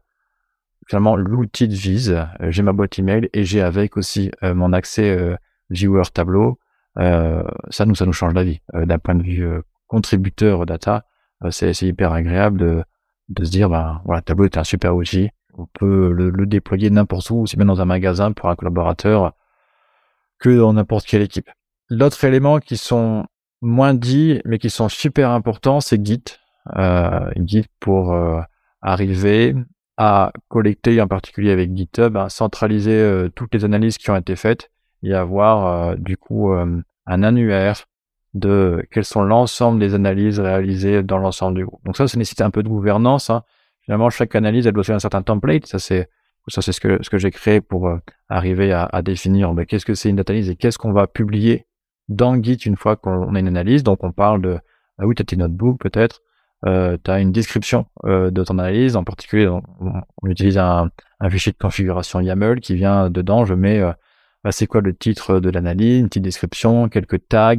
finalement 0.87 1.17
l'outil 1.17 1.69
de 1.69 1.75
vise, 1.75 2.27
j'ai 2.41 2.63
ma 2.63 2.73
boîte 2.73 2.99
email 2.99 3.29
et 3.33 3.45
j'ai 3.45 3.61
avec 3.61 3.97
aussi 3.97 4.31
mon 4.43 4.73
accès 4.73 5.37
viewer 5.71 6.03
Tableau. 6.13 6.59
ça 6.97 7.87
nous 7.87 7.95
ça 7.95 8.07
nous 8.07 8.13
change 8.13 8.35
la 8.35 8.45
vie 8.45 8.61
d'un 8.73 8.99
point 8.99 9.15
de 9.15 9.23
vue 9.23 9.47
contributeur 9.87 10.67
data. 10.67 11.05
c'est 11.51 11.83
hyper 11.83 12.13
agréable 12.13 12.59
de, 12.59 12.85
de 13.29 13.45
se 13.45 13.51
dire 13.51 13.69
ben 13.69 14.01
voilà 14.05 14.23
Tableau 14.23 14.47
est 14.47 14.57
un 14.57 14.65
super 14.65 14.97
outil 14.97 15.31
on 15.57 15.67
peut 15.67 16.11
le, 16.13 16.47
déployer 16.47 16.91
n'importe 16.91 17.31
où, 17.31 17.41
aussi 17.43 17.57
bien 17.57 17.67
dans 17.67 17.81
un 17.81 17.85
magasin 17.85 18.33
pour 18.33 18.49
un 18.49 18.57
collaborateur 18.57 19.33
que 20.39 20.57
dans 20.59 20.73
n'importe 20.73 21.07
quelle 21.07 21.23
équipe. 21.23 21.51
L'autre 21.89 22.25
élément 22.25 22.59
qui 22.59 22.77
sont 22.77 23.27
moins 23.61 23.95
dits, 23.95 24.41
mais 24.45 24.59
qui 24.59 24.71
sont 24.71 24.89
super 24.89 25.31
importants, 25.31 25.81
c'est 25.81 26.05
Git. 26.05 26.25
Euh, 26.77 27.31
Git 27.45 27.67
pour 27.81 28.13
euh, 28.13 28.41
arriver 28.81 29.55
à 29.97 30.33
collecter, 30.49 31.01
en 31.01 31.07
particulier 31.07 31.51
avec 31.53 31.77
GitHub, 31.77 32.17
à 32.17 32.29
centraliser 32.29 32.93
euh, 32.93 33.29
toutes 33.29 33.55
les 33.55 33.65
analyses 33.65 33.99
qui 33.99 34.11
ont 34.11 34.17
été 34.17 34.37
faites 34.37 34.71
et 35.03 35.15
avoir 35.15 35.67
euh, 35.91 35.97
du 35.97 36.17
coup 36.17 36.53
un 36.53 37.23
annuaire 37.23 37.85
de 38.35 38.85
quelles 38.91 39.05
sont 39.05 39.23
l'ensemble 39.23 39.79
des 39.79 39.95
analyses 39.95 40.41
réalisées 40.41 41.03
dans 41.03 41.19
l'ensemble 41.19 41.59
du 41.59 41.67
groupe. 41.67 41.85
Donc 41.85 41.97
ça, 41.97 42.09
ça 42.09 42.17
nécessite 42.17 42.41
un 42.41 42.51
peu 42.51 42.63
de 42.63 42.69
gouvernance. 42.69 43.29
Hein. 43.29 43.43
Finalement, 43.85 44.11
chaque 44.11 44.35
analyse, 44.35 44.67
elle 44.67 44.75
doit 44.75 44.85
faire 44.85 44.97
un 44.97 45.01
certain 45.01 45.23
template. 45.23 45.67
Ça, 45.67 45.79
c'est 45.79 46.09
ça, 46.49 46.61
c'est 46.61 46.73
ce 46.73 46.81
que 46.81 47.03
ce 47.03 47.11
que 47.11 47.19
j'ai 47.19 47.31
créé 47.31 47.61
pour 47.61 47.89
euh, 47.89 47.99
arriver 48.29 48.73
à, 48.73 48.85
à 48.93 49.03
définir 49.03 49.55
ben, 49.55 49.65
qu'est-ce 49.65 49.87
que 49.87 49.95
c'est 49.95 50.11
une 50.11 50.19
analyse 50.19 50.51
et 50.51 50.57
qu'est-ce 50.57 50.79
qu'on 50.79 50.93
va 50.93 51.07
publier 51.07 51.67
dans 52.09 52.41
Git 52.43 52.55
une 52.55 52.77
fois 52.77 52.97
qu'on 52.97 53.35
a 53.35 53.39
une 53.39 53.49
analyse. 53.49 53.83
Donc, 53.85 54.03
on 54.03 54.13
parle 54.13 54.43
de 54.43 54.59
ah 54.99 55.07
oui, 55.07 55.15
tu 55.15 55.23
as 55.23 55.25
tes 55.25 55.37
notebooks 55.37 55.81
peut-être, 55.81 56.21
euh, 56.67 56.97
tu 57.03 57.11
une 57.11 57.33
description 57.33 57.87
euh, 58.05 58.31
de 58.31 58.45
ton 58.45 58.59
analyse. 58.59 58.97
En 58.97 59.05
particulier, 59.05 59.49
on, 59.49 59.63
utilise 60.27 60.59
un, 60.59 60.91
un, 61.21 61.31
fichier 61.31 61.53
de 61.53 61.59
configuration 61.59 62.21
YAML 62.21 62.61
qui 62.61 62.75
vient 62.75 63.11
dedans. 63.11 63.45
Je 63.45 63.55
mets 63.55 63.81
euh, 63.81 63.93
bah, 64.45 64.53
c'est 64.53 64.67
quoi 64.67 64.81
le 64.81 64.95
titre 64.95 65.41
de 65.41 65.51
l'analyse, 65.51 66.01
une 66.01 66.09
petite 66.09 66.23
description, 66.23 66.89
quelques 66.89 67.29
tags, 67.29 67.57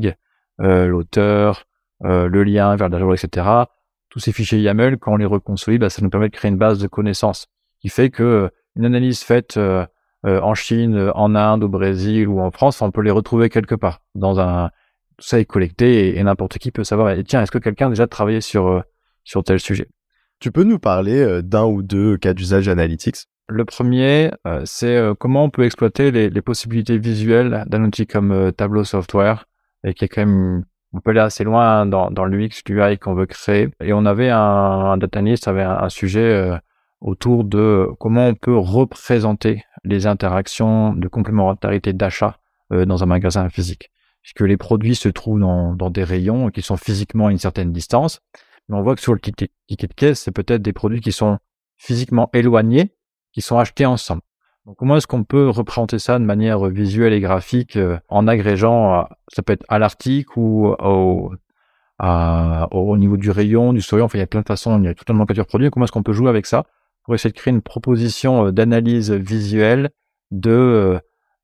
euh, 0.62 0.88
l'auteur, 0.88 1.66
le 2.02 2.44
lien 2.44 2.76
vers 2.76 2.90
la 2.90 2.98
dashboard, 2.98 3.18
etc 3.18 3.66
tous 4.14 4.20
ces 4.20 4.32
fichiers 4.32 4.60
YAML, 4.60 5.00
quand 5.00 5.14
on 5.14 5.18
les 5.18 5.26
reconstruit, 5.26 5.80
bah, 5.80 5.90
ça 5.90 6.04
nous 6.04 6.10
permet 6.12 6.30
de 6.30 6.36
créer 6.36 6.52
une 6.52 6.58
base 6.58 6.78
de 6.78 6.86
connaissances 6.86 7.48
qui 7.82 7.90
fait 7.90 8.12
que 8.12 8.22
euh, 8.22 8.50
une 8.76 8.86
analyse 8.86 9.24
faite 9.24 9.58
euh, 9.58 9.88
euh, 10.28 10.40
en 10.42 10.54
Chine, 10.54 11.12
en 11.16 11.34
Inde, 11.34 11.64
au 11.64 11.68
Brésil 11.68 12.28
ou 12.28 12.40
en 12.40 12.52
France, 12.52 12.84
on 12.84 12.92
peut 12.92 13.02
les 13.02 13.10
retrouver 13.10 13.50
quelque 13.50 13.74
part 13.74 14.02
dans 14.14 14.40
un 14.40 14.70
tout 15.18 15.26
ça 15.26 15.40
est 15.40 15.46
collecté 15.46 16.16
et, 16.16 16.24
n'importe 16.24 16.60
qui 16.60 16.70
peut 16.70 16.84
savoir. 16.84 17.10
Et 17.10 17.24
tiens, 17.24 17.42
est-ce 17.42 17.52
que 17.52 17.58
quelqu'un 17.58 17.88
a 17.88 17.90
déjà 17.90 18.06
travaillé 18.06 18.40
sur 18.40 18.84
sur 19.24 19.44
tel 19.44 19.60
sujet? 19.60 19.88
Tu 20.40 20.52
peux 20.52 20.64
nous 20.64 20.80
parler 20.80 21.42
d'un 21.42 21.66
ou 21.66 21.82
deux 21.82 22.18
cas 22.18 22.34
d'usage 22.34 22.68
analytics? 22.68 23.26
Le 23.48 23.66
premier, 23.66 24.32
c'est 24.66 25.00
comment 25.20 25.44
on 25.44 25.50
peut 25.52 25.66
exploiter 25.66 26.10
les, 26.10 26.32
les 26.32 26.42
possibilités 26.42 26.98
visuelles 26.98 27.64
d'un 27.68 27.84
outil 27.84 28.08
comme 28.08 28.52
Tableau 28.54 28.84
Software 28.84 29.46
et 29.84 29.94
qui 29.94 30.06
est 30.06 30.08
quand 30.08 30.26
même 30.26 30.66
on 30.94 31.00
peut 31.00 31.12
aller 31.12 31.20
assez 31.20 31.44
loin 31.44 31.86
dans, 31.86 32.12
dans 32.12 32.26
l'UX, 32.26 32.62
l'UI 32.68 32.98
qu'on 33.00 33.16
veut 33.16 33.26
créer. 33.26 33.70
Et 33.82 33.94
on 33.94 34.06
avait 34.06 34.30
un, 34.30 34.40
un 34.40 34.98
data 34.98 35.20
analyst 35.20 35.48
avait 35.48 35.64
un, 35.64 35.90
sujet 35.90 36.20
euh, 36.20 36.56
autour 37.02 37.44
de 37.44 37.90
comment 38.00 38.28
on 38.28 38.36
peut 38.36 38.58
représenter 38.58 39.66
les 39.84 40.06
interactions 40.06 40.94
de 40.94 41.08
complémentarité 41.08 41.94
d'achat 41.94 42.38
euh, 42.72 42.86
dans 42.86 43.04
un 43.04 43.08
magasin 43.08 43.50
physique. 43.50 43.92
Puisque 44.22 44.42
les 44.42 44.56
produits 44.56 44.96
se 44.96 45.10
trouvent 45.10 45.40
dans, 45.40 45.90
des 45.90 46.04
rayons 46.04 46.50
qui 46.50 46.62
sont 46.62 46.78
physiquement 46.78 47.28
à 47.28 47.32
une 47.32 47.40
certaine 47.40 47.74
distance. 47.74 48.22
Mais 48.70 48.78
on 48.78 48.82
voit 48.82 48.96
que 48.96 49.02
sur 49.02 49.14
le 49.14 49.20
ticket, 49.20 49.50
ticket 49.68 49.88
de 49.88 49.94
caisse, 49.94 50.22
c'est 50.22 50.32
peut-être 50.32 50.62
des 50.62 50.72
produits 50.72 51.02
qui 51.02 51.12
sont 51.12 51.40
physiquement 51.76 52.30
éloignés, 52.34 52.96
qui 53.34 53.42
sont 53.42 53.58
achetés 53.58 53.86
ensemble. 53.86 54.22
Donc, 54.66 54.78
comment 54.78 54.96
est-ce 54.96 55.08
qu'on 55.08 55.26
peut 55.26 55.50
représenter 55.50 56.00
ça 56.00 56.18
de 56.20 56.24
manière 56.24 56.66
visuelle 56.70 57.12
et 57.12 57.20
graphique 57.20 57.76
euh, 57.76 57.98
en 58.08 58.28
agrégeant, 58.28 59.00
euh, 59.00 59.04
ça 59.28 59.42
peut 59.42 59.54
être 59.54 59.66
à 59.68 59.78
l'article 59.78 60.32
ou 60.38 60.68
au, 60.68 61.34
au 62.00 62.98
niveau 62.98 63.18
du 63.18 63.30
rayon, 63.30 63.74
du 63.74 63.82
souriant, 63.82 64.06
enfin 64.06 64.18
il 64.18 64.22
y 64.22 64.24
a 64.24 64.28
plein 64.28 64.42
de 64.42 64.48
façons, 64.48 64.80
il 64.80 64.86
y 64.86 64.88
a 64.88 64.94
toute 64.94 65.10
une 65.10 65.16
nomenclature 65.16 65.46
produit, 65.46 65.70
comment 65.70 65.86
est-ce 65.86 65.92
qu'on 65.92 66.04
peut 66.04 66.14
jouer 66.14 66.30
avec 66.30 66.46
ça 66.46 66.66
pour 67.04 67.14
essayer 67.14 67.32
de 67.32 67.38
créer 67.38 67.54
une 67.54 67.62
proposition 67.62 68.48
euh, 68.48 68.52
d'analyse 68.52 69.12
visuelle 69.12 69.90
de 70.32 71.00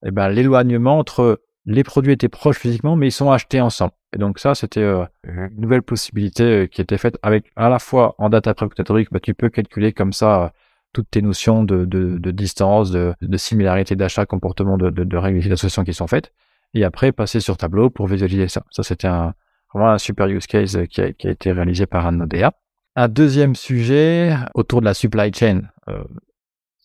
eh 0.05 0.11
ben, 0.11 0.29
l'éloignement 0.29 0.97
entre 0.97 1.41
les 1.65 1.83
produits 1.83 2.13
étaient 2.13 2.29
proches 2.29 2.57
physiquement, 2.57 2.95
mais 2.95 3.09
ils 3.09 3.11
sont 3.11 3.31
achetés 3.31 3.59
ensemble. 3.59 3.91
Et 4.13 4.17
donc 4.17 4.39
ça, 4.39 4.55
c'était 4.55 4.81
une 4.81 5.49
nouvelle 5.57 5.83
possibilité 5.83 6.67
qui 6.71 6.81
était 6.81 6.97
faite 6.97 7.19
avec 7.21 7.51
à 7.55 7.69
la 7.69 7.77
fois 7.77 8.15
en 8.17 8.29
data 8.29 8.53
précalculatorique, 8.55 9.09
bah, 9.11 9.19
tu 9.19 9.35
peux 9.35 9.49
calculer 9.49 9.93
comme 9.93 10.13
ça 10.13 10.53
toutes 10.93 11.09
tes 11.11 11.21
notions 11.21 11.63
de, 11.63 11.85
de, 11.85 12.17
de 12.17 12.31
distance, 12.31 12.91
de, 12.91 13.13
de 13.21 13.37
similarité 13.37 13.95
d'achat, 13.95 14.25
comportement 14.25 14.77
de, 14.77 14.89
de, 14.89 15.03
de 15.03 15.17
règles 15.17 15.39
d'association 15.47 15.83
qui 15.83 15.93
sont 15.93 16.07
faites, 16.07 16.31
et 16.73 16.83
après 16.83 17.11
passer 17.11 17.39
sur 17.39 17.57
tableau 17.57 17.89
pour 17.89 18.07
visualiser 18.07 18.47
ça. 18.47 18.63
Ça, 18.71 18.83
c'était 18.83 19.07
un, 19.07 19.33
vraiment 19.73 19.91
un 19.91 19.97
super 19.97 20.27
use 20.27 20.47
case 20.47 20.77
qui 20.89 21.01
a, 21.01 21.13
qui 21.13 21.27
a 21.27 21.31
été 21.31 21.51
réalisé 21.51 21.85
par 21.85 22.07
un 22.07 22.19
ODA. 22.21 22.53
Un 22.95 23.07
deuxième 23.07 23.55
sujet 23.55 24.35
autour 24.55 24.81
de 24.81 24.85
la 24.85 24.93
supply 24.93 25.31
chain. 25.33 25.61
Euh, 25.87 26.03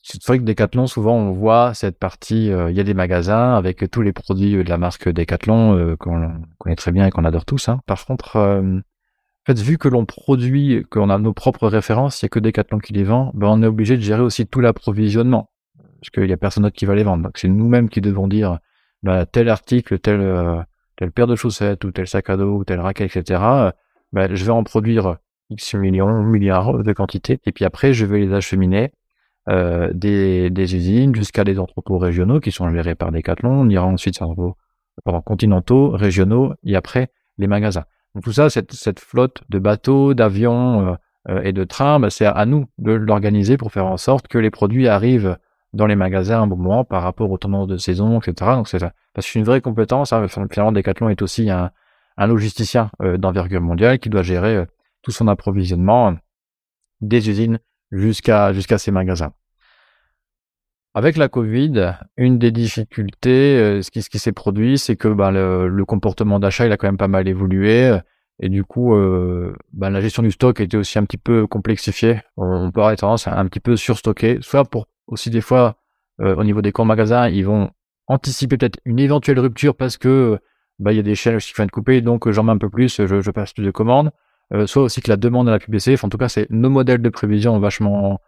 c'est 0.07 0.23
vrai 0.27 0.38
que 0.38 0.45
Decathlon, 0.45 0.87
souvent, 0.87 1.17
on 1.17 1.33
voit 1.33 1.73
cette 1.73 1.99
partie, 1.99 2.53
euh, 2.53 2.71
il 2.71 2.77
y 2.77 2.81
a 2.81 2.85
des 2.85 2.93
magasins 2.93 3.55
avec 3.55 3.90
tous 3.90 4.03
les 4.03 4.12
produits 4.12 4.62
de 4.62 4.69
la 4.69 4.77
marque 4.77 5.09
Decathlon 5.09 5.79
euh, 5.79 5.97
qu'on 5.97 6.31
connaît 6.59 6.77
très 6.77 6.93
bien 6.93 7.07
et 7.07 7.11
qu'on 7.11 7.25
adore 7.25 7.47
tous. 7.47 7.71
Hein. 7.71 7.81
Par 7.87 8.05
contre, 8.05 8.37
euh, 8.37 8.81
en 9.46 9.52
fait, 9.52 9.61
vu 9.61 9.76
que 9.76 9.88
l'on 9.88 10.07
produit, 10.07 10.87
qu'on 10.88 11.11
a 11.11 11.18
nos 11.18 11.35
propres 11.35 11.68
références, 11.68 12.22
il 12.22 12.24
n'y 12.24 12.28
a 12.28 12.30
que 12.30 12.38
Decathlon 12.38 12.78
qui 12.78 12.94
les 12.94 13.04
vend, 13.04 13.30
ben 13.35 13.48
on 13.48 13.62
est 13.62 13.66
obligé 13.66 13.98
de 13.98 14.02
gérer 14.02 14.22
aussi 14.22 14.46
tout 14.46 14.61
l'approvisionnement. 14.61 15.50
Parce 16.00 16.09
qu'il 16.09 16.24
n'y 16.24 16.33
a 16.33 16.38
personne 16.38 16.62
d'autre 16.62 16.76
qui 16.76 16.87
va 16.87 16.94
les 16.94 17.02
vendre. 17.02 17.24
Donc 17.24 17.37
c'est 17.37 17.48
nous-mêmes 17.48 17.90
qui 17.90 18.00
devons 18.00 18.26
dire 18.26 18.59
ben, 19.02 19.26
tel 19.26 19.50
article, 19.50 19.98
tel, 19.98 20.20
euh, 20.20 20.62
telle 20.96 21.12
paire 21.12 21.26
de 21.26 21.37
chaussettes, 21.37 21.85
ou 21.85 21.90
tel 21.90 22.07
sac 22.07 22.30
à 22.30 22.38
dos, 22.38 22.57
ou 22.57 22.64
tel 22.64 22.80
raquette, 22.80 23.14
etc. 23.14 23.42
Ben, 24.12 24.35
je 24.35 24.44
vais 24.46 24.50
en 24.50 24.64
produire 24.64 25.18
X 25.50 25.74
millions, 25.74 26.22
milliards 26.22 26.83
de 26.83 26.92
quantités. 26.94 27.38
Et 27.44 27.52
puis 27.52 27.66
après, 27.66 27.92
je 27.92 28.07
vais 28.07 28.20
les 28.20 28.33
acheminer 28.33 28.92
euh, 29.50 29.90
des, 29.92 30.48
des, 30.48 30.74
usines 30.74 31.14
jusqu'à 31.14 31.44
des 31.44 31.59
entrepôts 31.59 31.98
régionaux 31.98 32.40
qui 32.40 32.50
sont 32.50 32.70
gérés 32.70 32.94
par 32.94 33.12
Decathlon. 33.12 33.50
On 33.50 33.68
ira 33.68 33.85
ensuite 33.85 34.14
sur 34.14 34.30
entrepôts 34.30 34.57
continentaux, 35.26 35.90
régionaux, 35.90 36.54
et 36.64 36.76
après 36.76 37.11
les 37.37 37.46
magasins. 37.46 37.85
Tout 38.22 38.33
ça, 38.33 38.48
cette, 38.48 39.00
flotte 39.00 39.42
de 39.48 39.59
bateaux, 39.59 40.14
d'avions 40.14 40.88
euh, 40.88 40.94
euh, 41.29 41.42
et 41.42 41.53
de 41.53 41.64
trains, 41.64 41.98
bah, 41.98 42.11
c'est 42.11 42.27
à 42.27 42.46
nous 42.46 42.66
de 42.79 42.92
l'organiser 42.92 43.57
pour 43.57 43.72
faire 43.72 43.87
en 43.87 43.96
sorte 43.96 44.29
que 44.29 44.38
les 44.38 44.50
produits 44.50 44.87
arrivent 44.87 45.37
dans 45.72 45.87
les 45.87 45.96
magasins 45.96 46.38
à 46.38 46.42
un 46.42 46.46
bon 46.46 46.57
moment 46.57 46.85
par 46.85 47.03
rapport 47.03 47.31
aux 47.31 47.38
tendances 47.38 47.66
de 47.66 47.77
saison, 47.77 48.20
etc. 48.20 48.53
Donc 48.53 48.68
c'est 48.68 48.79
parce 48.79 49.27
que 49.27 49.33
c'est 49.33 49.38
une 49.38 49.44
vraie 49.44 49.61
compétence. 49.61 50.12
Hein. 50.12 50.29
Finalement, 50.29 50.70
Decathlon 50.70 51.09
est 51.09 51.22
aussi 51.22 51.50
un, 51.50 51.72
logisticien 52.16 52.90
euh, 53.03 53.16
d'envergure 53.16 53.61
mondiale 53.61 53.98
qui 53.98 54.11
doit 54.11 54.22
gérer 54.22 54.64
tout 55.03 55.11
son 55.11 55.27
approvisionnement 55.27 56.14
des 57.00 57.29
usines 57.29 57.59
jusqu'à 57.90 58.53
ces 58.79 58.92
magasins. 58.92 59.33
Avec 60.96 61.16
la 61.16 61.28
Covid, 61.28 61.96
une 62.16 62.38
des 62.38 62.52
difficultés, 62.52 63.59
euh, 63.59 63.83
ce 63.83 63.90
qui, 63.90 64.00
ce 64.00 64.09
qui 64.09 64.20
s'est 64.20 64.30
produit, 64.30 64.78
c'est 64.78 64.94
que 64.94 65.09
bah, 65.09 65.33
le, 65.33 65.85
comportement 65.85 66.38
d'achat, 66.38 66.66
il 66.66 66.72
a 66.72 66.76
quand 66.76 66.87
même 66.87 66.96
pas 66.96 67.09
mal 67.09 67.26
évolué. 67.26 67.98
Et 68.38 68.48
du 68.48 68.62
coup, 68.62 68.94
euh, 68.94 69.57
bah, 69.72 69.90
la 69.90 70.00
gestion 70.00 70.22
du 70.22 70.30
stock 70.30 70.61
a 70.61 70.62
été 70.62 70.76
aussi 70.76 70.96
un 70.96 71.04
petit 71.04 71.16
peu 71.16 71.48
complexifiée. 71.48 72.20
On 72.37 72.70
peut 72.70 72.80
avoir 72.80 72.94
tendance 72.94 73.26
à 73.26 73.37
un 73.37 73.46
petit 73.46 73.59
peu 73.59 73.76
surstocker, 73.76 74.38
soit 74.40 74.64
pour 74.64 74.87
aussi 75.09 75.30
des 75.30 75.40
fois, 75.40 75.78
euh, 76.20 76.37
au 76.37 76.44
niveau 76.44 76.62
des 76.62 76.70
grands 76.70 76.85
magasins, 76.85 77.28
ils 77.28 77.44
vont 77.44 77.70
anticiper 78.07 78.57
peut-être 78.57 78.78
une 78.85 79.00
éventuelle 79.00 79.40
rupture 79.40 79.74
parce 79.74 79.96
que 79.96 80.38
bah, 80.78 80.92
il 80.92 80.96
y 80.96 81.00
a 81.00 81.02
des 81.02 81.16
chaînes 81.16 81.38
qui 81.38 81.52
viennent 81.54 81.66
de 81.66 81.72
couper, 81.72 82.02
donc 82.02 82.30
j'en 82.30 82.44
mets 82.44 82.52
un 82.52 82.59
peu 82.59 82.70
plus, 82.70 83.00
je, 83.04 83.20
je 83.20 83.30
passe 83.33 83.52
plus 83.52 83.64
de 83.64 83.72
commandes. 83.72 84.12
soit 84.66 84.85
aussi 84.85 85.00
que 85.00 85.11
la 85.11 85.16
demande 85.16 85.48
à 85.48 85.52
la 85.52 85.59
publicité, 85.59 85.96
en 86.04 86.09
tout 86.09 86.18
cas, 86.18 86.28
c'est 86.28 86.48
nos 86.50 86.70
modèles 86.70 87.02
de 87.02 87.09
prévision 87.09 87.59
vachement 87.59 88.20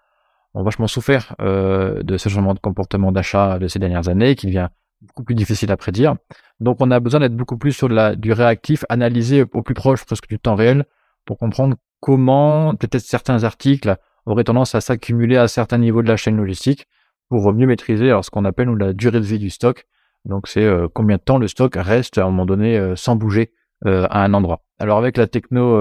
ont 0.57 0.63
vachement 0.63 0.87
souffert 0.87 1.37
euh, 1.41 2.03
de 2.03 2.17
ce 2.17 2.29
changement 2.29 2.55
de 2.55 2.59
comportement 2.59 3.13
d'achat 3.13 3.59
de 3.59 3.69
ces 3.69 3.79
dernières 3.79 4.09
années, 4.09 4.35
qui 4.35 4.47
devient 4.47 4.69
beaucoup 5.03 5.23
plus 5.23 5.35
difficile 5.35 5.71
à 5.71 5.77
prédire. 5.77 6.17
Donc 6.61 6.79
on 6.81 6.91
a 6.91 6.99
besoin 6.99 7.21
d'être 7.21 7.37
beaucoup 7.37 7.59
plus 7.59 7.73
sur 7.73 7.89
la, 7.89 8.17
du 8.17 8.33
réactif, 8.33 8.85
analyser 8.89 9.45
au 9.53 9.63
plus 9.63 9.75
proche 9.75 10.05
presque 10.05 10.29
du 10.29 10.39
temps 10.39 10.55
réel 10.55 10.87
pour 11.27 11.37
comprendre 11.37 11.77
comment 12.01 12.75
peut-être 12.75 13.03
certains 13.03 13.45
articles 13.45 13.97
auraient 14.25 14.45
tendance 14.45 14.75
à 14.75 14.81
s'accumuler 14.81 15.37
à 15.37 15.47
certains 15.47 15.79
niveaux 15.79 16.03
de 16.03 16.09
la 16.09 16.17
chaîne 16.17 16.39
logistique 16.39 16.87
pour 17.29 17.53
mieux 17.53 17.67
maîtriser 17.67 18.09
alors, 18.09 18.25
ce 18.25 18.31
qu'on 18.31 18.47
appelle 18.47 18.71
la 18.71 18.95
durée 18.95 19.21
de 19.21 19.25
vie 19.27 19.39
du 19.39 19.51
stock. 19.51 19.85
Donc 20.25 20.49
c'est 20.49 20.65
euh, 20.65 20.89
combien 20.93 21.17
de 21.17 21.23
temps 21.23 21.39
le 21.39 21.49
stock 21.49 21.75
reste 21.77 22.17
à 22.17 22.23
un 22.23 22.31
moment 22.31 22.47
donné 22.47 22.79
euh, 22.79 22.97
sans 22.97 23.15
bouger 23.15 23.53
à 23.85 24.25
un 24.25 24.33
endroit. 24.33 24.63
Alors 24.79 24.97
avec 24.97 25.19
la 25.19 25.27
techno 25.27 25.79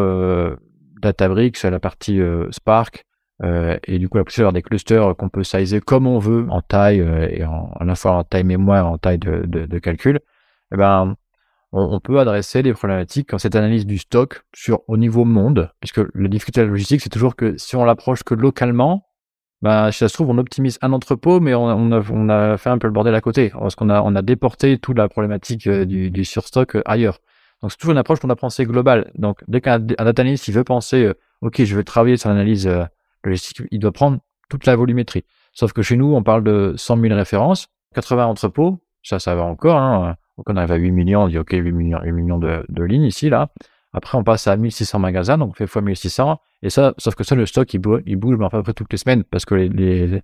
Databricks, 1.02 1.64
la 1.64 1.80
partie 1.80 2.20
Spark, 2.52 3.05
et 3.44 4.00
du 4.00 4.10
coup, 4.10 4.18
la 4.18 4.24
possibilité 4.24 4.42
d'avoir 4.42 4.54
des 4.54 4.62
clusters 4.62 5.16
qu'on 5.18 5.30
peut 5.30 5.44
sizer 5.44 5.82
comme 5.82 6.08
on 6.08 6.20
veut 6.20 6.48
en 6.50 6.62
taille 6.62 7.00
et 7.32 7.44
en, 7.44 7.72
à 7.80 7.84
la 7.84 7.96
fois 7.96 8.12
en 8.14 8.24
taille 8.24 8.46
mémoire, 8.46 8.88
en 8.88 8.98
taille 8.98 9.20
de, 9.20 9.46
de, 9.46 9.66
de 9.66 9.80
calcul. 9.80 10.20
Eh 10.72 10.78
ben, 10.78 11.16
on, 11.78 12.00
peut 12.00 12.20
adresser 12.20 12.64
des 12.64 12.74
problématiques 12.74 13.30
comme 13.30 13.40
cette 13.40 13.56
analyse 13.56 13.86
du 13.86 13.98
stock 13.98 14.44
sur 14.56 14.82
au 14.88 14.98
niveau 14.98 15.26
monde, 15.26 15.72
puisque 15.82 16.02
la 16.14 16.30
difficulté 16.30 16.62
de 16.62 16.66
la 16.66 16.72
logistique, 16.72 17.02
c'est 17.02 17.10
toujours 17.10 17.36
que 17.36 17.58
si 17.58 17.76
on 17.76 17.84
l'approche 17.84 18.24
que 18.24 18.34
localement, 18.34 19.06
bah, 19.62 19.92
si 19.92 20.00
ça 20.00 20.08
se 20.08 20.14
trouve, 20.14 20.30
on 20.30 20.38
optimise 20.38 20.78
un 20.82 20.94
entrepôt, 20.94 21.40
mais 21.40 21.54
on, 21.54 21.66
on, 21.66 21.92
a, 21.92 22.02
on 22.12 22.30
a, 22.30 22.58
fait 22.58 22.70
un 22.70 22.78
peu 22.78 22.88
le 22.88 22.94
bordel 22.94 23.14
à 23.14 23.22
côté, 23.22 23.50
parce 23.50 23.76
qu'on 23.76 23.90
a, 23.90 24.02
on 24.02 24.16
a 24.16 24.22
déporté 24.22 24.78
toute 24.78 24.98
la 24.98 25.10
problématique 25.10 25.68
euh, 25.68 25.86
du, 25.86 26.12
du 26.12 26.24
surstock 26.24 26.76
euh, 26.76 26.82
ailleurs. 26.86 27.20
Donc 27.62 27.72
c'est 27.72 27.78
toujours 27.78 27.92
une 27.92 27.98
approche 27.98 28.20
qu'on 28.20 28.30
a 28.30 28.36
pensée 28.36 28.66
globale. 28.66 29.12
Donc 29.16 29.44
dès 29.48 29.60
qu'un 29.60 29.80
data 29.80 30.22
analyst 30.22 30.48
il 30.48 30.54
veut 30.54 30.64
penser, 30.64 31.04
euh, 31.04 31.14
ok, 31.42 31.64
je 31.64 31.76
vais 31.76 31.84
travailler 31.84 32.16
sur 32.16 32.30
l'analyse 32.30 32.70
logistique, 33.30 33.64
il 33.72 33.80
doit 33.80 33.92
prendre 33.92 34.20
toute 34.50 34.66
la 34.66 34.76
volumétrie. 34.76 35.24
Sauf 35.54 35.74
que 35.74 35.82
chez 35.82 35.96
nous, 35.96 36.14
on 36.14 36.24
parle 36.24 36.44
de 36.44 36.74
100 36.76 37.00
000 37.00 37.16
références, 37.16 37.68
80 37.94 38.26
entrepôts, 38.26 38.80
ça, 39.04 39.20
ça 39.20 39.36
va 39.36 39.44
encore. 39.44 39.78
Hein. 39.78 40.16
Donc 40.38 40.50
on 40.50 40.58
arrive 40.58 40.72
à 40.72 40.76
8 40.76 40.92
millions, 40.92 41.24
on 41.24 41.28
dit 41.28 41.38
ok, 41.38 41.52
8 41.52 41.72
millions, 41.72 42.00
8 42.04 42.12
millions 42.12 42.40
de, 42.40 42.84
lignes 42.84 43.06
ici, 43.06 43.30
là. 43.30 43.50
Après, 43.94 44.18
on 44.18 44.26
passe 44.26 44.48
à 44.48 44.58
1600 44.58 45.00
magasins, 45.00 45.38
donc 45.38 45.52
on 45.52 45.54
fait 45.54 45.68
fois 45.68 45.82
1600. 45.82 46.38
Et 46.64 46.70
ça, 46.70 46.94
sauf 46.98 47.16
que 47.16 47.24
ça, 47.24 47.36
le 47.36 47.46
stock, 47.46 47.74
il, 47.74 47.80
bouge, 47.80 48.02
il 48.06 48.44
à 48.44 48.50
peu 48.50 48.62
près 48.62 48.74
toutes 48.74 48.92
les 48.92 48.98
semaines 48.98 49.24
parce 49.24 49.46
que 49.46 49.56
les, 49.56 49.70
les, 49.70 50.22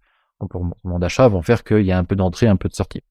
d'achat 0.99 1.27
vont 1.29 1.41
faire 1.41 1.63
qu'il 1.63 1.83
y 1.83 1.91
a 1.93 1.97
un 1.97 2.03
peu 2.03 2.17
d'entrée, 2.17 2.47
un 2.47 2.57
peu 2.57 2.67
de 2.67 2.73
sortie. 2.73 3.01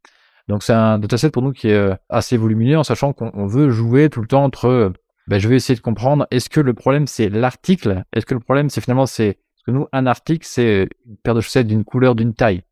Donc 0.49 0.63
c'est 0.63 0.73
un 0.73 0.99
dataset 0.99 1.31
pour 1.31 1.43
nous 1.43 1.53
qui 1.53 1.69
est 1.69 1.75
euh, 1.75 1.95
assez 2.09 2.37
volumineux 2.37 2.79
en 2.79 2.85
sachant 2.85 3.13
qu'on 3.13 3.47
veut 3.47 3.71
jouer 3.71 4.11
tout 4.11 4.21
le 4.21 4.27
temps 4.27 4.45
entre, 4.45 4.93
ben, 5.29 5.39
je 5.39 5.49
vais 5.49 5.57
essayer 5.57 5.77
de 5.77 5.81
comprendre, 5.81 6.27
est-ce 6.31 6.51
que 6.51 6.61
le 6.61 6.75
problème 6.75 7.07
c'est 7.07 7.29
l'article? 7.29 8.05
Est-ce 8.13 8.27
que 8.27 8.35
le 8.35 8.41
problème 8.41 8.69
c'est 8.69 8.81
finalement 8.81 9.07
c'est, 9.07 9.39
nous, 9.71 9.87
un 9.93 10.07
article 10.07 10.47
c'est 10.49 10.89
une 11.07 11.17
paire 11.17 11.35
de 11.35 11.41
chaussettes 11.41 11.67
d'une 11.67 11.85
couleur, 11.85 12.15
d'une 12.15 12.35
taille. 12.35 12.63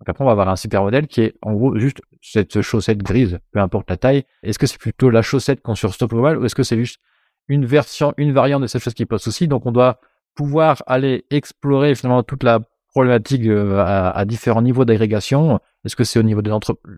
Donc 0.00 0.08
après, 0.08 0.22
on 0.22 0.26
va 0.26 0.32
avoir 0.32 0.48
un 0.48 0.56
super 0.56 0.82
modèle 0.82 1.06
qui 1.06 1.22
est 1.22 1.34
en 1.42 1.54
gros 1.54 1.76
juste 1.78 2.00
cette 2.22 2.60
chaussette 2.60 2.98
grise, 2.98 3.38
peu 3.52 3.58
importe 3.60 3.90
la 3.90 3.96
taille. 3.96 4.24
Est-ce 4.42 4.58
que 4.58 4.66
c'est 4.66 4.78
plutôt 4.78 5.10
la 5.10 5.22
chaussette 5.22 5.60
qu'on 5.60 5.74
sur 5.74 5.92
stock 5.92 6.10
global 6.10 6.38
ou 6.38 6.44
est-ce 6.44 6.54
que 6.54 6.62
c'est 6.62 6.76
juste 6.76 7.00
une 7.48 7.64
version, 7.64 8.14
une 8.16 8.32
variante 8.32 8.62
de 8.62 8.66
cette 8.66 8.82
chose 8.82 8.94
qui 8.94 9.06
pose 9.06 9.22
souci? 9.22 9.48
Donc 9.48 9.66
on 9.66 9.72
doit 9.72 10.00
pouvoir 10.34 10.82
aller 10.86 11.24
explorer 11.30 11.94
finalement 11.94 12.22
toute 12.22 12.44
la 12.44 12.60
problématique 12.88 13.44
euh, 13.46 13.82
à, 13.84 14.24
différents 14.24 14.62
niveaux 14.62 14.84
d'agrégation. 14.84 15.58
Est-ce 15.84 15.96
que 15.96 16.04
c'est 16.04 16.18
au 16.18 16.22
niveau 16.22 16.42
de 16.42 16.52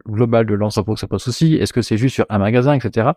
global 0.09 0.47
de 0.47 0.55
l'entrepôt 0.55 0.95
que 0.95 1.01
ça 1.01 1.07
pose 1.07 1.23
souci? 1.23 1.55
Est-ce 1.55 1.73
que 1.73 1.83
c'est 1.83 1.97
juste 1.97 2.15
sur 2.15 2.27
un 2.29 2.39
magasin, 2.39 2.75
etc. 2.75 3.11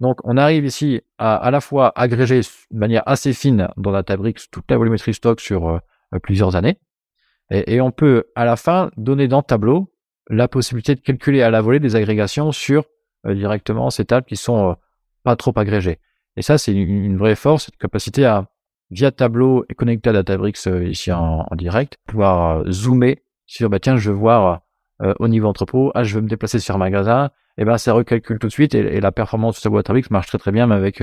Donc 0.00 0.18
on 0.24 0.36
arrive 0.36 0.64
ici 0.64 1.00
à 1.18 1.36
à 1.36 1.50
la 1.50 1.60
fois 1.60 1.92
agréger 1.96 2.40
de 2.40 2.78
manière 2.78 3.02
assez 3.06 3.32
fine 3.32 3.68
dans 3.76 3.92
Databricks 3.92 4.50
toute 4.50 4.70
la 4.70 4.76
volumétrie 4.76 5.14
stock 5.14 5.40
sur 5.40 5.68
euh, 5.68 5.78
plusieurs 6.22 6.56
années. 6.56 6.78
Et, 7.50 7.80
on 7.80 7.92
peut 7.92 8.24
à 8.34 8.44
la 8.44 8.56
fin 8.56 8.90
donner 8.96 9.28
dans 9.28 9.40
Tableau 9.40 9.92
la 10.28 10.48
possibilité 10.48 10.96
de 10.96 11.00
calculer 11.00 11.42
à 11.42 11.50
la 11.50 11.60
volée 11.60 11.78
des 11.78 11.94
agrégations 11.94 12.50
sur 12.50 12.84
euh, 13.24 13.34
directement 13.34 13.88
ces 13.90 14.04
tables 14.04 14.26
qui 14.26 14.34
sont 14.34 14.74
pas 15.22 15.36
trop 15.36 15.52
agrégées. 15.56 16.00
Et 16.36 16.42
ça, 16.42 16.58
c'est 16.58 16.72
une, 16.72 17.16
vraie 17.16 17.36
force, 17.36 17.66
cette 17.66 17.76
capacité 17.76 18.24
à, 18.24 18.48
via 18.90 19.10
Tableau 19.10 19.64
et 19.68 19.74
connecté 19.74 20.10
à 20.10 20.12
Databricks 20.12 20.66
euh, 20.66 20.84
ici 20.84 21.10
en, 21.12 21.46
direct, 21.56 21.98
pouvoir 22.06 22.58
euh, 22.58 22.70
zoomer 22.70 23.22
sur, 23.46 23.70
bah 23.70 23.80
tiens, 23.80 23.96
je 23.96 24.10
veux 24.10 24.16
voir 24.16 24.60
euh, 25.02 25.14
au 25.18 25.28
niveau 25.28 25.48
entrepôt, 25.48 25.92
ah, 25.94 26.04
je 26.04 26.14
veux 26.16 26.20
me 26.20 26.28
déplacer 26.28 26.58
sur 26.58 26.74
un 26.74 26.78
magasin, 26.78 27.30
et 27.58 27.64
ben 27.64 27.78
ça 27.78 27.92
recalcule 27.92 28.38
tout 28.38 28.46
de 28.48 28.52
suite 28.52 28.74
et, 28.74 29.00
la 29.00 29.12
performance 29.12 29.56
de 29.56 29.62
Tableau 29.62 29.78
Databricks 29.78 30.10
marche 30.10 30.28
très 30.28 30.38
très 30.38 30.52
bien, 30.52 30.66
mais 30.66 30.74
avec 30.74 31.02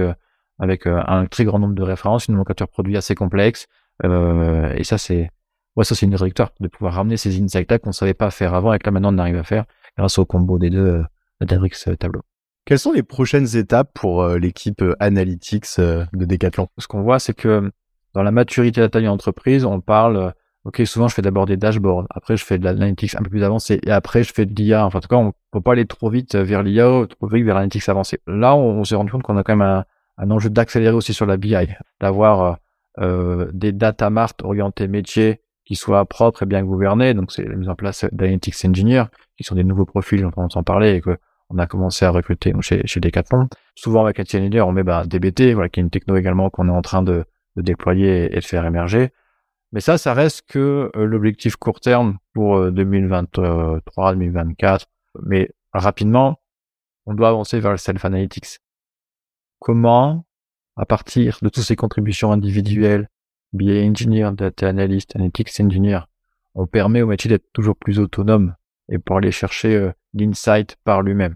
avec 0.60 0.86
un 0.88 1.26
très 1.26 1.46
grand 1.46 1.60
nombre 1.60 1.74
de 1.74 1.84
références, 1.84 2.28
une 2.28 2.36
nomenclature 2.36 2.68
produit 2.68 2.96
assez 2.96 3.16
complexe, 3.16 3.68
et 4.04 4.84
ça 4.84 4.98
c'est 4.98 5.30
ouais, 5.76 5.84
ça 5.84 5.96
c'est 5.96 6.06
une 6.06 6.16
réducteur 6.16 6.52
de 6.60 6.68
pouvoir 6.68 6.94
ramener 6.94 7.18
ces 7.18 7.42
insights-là 7.42 7.80
qu'on 7.80 7.92
savait 7.92 8.14
pas 8.14 8.30
faire 8.32 8.54
avant 8.54 8.74
et 8.74 8.80
que 8.80 8.86
là 8.86 8.92
maintenant 8.92 9.14
on 9.14 9.18
arrive 9.18 9.38
à 9.38 9.44
faire 9.44 9.66
grâce 9.98 10.18
au 10.18 10.26
combo 10.26 10.60
des 10.60 10.70
deux 10.70 11.04
Databricks 11.42 11.98
Tableau. 12.00 12.22
Quelles 12.66 12.80
sont 12.80 12.94
les 12.94 13.04
prochaines 13.04 13.58
étapes 13.58 13.92
pour 13.94 14.24
euh, 14.24 14.38
l'équipe 14.38 14.82
euh, 14.82 14.96
Analytics 15.02 15.80
euh, 15.80 16.06
de 16.14 16.24
Decathlon? 16.24 16.70
Ce 16.78 16.88
qu'on 16.88 17.02
voit, 17.02 17.20
c'est 17.20 17.34
que 17.34 17.70
dans 18.14 18.24
la 18.24 18.32
maturité 18.32 18.80
de 18.80 18.86
la 18.86 18.90
taille 18.90 19.04
d'entreprise, 19.04 19.66
on 19.66 19.82
parle, 19.82 20.34
ok, 20.66 20.82
souvent 20.86 21.08
je 21.08 21.16
fais 21.16 21.22
d'abord 21.22 21.46
des 21.46 21.58
dashboards, 21.58 22.06
après 22.10 22.38
je 22.38 22.46
fais 22.46 22.58
de 22.58 22.64
l'analytics 22.64 23.16
un 23.16 23.22
peu 23.22 23.30
plus 23.30 23.44
avancé, 23.44 23.80
et 23.86 23.92
après 23.92 24.24
je 24.24 24.34
fais 24.34 24.46
de 24.46 24.54
l'IA. 24.54 24.86
Enfin, 24.86 25.00
en 25.00 25.02
tout 25.02 25.08
cas, 25.08 25.18
on 25.18 25.34
peut 25.52 25.62
pas 25.62 25.74
aller 25.74 25.86
trop 25.86 26.10
vite 26.10 26.36
vers 26.36 26.64
l'IA, 26.64 27.06
trop 27.10 27.28
vite 27.28 27.46
vers 27.46 27.56
l'analytics 27.56 27.88
avancé. 27.90 28.20
Là, 28.28 28.56
on, 28.56 28.84
s'est 28.84 28.96
rendu 28.96 29.12
compte 29.12 29.24
qu'on 29.24 29.38
a 29.38 29.44
quand 29.44 29.56
même 29.56 29.84
un, 30.18 30.32
enjeu 30.32 30.50
d'accélérer 30.50 30.96
aussi 30.96 31.14
sur 31.14 31.26
la 31.26 31.38
BI, 31.38 31.56
d'avoir 32.00 32.58
euh, 33.00 33.50
des 33.54 33.72
data 33.72 34.10
mart 34.10 34.36
orientés 34.44 34.88
métiers 34.88 35.42
qui 35.66 35.76
soient 35.76 36.06
propres 36.06 36.44
et 36.44 36.46
bien 36.46 36.64
gouvernés. 36.64 37.14
Donc, 37.14 37.32
c'est 37.32 37.44
la 37.44 37.56
mise 37.56 37.70
en 37.70 37.76
place 37.76 38.06
d'analytics 38.12 38.66
engineers, 38.66 39.06
qui 39.38 39.44
sont 39.44 39.56
des 39.56 39.64
nouveaux 39.64 39.86
profils 39.86 40.22
dont 40.22 40.32
on 40.38 40.50
s'en 40.50 40.64
parlait 40.64 40.98
et 40.98 41.02
que 41.02 41.18
on 41.50 41.58
a 41.60 41.68
commencé 41.68 42.06
à 42.06 42.10
recruter 42.10 42.54
chez, 42.62 42.82
chez 42.86 43.00
Decathlon. 43.00 43.48
Souvent 43.76 44.04
avec 44.04 44.20
Etienne 44.20 44.44
Leader, 44.44 44.68
on 44.68 44.72
met 44.72 44.84
bah, 44.84 45.04
DBT, 45.06 45.54
voilà, 45.54 45.70
qui 45.70 45.80
est 45.80 45.84
une 45.84 45.90
techno 45.90 46.16
également 46.16 46.50
qu'on 46.50 46.68
est 46.68 46.72
en 46.72 46.82
train 46.82 47.04
de, 47.04 47.26
de, 47.56 47.62
déployer 47.62 48.36
et 48.36 48.40
de 48.40 48.46
faire 48.46 48.66
émerger. 48.66 49.12
Mais 49.74 49.82
ça, 49.82 49.98
ça 49.98 50.14
reste 50.14 50.44
que 50.48 50.92
euh, 50.96 51.06
l'objectif 51.06 51.56
court 51.56 51.80
terme 51.80 52.20
pour 52.34 52.72
2023, 52.72 54.12
euh, 54.12 54.14
2024. 54.14 54.86
Mais 55.24 55.50
rapidement, 55.74 56.40
on 57.08 57.16
doit 57.16 57.30
avancer 57.30 57.60
vers 57.60 57.72
le 57.72 57.78
self-analytics. 57.78 58.60
Comment, 59.58 60.28
à 60.76 60.86
partir 60.86 61.40
de 61.42 61.50
toutes 61.50 61.64
ces 61.64 61.76
contributions 61.76 62.32
individuelles, 62.32 63.10
BA 63.54 63.82
Engineer, 63.82 64.30
Data 64.34 64.70
Analyst, 64.70 65.16
Analytics 65.16 65.60
Engineer, 65.60 66.02
on 66.54 66.68
permet 66.68 67.02
au 67.02 67.08
métier 67.08 67.30
d'être 67.30 67.52
toujours 67.52 67.76
plus 67.76 68.00
autonome 68.00 68.56
et 68.90 69.00
pour 69.00 69.18
aller 69.18 69.32
chercher 69.32 69.76
euh, 69.76 69.92
l'insight 70.14 70.78
par 70.84 71.02
lui-même. 71.02 71.36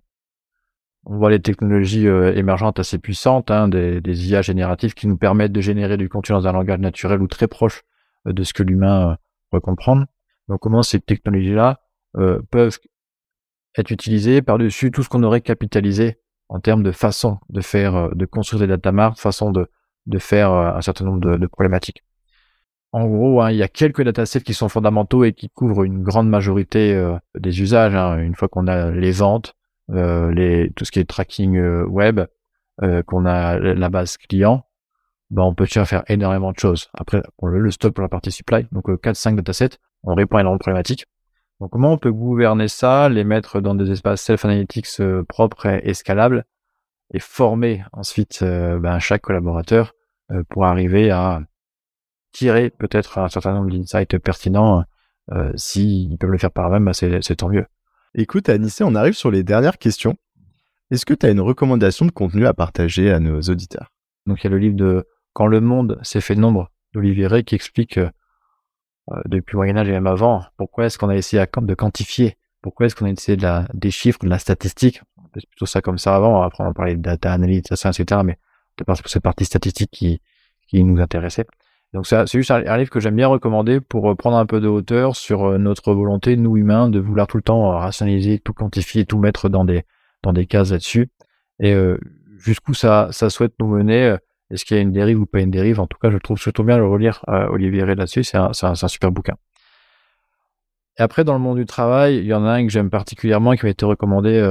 On 1.07 1.17
voit 1.17 1.31
les 1.31 1.41
technologies 1.41 2.05
émergentes 2.05 2.79
assez 2.79 2.99
puissantes, 2.99 3.49
hein, 3.49 3.69
des, 3.69 4.01
des, 4.01 4.29
IA 4.29 4.41
génératives 4.41 4.93
qui 4.93 5.07
nous 5.07 5.15
permettent 5.15 5.53
de 5.53 5.61
générer 5.61 5.95
du 5.95 6.09
contenu 6.09 6.33
dans 6.33 6.47
un 6.47 6.51
langage 6.51 6.79
naturel 6.79 7.21
ou 7.21 7.27
très 7.27 7.47
proche 7.47 7.83
de 8.27 8.43
ce 8.43 8.53
que 8.53 8.63
l'humain 8.63 9.17
peut 9.51 9.59
comprendre. 9.59 10.05
Donc 10.47 10.59
comment 10.61 10.83
ces 10.83 10.99
technologies-là 10.99 11.81
peuvent 12.51 12.77
être 13.77 13.91
utilisées 13.91 14.41
par-dessus 14.41 14.91
tout 14.91 15.03
ce 15.03 15.09
qu'on 15.09 15.23
aurait 15.23 15.41
capitalisé 15.41 16.19
en 16.49 16.59
termes 16.59 16.83
de 16.83 16.91
façon 16.91 17.39
de 17.49 17.61
faire, 17.61 18.15
de 18.15 18.25
construire 18.25 18.61
des 18.61 18.67
data 18.67 18.91
marts, 18.91 19.19
façon 19.19 19.51
de, 19.51 19.67
de 20.07 20.17
faire 20.17 20.51
un 20.51 20.81
certain 20.81 21.05
nombre 21.05 21.37
de, 21.37 21.47
problématiques. 21.47 22.03
En 22.93 23.05
gros, 23.05 23.41
hein, 23.41 23.51
il 23.51 23.57
y 23.57 23.63
a 23.63 23.67
quelques 23.67 24.01
datasets 24.01 24.41
qui 24.41 24.53
sont 24.53 24.69
fondamentaux 24.69 25.25
et 25.25 25.33
qui 25.33 25.49
couvrent 25.49 25.83
une 25.83 26.01
grande 26.01 26.29
majorité 26.29 26.95
euh, 26.95 27.17
des 27.37 27.61
usages. 27.61 27.93
Hein. 27.93 28.17
Une 28.19 28.35
fois 28.35 28.47
qu'on 28.47 28.67
a 28.67 28.91
les 28.91 29.11
ventes, 29.11 29.55
euh, 29.91 30.31
les, 30.31 30.71
tout 30.75 30.85
ce 30.85 30.91
qui 30.91 30.99
est 30.99 31.05
tracking 31.05 31.57
euh, 31.57 31.85
web, 31.85 32.21
qu'on 33.07 33.25
a 33.25 33.57
la 33.57 33.89
base 33.89 34.17
client, 34.17 34.63
ben 35.29 35.43
on 35.43 35.53
peut 35.53 35.65
faire 35.65 36.03
énormément 36.07 36.51
de 36.51 36.59
choses. 36.59 36.89
Après, 36.93 37.21
on 37.39 37.47
le, 37.47 37.71
stock 37.71 37.93
pour 37.93 38.01
la 38.01 38.09
partie 38.09 38.31
supply, 38.31 38.67
donc 38.71 38.87
4-5 38.87 39.35
datasets, 39.35 39.77
on 40.03 40.15
répond 40.15 40.37
à 40.37 40.41
énormément 40.41 40.57
de 40.57 40.61
problématiques. 40.61 41.05
Donc 41.59 41.71
comment 41.71 41.91
on 41.91 41.97
peut 41.97 42.11
gouverner 42.11 42.67
ça, 42.67 43.09
les 43.09 43.23
mettre 43.23 43.61
dans 43.61 43.75
des 43.75 43.91
espaces 43.91 44.21
self-analytics 44.21 44.87
propres 45.27 45.65
et, 45.83 45.93
scalables, 45.93 46.45
et 47.13 47.19
former 47.19 47.83
ensuite 47.93 48.43
ben, 48.43 48.99
chaque 48.99 49.21
collaborateur 49.21 49.93
pour 50.49 50.65
arriver 50.65 51.09
à 51.09 51.41
tirer 52.37 52.69
peut-être 52.69 53.17
un 53.17 53.29
certain 53.29 53.53
nombre 53.53 53.71
d'insights 53.71 54.17
pertinents. 54.19 54.83
Euh, 55.31 55.51
S'ils 55.55 56.17
peuvent 56.17 56.29
le 56.29 56.37
faire 56.37 56.51
par 56.51 56.67
eux-mêmes, 56.67 56.85
bah, 56.85 56.93
c'est 56.93 57.35
tant 57.35 57.49
mieux. 57.49 57.65
Écoute, 58.13 58.49
Anissé, 58.49 58.83
on 58.83 58.95
arrive 58.95 59.13
sur 59.13 59.31
les 59.31 59.43
dernières 59.43 59.77
questions. 59.77 60.15
Est-ce 60.91 61.05
que 61.05 61.13
tu 61.13 61.25
as 61.25 61.31
une 61.31 61.41
recommandation 61.41 62.05
de 62.05 62.11
contenu 62.11 62.45
à 62.45 62.53
partager 62.53 63.11
à 63.11 63.19
nos 63.19 63.41
auditeurs? 63.41 63.91
Donc, 64.25 64.41
il 64.41 64.45
y 64.45 64.47
a 64.47 64.49
le 64.51 64.57
livre 64.57 64.75
de 64.75 65.05
Quand 65.37 65.45
le 65.45 65.61
monde 65.61 65.99
s'est 66.01 66.19
fait 66.19 66.33
nombre 66.33 66.71
d'Olivier 66.95 67.27
Ray 67.27 67.43
qui 67.43 67.53
explique 67.53 67.99
euh, 67.99 68.09
euh, 69.11 69.21
depuis 69.25 69.53
le 69.53 69.57
Moyen-Âge 69.57 69.87
et 69.87 69.91
même 69.91 70.07
avant 70.07 70.43
pourquoi 70.57 70.87
est-ce 70.87 70.97
qu'on 70.97 71.09
a 71.09 71.15
essayé 71.15 71.45
de 71.45 71.73
quantifier, 71.75 72.37
pourquoi 72.63 72.87
est-ce 72.87 72.95
qu'on 72.95 73.05
a 73.05 73.11
essayé 73.11 73.37
de 73.37 73.43
la, 73.43 73.67
des 73.75 73.91
chiffres, 73.91 74.17
de 74.23 74.29
la 74.29 74.39
statistique? 74.39 75.03
C'est 75.35 75.47
plutôt 75.47 75.67
ça 75.67 75.79
comme 75.79 75.99
ça 75.99 76.15
avant. 76.15 76.41
Après, 76.41 76.63
on 76.63 76.73
parlait 76.73 76.95
de 76.95 77.03
data 77.03 77.31
analysis, 77.31 77.85
etc. 77.85 78.21
Mais 78.25 78.39
c'est 78.79 79.07
cette 79.07 79.21
partie 79.21 79.45
statistique 79.45 79.91
qui, 79.91 80.21
qui 80.67 80.83
nous 80.83 80.99
intéressait. 80.99 81.45
Donc 81.93 82.07
c'est 82.07 82.25
juste 82.29 82.49
un, 82.49 82.77
livre 82.77 82.89
que 82.89 82.99
j'aime 82.99 83.15
bien 83.15 83.27
recommander 83.27 83.79
pour 83.79 84.09
euh, 84.09 84.15
prendre 84.15 84.37
un 84.37 84.47
peu 84.47 84.59
de 84.59 84.67
hauteur 84.67 85.15
sur 85.15 85.45
euh, 85.45 85.59
notre 85.59 85.93
volonté, 85.93 86.35
nous 86.35 86.57
humains, 86.57 86.89
de 86.89 86.99
vouloir 86.99 87.27
tout 87.27 87.37
le 87.37 87.43
temps 87.43 87.71
euh, 87.71 87.75
rationaliser, 87.75 88.39
tout 88.39 88.53
quantifier, 88.53 89.05
tout 89.05 89.19
mettre 89.19 89.49
dans 89.49 89.65
des 89.65 89.83
dans 90.23 90.33
des 90.33 90.47
cases 90.47 90.71
là-dessus. 90.71 91.11
Et 91.59 91.75
jusqu'où 92.39 92.73
ça, 92.73 93.09
ça 93.11 93.29
souhaite 93.29 93.53
nous 93.59 93.67
mener. 93.67 94.17
Est-ce 94.49 94.63
qu'il 94.65 94.77
y 94.77 94.79
a 94.79 94.83
une 94.83 94.93
dérive 94.93 95.19
ou 95.21 95.25
pas 95.25 95.41
une 95.41 95.51
dérive? 95.51 95.79
En 95.79 95.87
tout 95.87 95.97
cas, 95.97 96.09
je 96.09 96.17
trouve 96.17 96.37
surtout 96.37 96.63
bien 96.63 96.77
le 96.77 96.87
relire 96.87 97.23
Olivier 97.27 97.83
Ray 97.83 97.95
là-dessus. 97.95 98.23
C'est 98.23 98.37
un, 98.37 98.51
un, 98.61 98.71
un, 98.71 98.87
super 98.87 99.11
bouquin. 99.11 99.35
Et 100.97 101.01
après, 101.01 101.23
dans 101.23 101.33
le 101.33 101.39
monde 101.39 101.57
du 101.57 101.65
travail, 101.65 102.17
il 102.17 102.25
y 102.25 102.33
en 102.33 102.45
a 102.45 102.51
un 102.51 102.65
que 102.65 102.71
j'aime 102.71 102.89
particulièrement 102.89 103.55
qui 103.55 103.65
m'a 103.65 103.69
été 103.69 103.85
recommandé, 103.85 104.41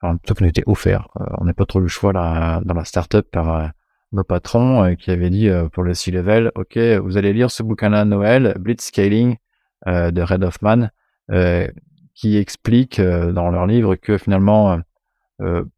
enfin, 0.00 0.16
plutôt 0.16 0.34
qu'on 0.34 0.46
était 0.46 0.64
offert. 0.66 1.08
on 1.38 1.44
n'a 1.44 1.54
pas 1.54 1.66
trop 1.66 1.80
le 1.80 1.88
choix 1.88 2.12
là, 2.12 2.60
dans 2.64 2.74
la 2.74 2.84
startup 2.84 3.30
par 3.30 3.70
nos 4.10 4.24
patrons 4.24 4.96
qui 4.96 5.10
avaient 5.10 5.30
dit 5.30 5.48
pour 5.72 5.84
le 5.84 5.94
C-level, 5.94 6.50
OK, 6.54 6.76
vous 6.76 7.16
allez 7.18 7.32
lire 7.32 7.50
ce 7.50 7.62
bouquin-là 7.62 8.00
à 8.00 8.04
Noël, 8.04 8.56
Blitzscaling 8.58 9.36
de 9.86 10.22
Red 10.22 10.42
Hoffman, 10.42 10.88
qui 12.14 12.36
explique 12.36 13.00
dans 13.00 13.50
leur 13.50 13.66
livre 13.66 13.94
que 13.94 14.18
finalement, 14.18 14.80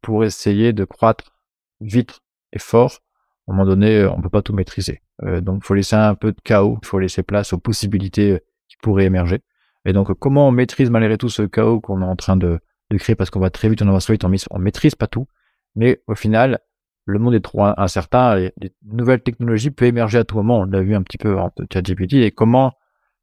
pour 0.01 0.23
essayer 0.23 0.73
de 0.73 0.85
croître 0.85 1.35
vite 1.81 2.21
et 2.51 2.59
fort, 2.59 2.99
à 3.47 3.51
un 3.51 3.55
moment 3.55 3.65
donné, 3.65 4.05
on 4.05 4.21
peut 4.21 4.29
pas 4.29 4.41
tout 4.41 4.53
maîtriser. 4.53 5.01
donc, 5.41 5.61
il 5.63 5.65
faut 5.65 5.75
laisser 5.75 5.95
un 5.95 6.15
peu 6.15 6.31
de 6.31 6.41
chaos, 6.43 6.79
faut 6.83 6.99
laisser 6.99 7.23
place 7.23 7.53
aux 7.53 7.59
possibilités 7.59 8.41
qui 8.67 8.77
pourraient 8.81 9.05
émerger. 9.05 9.41
Et 9.85 9.93
donc, 9.93 10.11
comment 10.13 10.47
on 10.47 10.51
maîtrise 10.51 10.89
malgré 10.89 11.17
tout 11.17 11.29
ce 11.29 11.43
chaos 11.43 11.79
qu'on 11.79 12.01
est 12.01 12.05
en 12.05 12.15
train 12.15 12.35
de, 12.35 12.59
de 12.89 12.97
créer? 12.97 13.15
Parce 13.15 13.29
qu'on 13.29 13.39
va 13.39 13.51
très 13.51 13.69
vite, 13.69 13.81
on 13.83 13.91
va 13.91 13.99
trop 13.99 14.13
vite, 14.13 14.25
on, 14.49 14.59
maîtrise 14.59 14.95
pas 14.95 15.07
tout. 15.07 15.27
Mais 15.75 16.01
au 16.07 16.15
final, 16.15 16.59
le 17.05 17.19
monde 17.19 17.35
est 17.35 17.41
trop 17.41 17.63
incertain 17.77 18.37
et 18.37 18.53
des 18.57 18.73
nouvelles 18.83 19.21
technologies 19.21 19.69
peuvent 19.69 19.89
émerger 19.89 20.17
à 20.17 20.23
tout 20.23 20.35
moment. 20.35 20.61
On 20.61 20.65
l'a 20.65 20.81
vu 20.81 20.95
un 20.95 21.03
petit 21.03 21.19
peu 21.19 21.37
en 21.37 21.51
ChatGPT 21.71 22.13
et 22.15 22.31
comment, 22.31 22.73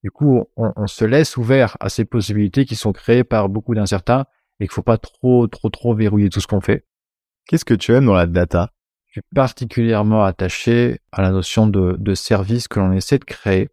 du 0.04 0.12
coup, 0.12 0.44
on, 0.56 0.86
se 0.86 1.04
laisse 1.04 1.36
ouvert 1.36 1.76
à 1.80 1.88
ces 1.88 2.04
possibilités 2.04 2.64
qui 2.64 2.76
sont 2.76 2.92
créées 2.92 3.24
par 3.24 3.48
beaucoup 3.48 3.74
d'incertains 3.74 4.26
et 4.60 4.66
qu'il 4.66 4.72
faut 4.72 4.82
pas 4.82 4.98
trop, 4.98 5.48
trop, 5.48 5.68
trop 5.68 5.94
verrouiller 5.94 6.30
tout 6.30 6.40
ce 6.40 6.46
qu'on 6.46 6.60
fait? 6.60 6.86
Qu'est-ce 7.48 7.64
que 7.64 7.74
tu 7.74 7.92
aimes 7.92 8.06
dans 8.06 8.14
la 8.14 8.26
data? 8.26 8.70
Suis 9.12 9.28
particulièrement 9.34 10.24
attaché 10.24 11.00
à 11.12 11.22
la 11.22 11.30
notion 11.30 11.66
de, 11.66 11.96
de 11.98 12.14
service 12.14 12.68
que 12.68 12.80
l'on 12.80 12.92
essaie 12.92 13.18
de 13.18 13.24
créer. 13.24 13.68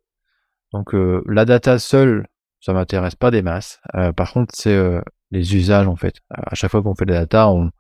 Donc, 0.74 0.94
euh, 0.94 1.24
la 1.28 1.46
data 1.46 1.80
seule, 1.80 2.28
ça 2.60 2.74
m'intéresse 2.74 3.16
pas 3.16 3.32
des 3.32 3.42
masses. 3.42 3.80
Euh, 3.96 4.12
par 4.12 4.34
contre, 4.34 4.54
c'est 4.56 4.76
euh, 4.76 5.02
les 5.32 5.56
usages 5.56 5.88
en 5.88 5.96
fait. 5.96 6.16
À 6.30 6.56
chaque 6.56 6.72
fois 6.72 6.84
qu'on 6.84 6.96
fait 6.96 7.06
de 7.06 7.14
la 7.14 7.22
data, 7.22 7.50
on, 7.50 7.72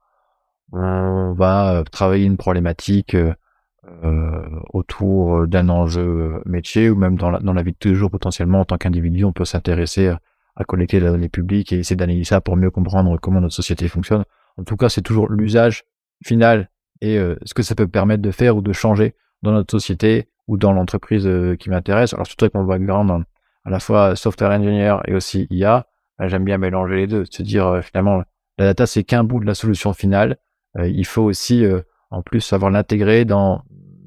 on 0.71 1.33
va 1.33 1.73
euh, 1.73 1.83
travailler 1.83 2.25
une 2.25 2.37
problématique 2.37 3.15
euh, 3.15 4.59
autour 4.73 5.47
d'un 5.47 5.69
enjeu 5.69 6.41
métier 6.45 6.89
ou 6.89 6.95
même 6.95 7.17
dans 7.17 7.29
la, 7.29 7.39
dans 7.39 7.53
la 7.53 7.63
vie 7.63 7.71
de 7.71 7.77
tous 7.77 7.89
les 7.89 7.95
jours 7.95 8.11
potentiellement 8.11 8.61
en 8.61 8.65
tant 8.65 8.77
qu'individu, 8.77 9.25
on 9.25 9.33
peut 9.33 9.45
s'intéresser 9.45 10.13
à 10.55 10.63
collecter 10.65 10.99
la 10.99 11.11
donnée 11.11 11.29
publique 11.29 11.71
et 11.73 11.79
essayer 11.79 11.95
d'analyser 11.95 12.25
ça 12.25 12.41
pour 12.41 12.57
mieux 12.57 12.71
comprendre 12.71 13.17
comment 13.19 13.41
notre 13.41 13.55
société 13.55 13.87
fonctionne. 13.87 14.23
En 14.57 14.63
tout 14.63 14.75
cas, 14.75 14.89
c'est 14.89 15.01
toujours 15.01 15.29
l'usage 15.29 15.83
final 16.23 16.69
et 17.01 17.17
ce 17.17 17.53
que 17.53 17.63
ça 17.63 17.75
peut 17.75 17.87
permettre 17.87 18.21
de 18.21 18.31
faire 18.31 18.57
ou 18.57 18.61
de 18.61 18.73
changer 18.73 19.15
dans 19.41 19.51
notre 19.51 19.71
société 19.71 20.27
ou 20.47 20.57
dans 20.57 20.73
l'entreprise 20.73 21.29
qui 21.59 21.69
m'intéresse. 21.69 22.13
Alors 22.13 22.27
surtout 22.27 22.45
avec 22.45 22.55
mon 22.55 22.65
background 22.65 23.23
à 23.65 23.69
la 23.69 23.79
fois 23.79 24.15
software 24.15 24.51
engineer 24.51 24.97
et 25.05 25.13
aussi 25.13 25.47
IA, 25.49 25.87
bah, 26.17 26.27
j'aime 26.27 26.43
bien 26.43 26.57
mélanger 26.57 26.95
les 26.95 27.07
deux, 27.07 27.25
se 27.29 27.43
dire 27.43 27.67
euh, 27.67 27.81
finalement 27.81 28.23
la 28.57 28.65
data 28.65 28.85
c'est 28.85 29.03
qu'un 29.03 29.23
bout 29.23 29.39
de 29.39 29.45
la 29.45 29.55
solution 29.55 29.93
finale. 29.93 30.37
Euh, 30.77 30.87
il 30.87 31.05
faut 31.05 31.23
aussi 31.23 31.65
euh, 31.65 31.81
en 32.11 32.21
plus 32.21 32.41
savoir 32.41 32.71
l'intégrer 32.71 33.25
dans 33.25 33.63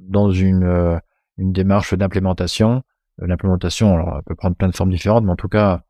dans 0.08 0.30
une 0.30 1.00
une 1.38 1.52
démarche 1.52 1.94
d'implémentation. 1.94 2.82
L'implémentation, 3.18 3.94
alors, 3.94 4.16
elle 4.16 4.22
peut 4.24 4.34
prendre 4.34 4.56
plein 4.56 4.68
de 4.68 4.74
formes 4.74 4.90
différentes, 4.90 5.24
mais 5.24 5.32
en 5.32 5.36
tout 5.36 5.48
cas, 5.48 5.82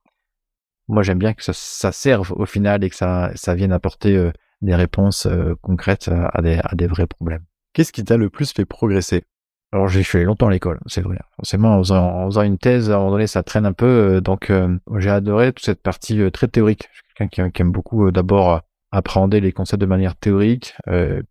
moi 0.88 1.02
j'aime 1.02 1.18
bien 1.18 1.34
que 1.34 1.42
ça, 1.42 1.52
ça, 1.52 1.92
serve 1.92 2.32
au 2.32 2.46
final 2.46 2.84
et 2.84 2.90
que 2.90 2.96
ça, 2.96 3.30
ça 3.34 3.54
vienne 3.54 3.72
apporter 3.72 4.30
des 4.62 4.75
réponses 4.75 5.29
concrètes 5.61 6.11
à 6.33 6.40
des, 6.42 6.61
à 6.62 6.75
des 6.75 6.87
vrais 6.87 7.07
problèmes. 7.07 7.44
Qu'est-ce 7.72 7.92
qui 7.92 8.05
t'a 8.05 8.16
le 8.16 8.31
plus 8.31 8.53
fait 8.53 8.64
progresser? 8.64 9.25
Alors 9.72 9.88
j'ai 9.88 10.05
fait 10.05 10.22
longtemps 10.25 10.51
l'école, 10.51 10.79
c'est 10.87 11.01
vrai. 11.01 11.18
Forcément, 11.37 11.77
en 11.77 11.83
faisant, 11.83 12.42
une 12.42 12.59
thèse, 12.59 12.90
à 12.90 12.96
un 12.96 12.98
moment 12.98 13.12
donné, 13.12 13.27
ça 13.27 13.42
traîne 13.42 13.64
un 13.64 13.72
peu. 13.72 13.87
Euh, 13.87 14.20
donc 14.20 14.51
euh, 14.51 14.77
j'ai 14.98 15.09
adoré 15.09 15.53
toute 15.53 15.64
cette 15.64 15.83
partie 15.83 16.20
euh, 16.20 16.31
très 16.31 16.46
théorique. 16.46 16.90
Je 16.92 16.96
suis 16.98 17.14
quelqu'un 17.16 17.51
qui, 17.51 17.62
aime 17.62 17.72
beaucoup 17.72 18.11
d'abord 18.11 18.61
appréhender 18.90 19.40
les 19.40 19.53
concepts 19.53 19.81
de 19.81 19.87
manière 19.87 20.14
théorique, 20.16 20.75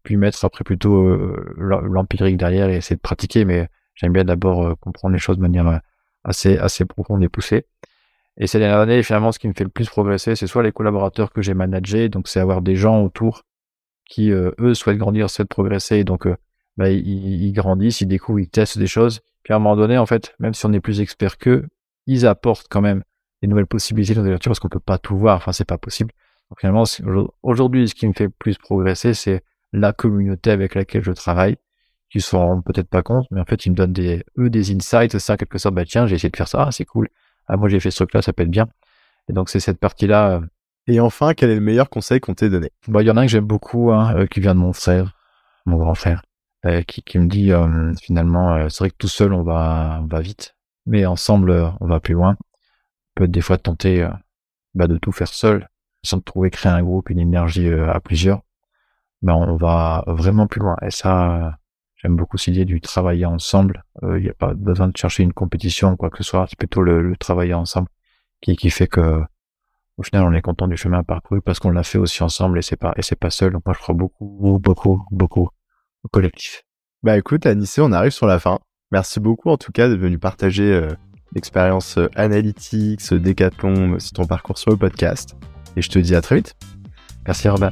puis 0.02 0.17
mettre 0.17 0.44
après 0.44 0.63
plutôt 0.63 1.15
l'empirique 1.58 2.38
derrière 2.38 2.70
et 2.70 2.78
essayer 2.78 2.96
de 2.96 3.02
pratiquer. 3.02 3.46
Mais 3.46 3.67
j'aime 3.94 4.13
bien 4.13 4.24
d'abord 4.24 4.76
comprendre 4.80 5.13
les 5.13 5.20
choses 5.20 5.38
de 5.38 5.44
manière 5.44 5.80
assez 6.24 6.58
assez 6.58 6.86
profonde 6.86 7.24
et 7.24 7.30
poussée. 7.30 7.67
Et 8.38 8.48
ces 8.48 8.60
dernières 8.60 8.80
années, 8.80 9.04
finalement, 9.04 9.32
ce 9.32 9.39
qui 9.39 9.48
me 9.48 9.54
fait 9.54 9.63
le 9.63 9.70
plus 9.70 9.89
progresser, 9.89 10.36
c'est 10.36 10.48
soit 10.48 10.63
les 10.63 10.72
collaborateurs 10.72 11.32
que 11.32 11.41
j'ai 11.41 11.54
managés, 11.54 12.10
donc 12.10 12.28
c'est 12.28 12.39
avoir 12.39 12.62
des 12.62 12.76
gens 12.76 13.04
autour 13.04 13.44
qui, 14.06 14.32
eux, 14.32 14.74
souhaitent 14.74 14.98
grandir, 14.98 15.30
souhaitent 15.30 15.50
progresser, 15.50 16.04
donc 16.04 16.28
bah, 16.78 16.89
ils, 16.89 17.52
grandissent, 17.54 18.02
ils 18.02 18.08
découvrent, 18.08 18.39
ils 18.39 18.50
testent 18.50 18.78
des 18.78 18.88
choses. 18.88 19.22
Puis 19.44 19.54
à 19.54 19.58
un 19.58 19.60
moment 19.60 19.76
donné, 19.76 19.98
en 19.98 20.06
fait, 20.06 20.36
même 20.39 20.54
si 20.54 20.65
on 20.65 20.74
est 20.74 20.80
plus 20.80 21.02
expert 21.02 21.38
qu'eux, 21.38 21.67
ils 22.08 22.26
apportent 22.26 22.67
quand 22.70 22.82
même 22.82 23.04
des 23.41 23.48
nouvelles 23.48 23.67
possibilités 23.67 24.13
dans 24.13 24.38
parce 24.38 24.60
qu'on 24.60 24.70
peut 24.70 24.80
pas 24.80 24.98
tout 24.98 25.17
voir. 25.17 25.38
Enfin, 25.38 25.52
c'est 25.52 25.65
pas 25.65 25.78
possible. 25.78 26.12
Donc 26.50 26.60
finalement, 26.60 26.84
aujourd'hui, 27.44 27.88
ce 27.88 27.96
qui 27.96 28.08
me 28.08 28.13
fait 28.13 28.30
plus 28.30 28.58
progresser, 28.58 29.13
c'est 29.13 29.44
la 29.74 29.94
communauté 29.94 30.52
avec 30.52 30.76
laquelle 30.76 31.04
je 31.04 31.12
travaille, 31.12 31.56
qui 32.12 32.20
se 32.20 32.36
rendent 32.36 32.63
peut-être 32.63 32.89
pas 32.89 33.04
compte, 33.04 33.26
mais 33.32 33.39
en 33.39 33.46
fait, 33.46 33.65
ils 33.65 33.72
me 33.72 33.76
donnent 33.76 33.94
des, 33.94 34.24
eux, 34.38 34.50
des 34.50 34.76
insights, 34.76 35.17
ça, 35.17 35.38
quelque 35.38 35.58
sorte, 35.58 35.76
bah, 35.76 35.86
tiens, 35.86 36.08
j'ai 36.08 36.15
essayé 36.15 36.30
de 36.30 36.36
faire 36.36 36.50
ça, 36.50 36.65
ah, 36.67 36.72
c'est 36.72 36.86
cool. 36.86 37.08
Ah, 37.52 37.58
moi, 37.58 37.70
j'ai 37.70 37.80
fait 37.80 37.92
ce 37.92 37.98
truc-là, 37.98 38.22
ça 38.22 38.34
peut 38.34 38.44
être 38.44 38.50
bien. 38.50 38.68
Et 39.30 39.34
donc, 39.34 39.50
c'est 39.50 39.60
cette 39.60 39.80
partie-là. 39.80 40.38
Euh, 40.38 40.42
Et 40.88 41.00
enfin, 41.00 41.34
quel 41.34 41.50
est 41.52 41.56
le 41.56 41.62
meilleur 41.62 41.90
conseil 41.90 42.20
qu'on 42.20 42.34
t'ait 42.34 42.50
donné? 42.50 42.72
Bah, 42.88 43.02
il 43.04 43.08
y 43.08 43.12
en 43.12 43.18
a 43.18 43.22
un 43.22 43.26
que 43.26 43.32
j'aime 43.32 43.46
beaucoup, 43.46 43.92
hein, 43.92 44.16
euh, 44.16 44.26
qui 44.26 44.40
vient 44.40 44.56
de 44.56 44.60
mon 44.60 44.74
frère, 44.74 45.14
mon 45.66 45.78
grand 45.78 45.96
frère. 45.96 46.24
Euh, 46.66 46.84
qui, 46.84 47.02
qui, 47.02 47.18
me 47.18 47.28
dit 47.28 47.52
euh, 47.52 47.92
finalement, 48.02 48.54
euh, 48.54 48.70
c'est 48.70 48.84
vrai 48.84 48.92
que 48.92 48.96
tout 48.98 49.08
seul 49.08 49.34
on 49.34 49.42
va, 49.42 50.00
on 50.04 50.06
va 50.06 50.22
vite, 50.22 50.56
mais 50.86 51.08
ensemble 51.08 51.52
on 51.80 51.88
va 51.88 52.00
plus 52.00 52.14
loin. 52.14 52.38
Peut 53.16 53.24
être 53.26 53.32
des 53.32 53.42
fois 53.42 53.58
tenter 53.58 54.08
bah, 54.76 54.88
de 54.88 54.98
tout 54.98 55.12
faire 55.12 55.28
seul, 55.28 55.68
sans 56.04 56.22
trouver 56.22 56.52
créer 56.52 56.72
un 56.72 56.84
groupe, 56.84 57.10
une 57.10 57.20
énergie 57.20 57.68
à 57.74 58.00
plusieurs. 58.00 58.42
Ben 59.24 59.34
on 59.34 59.58
va 59.58 60.04
vraiment 60.08 60.48
plus 60.48 60.62
loin. 60.62 60.76
Et 60.84 60.92
ça, 60.92 61.58
j'aime 62.02 62.16
beaucoup 62.16 62.38
cette 62.38 62.56
idée 62.56 62.66
du 62.66 62.82
travailler 62.82 63.26
ensemble. 63.26 63.84
Il 64.04 64.22
n'y 64.24 64.30
a 64.30 64.34
pas 64.34 64.54
besoin 64.54 64.88
de 64.88 64.98
chercher 64.98 65.24
une 65.24 65.34
compétition 65.34 65.92
ou 65.92 65.96
quoi 65.96 66.10
que 66.10 66.18
ce 66.18 66.24
soit. 66.24 66.46
C'est 66.50 66.58
plutôt 66.58 66.82
le, 66.82 67.02
le, 67.02 67.16
travailler 67.16 67.54
ensemble 67.54 67.88
qui, 68.42 68.56
qui 68.56 68.70
fait 68.70 68.88
que 68.88 69.22
au 69.98 70.04
final 70.04 70.24
on 70.24 70.34
est 70.34 70.42
content 70.42 70.68
du 70.68 70.78
chemin 70.78 71.04
parcouru 71.04 71.42
parce 71.42 71.60
qu'on 71.60 71.72
l'a 71.72 71.84
fait 71.84 71.98
aussi 71.98 72.24
ensemble 72.24 72.58
et 72.58 72.62
c'est 72.62 72.76
pas 72.76 72.94
et 72.98 73.02
c'est 73.02 73.20
pas 73.20 73.30
seul. 73.30 73.54
Donc 73.54 73.64
moi 73.66 73.76
je 73.78 73.82
crois 73.82 73.96
beaucoup, 73.96 74.60
beaucoup, 74.60 75.06
beaucoup 75.12 75.50
collectif. 76.12 76.64
Bah 77.04 77.18
écoute, 77.18 77.46
Anissé, 77.46 77.82
on 77.82 77.92
arrive 77.92 78.12
sur 78.12 78.28
la 78.28 78.40
fin. 78.40 78.60
Merci 78.92 79.20
beaucoup 79.20 79.50
en 79.50 79.58
tout 79.58 79.72
cas 79.72 79.90
de 79.90 79.96
venir 79.96 80.20
partager 80.20 80.74
euh, 80.74 80.90
l'expérience 81.34 81.98
euh, 81.98 82.10
analytics, 82.16 83.02
euh, 83.12 83.20
décathlon, 83.20 83.98
c'est 84.00 84.14
ton 84.14 84.26
parcours 84.26 84.58
sur 84.58 84.72
le 84.72 84.78
podcast. 84.78 85.36
Et 85.76 85.82
je 85.82 85.90
te 85.90 86.00
dis 86.00 86.16
à 86.16 86.22
très 86.22 86.36
vite. 86.38 86.56
Merci 87.26 87.48
Robin. 87.48 87.72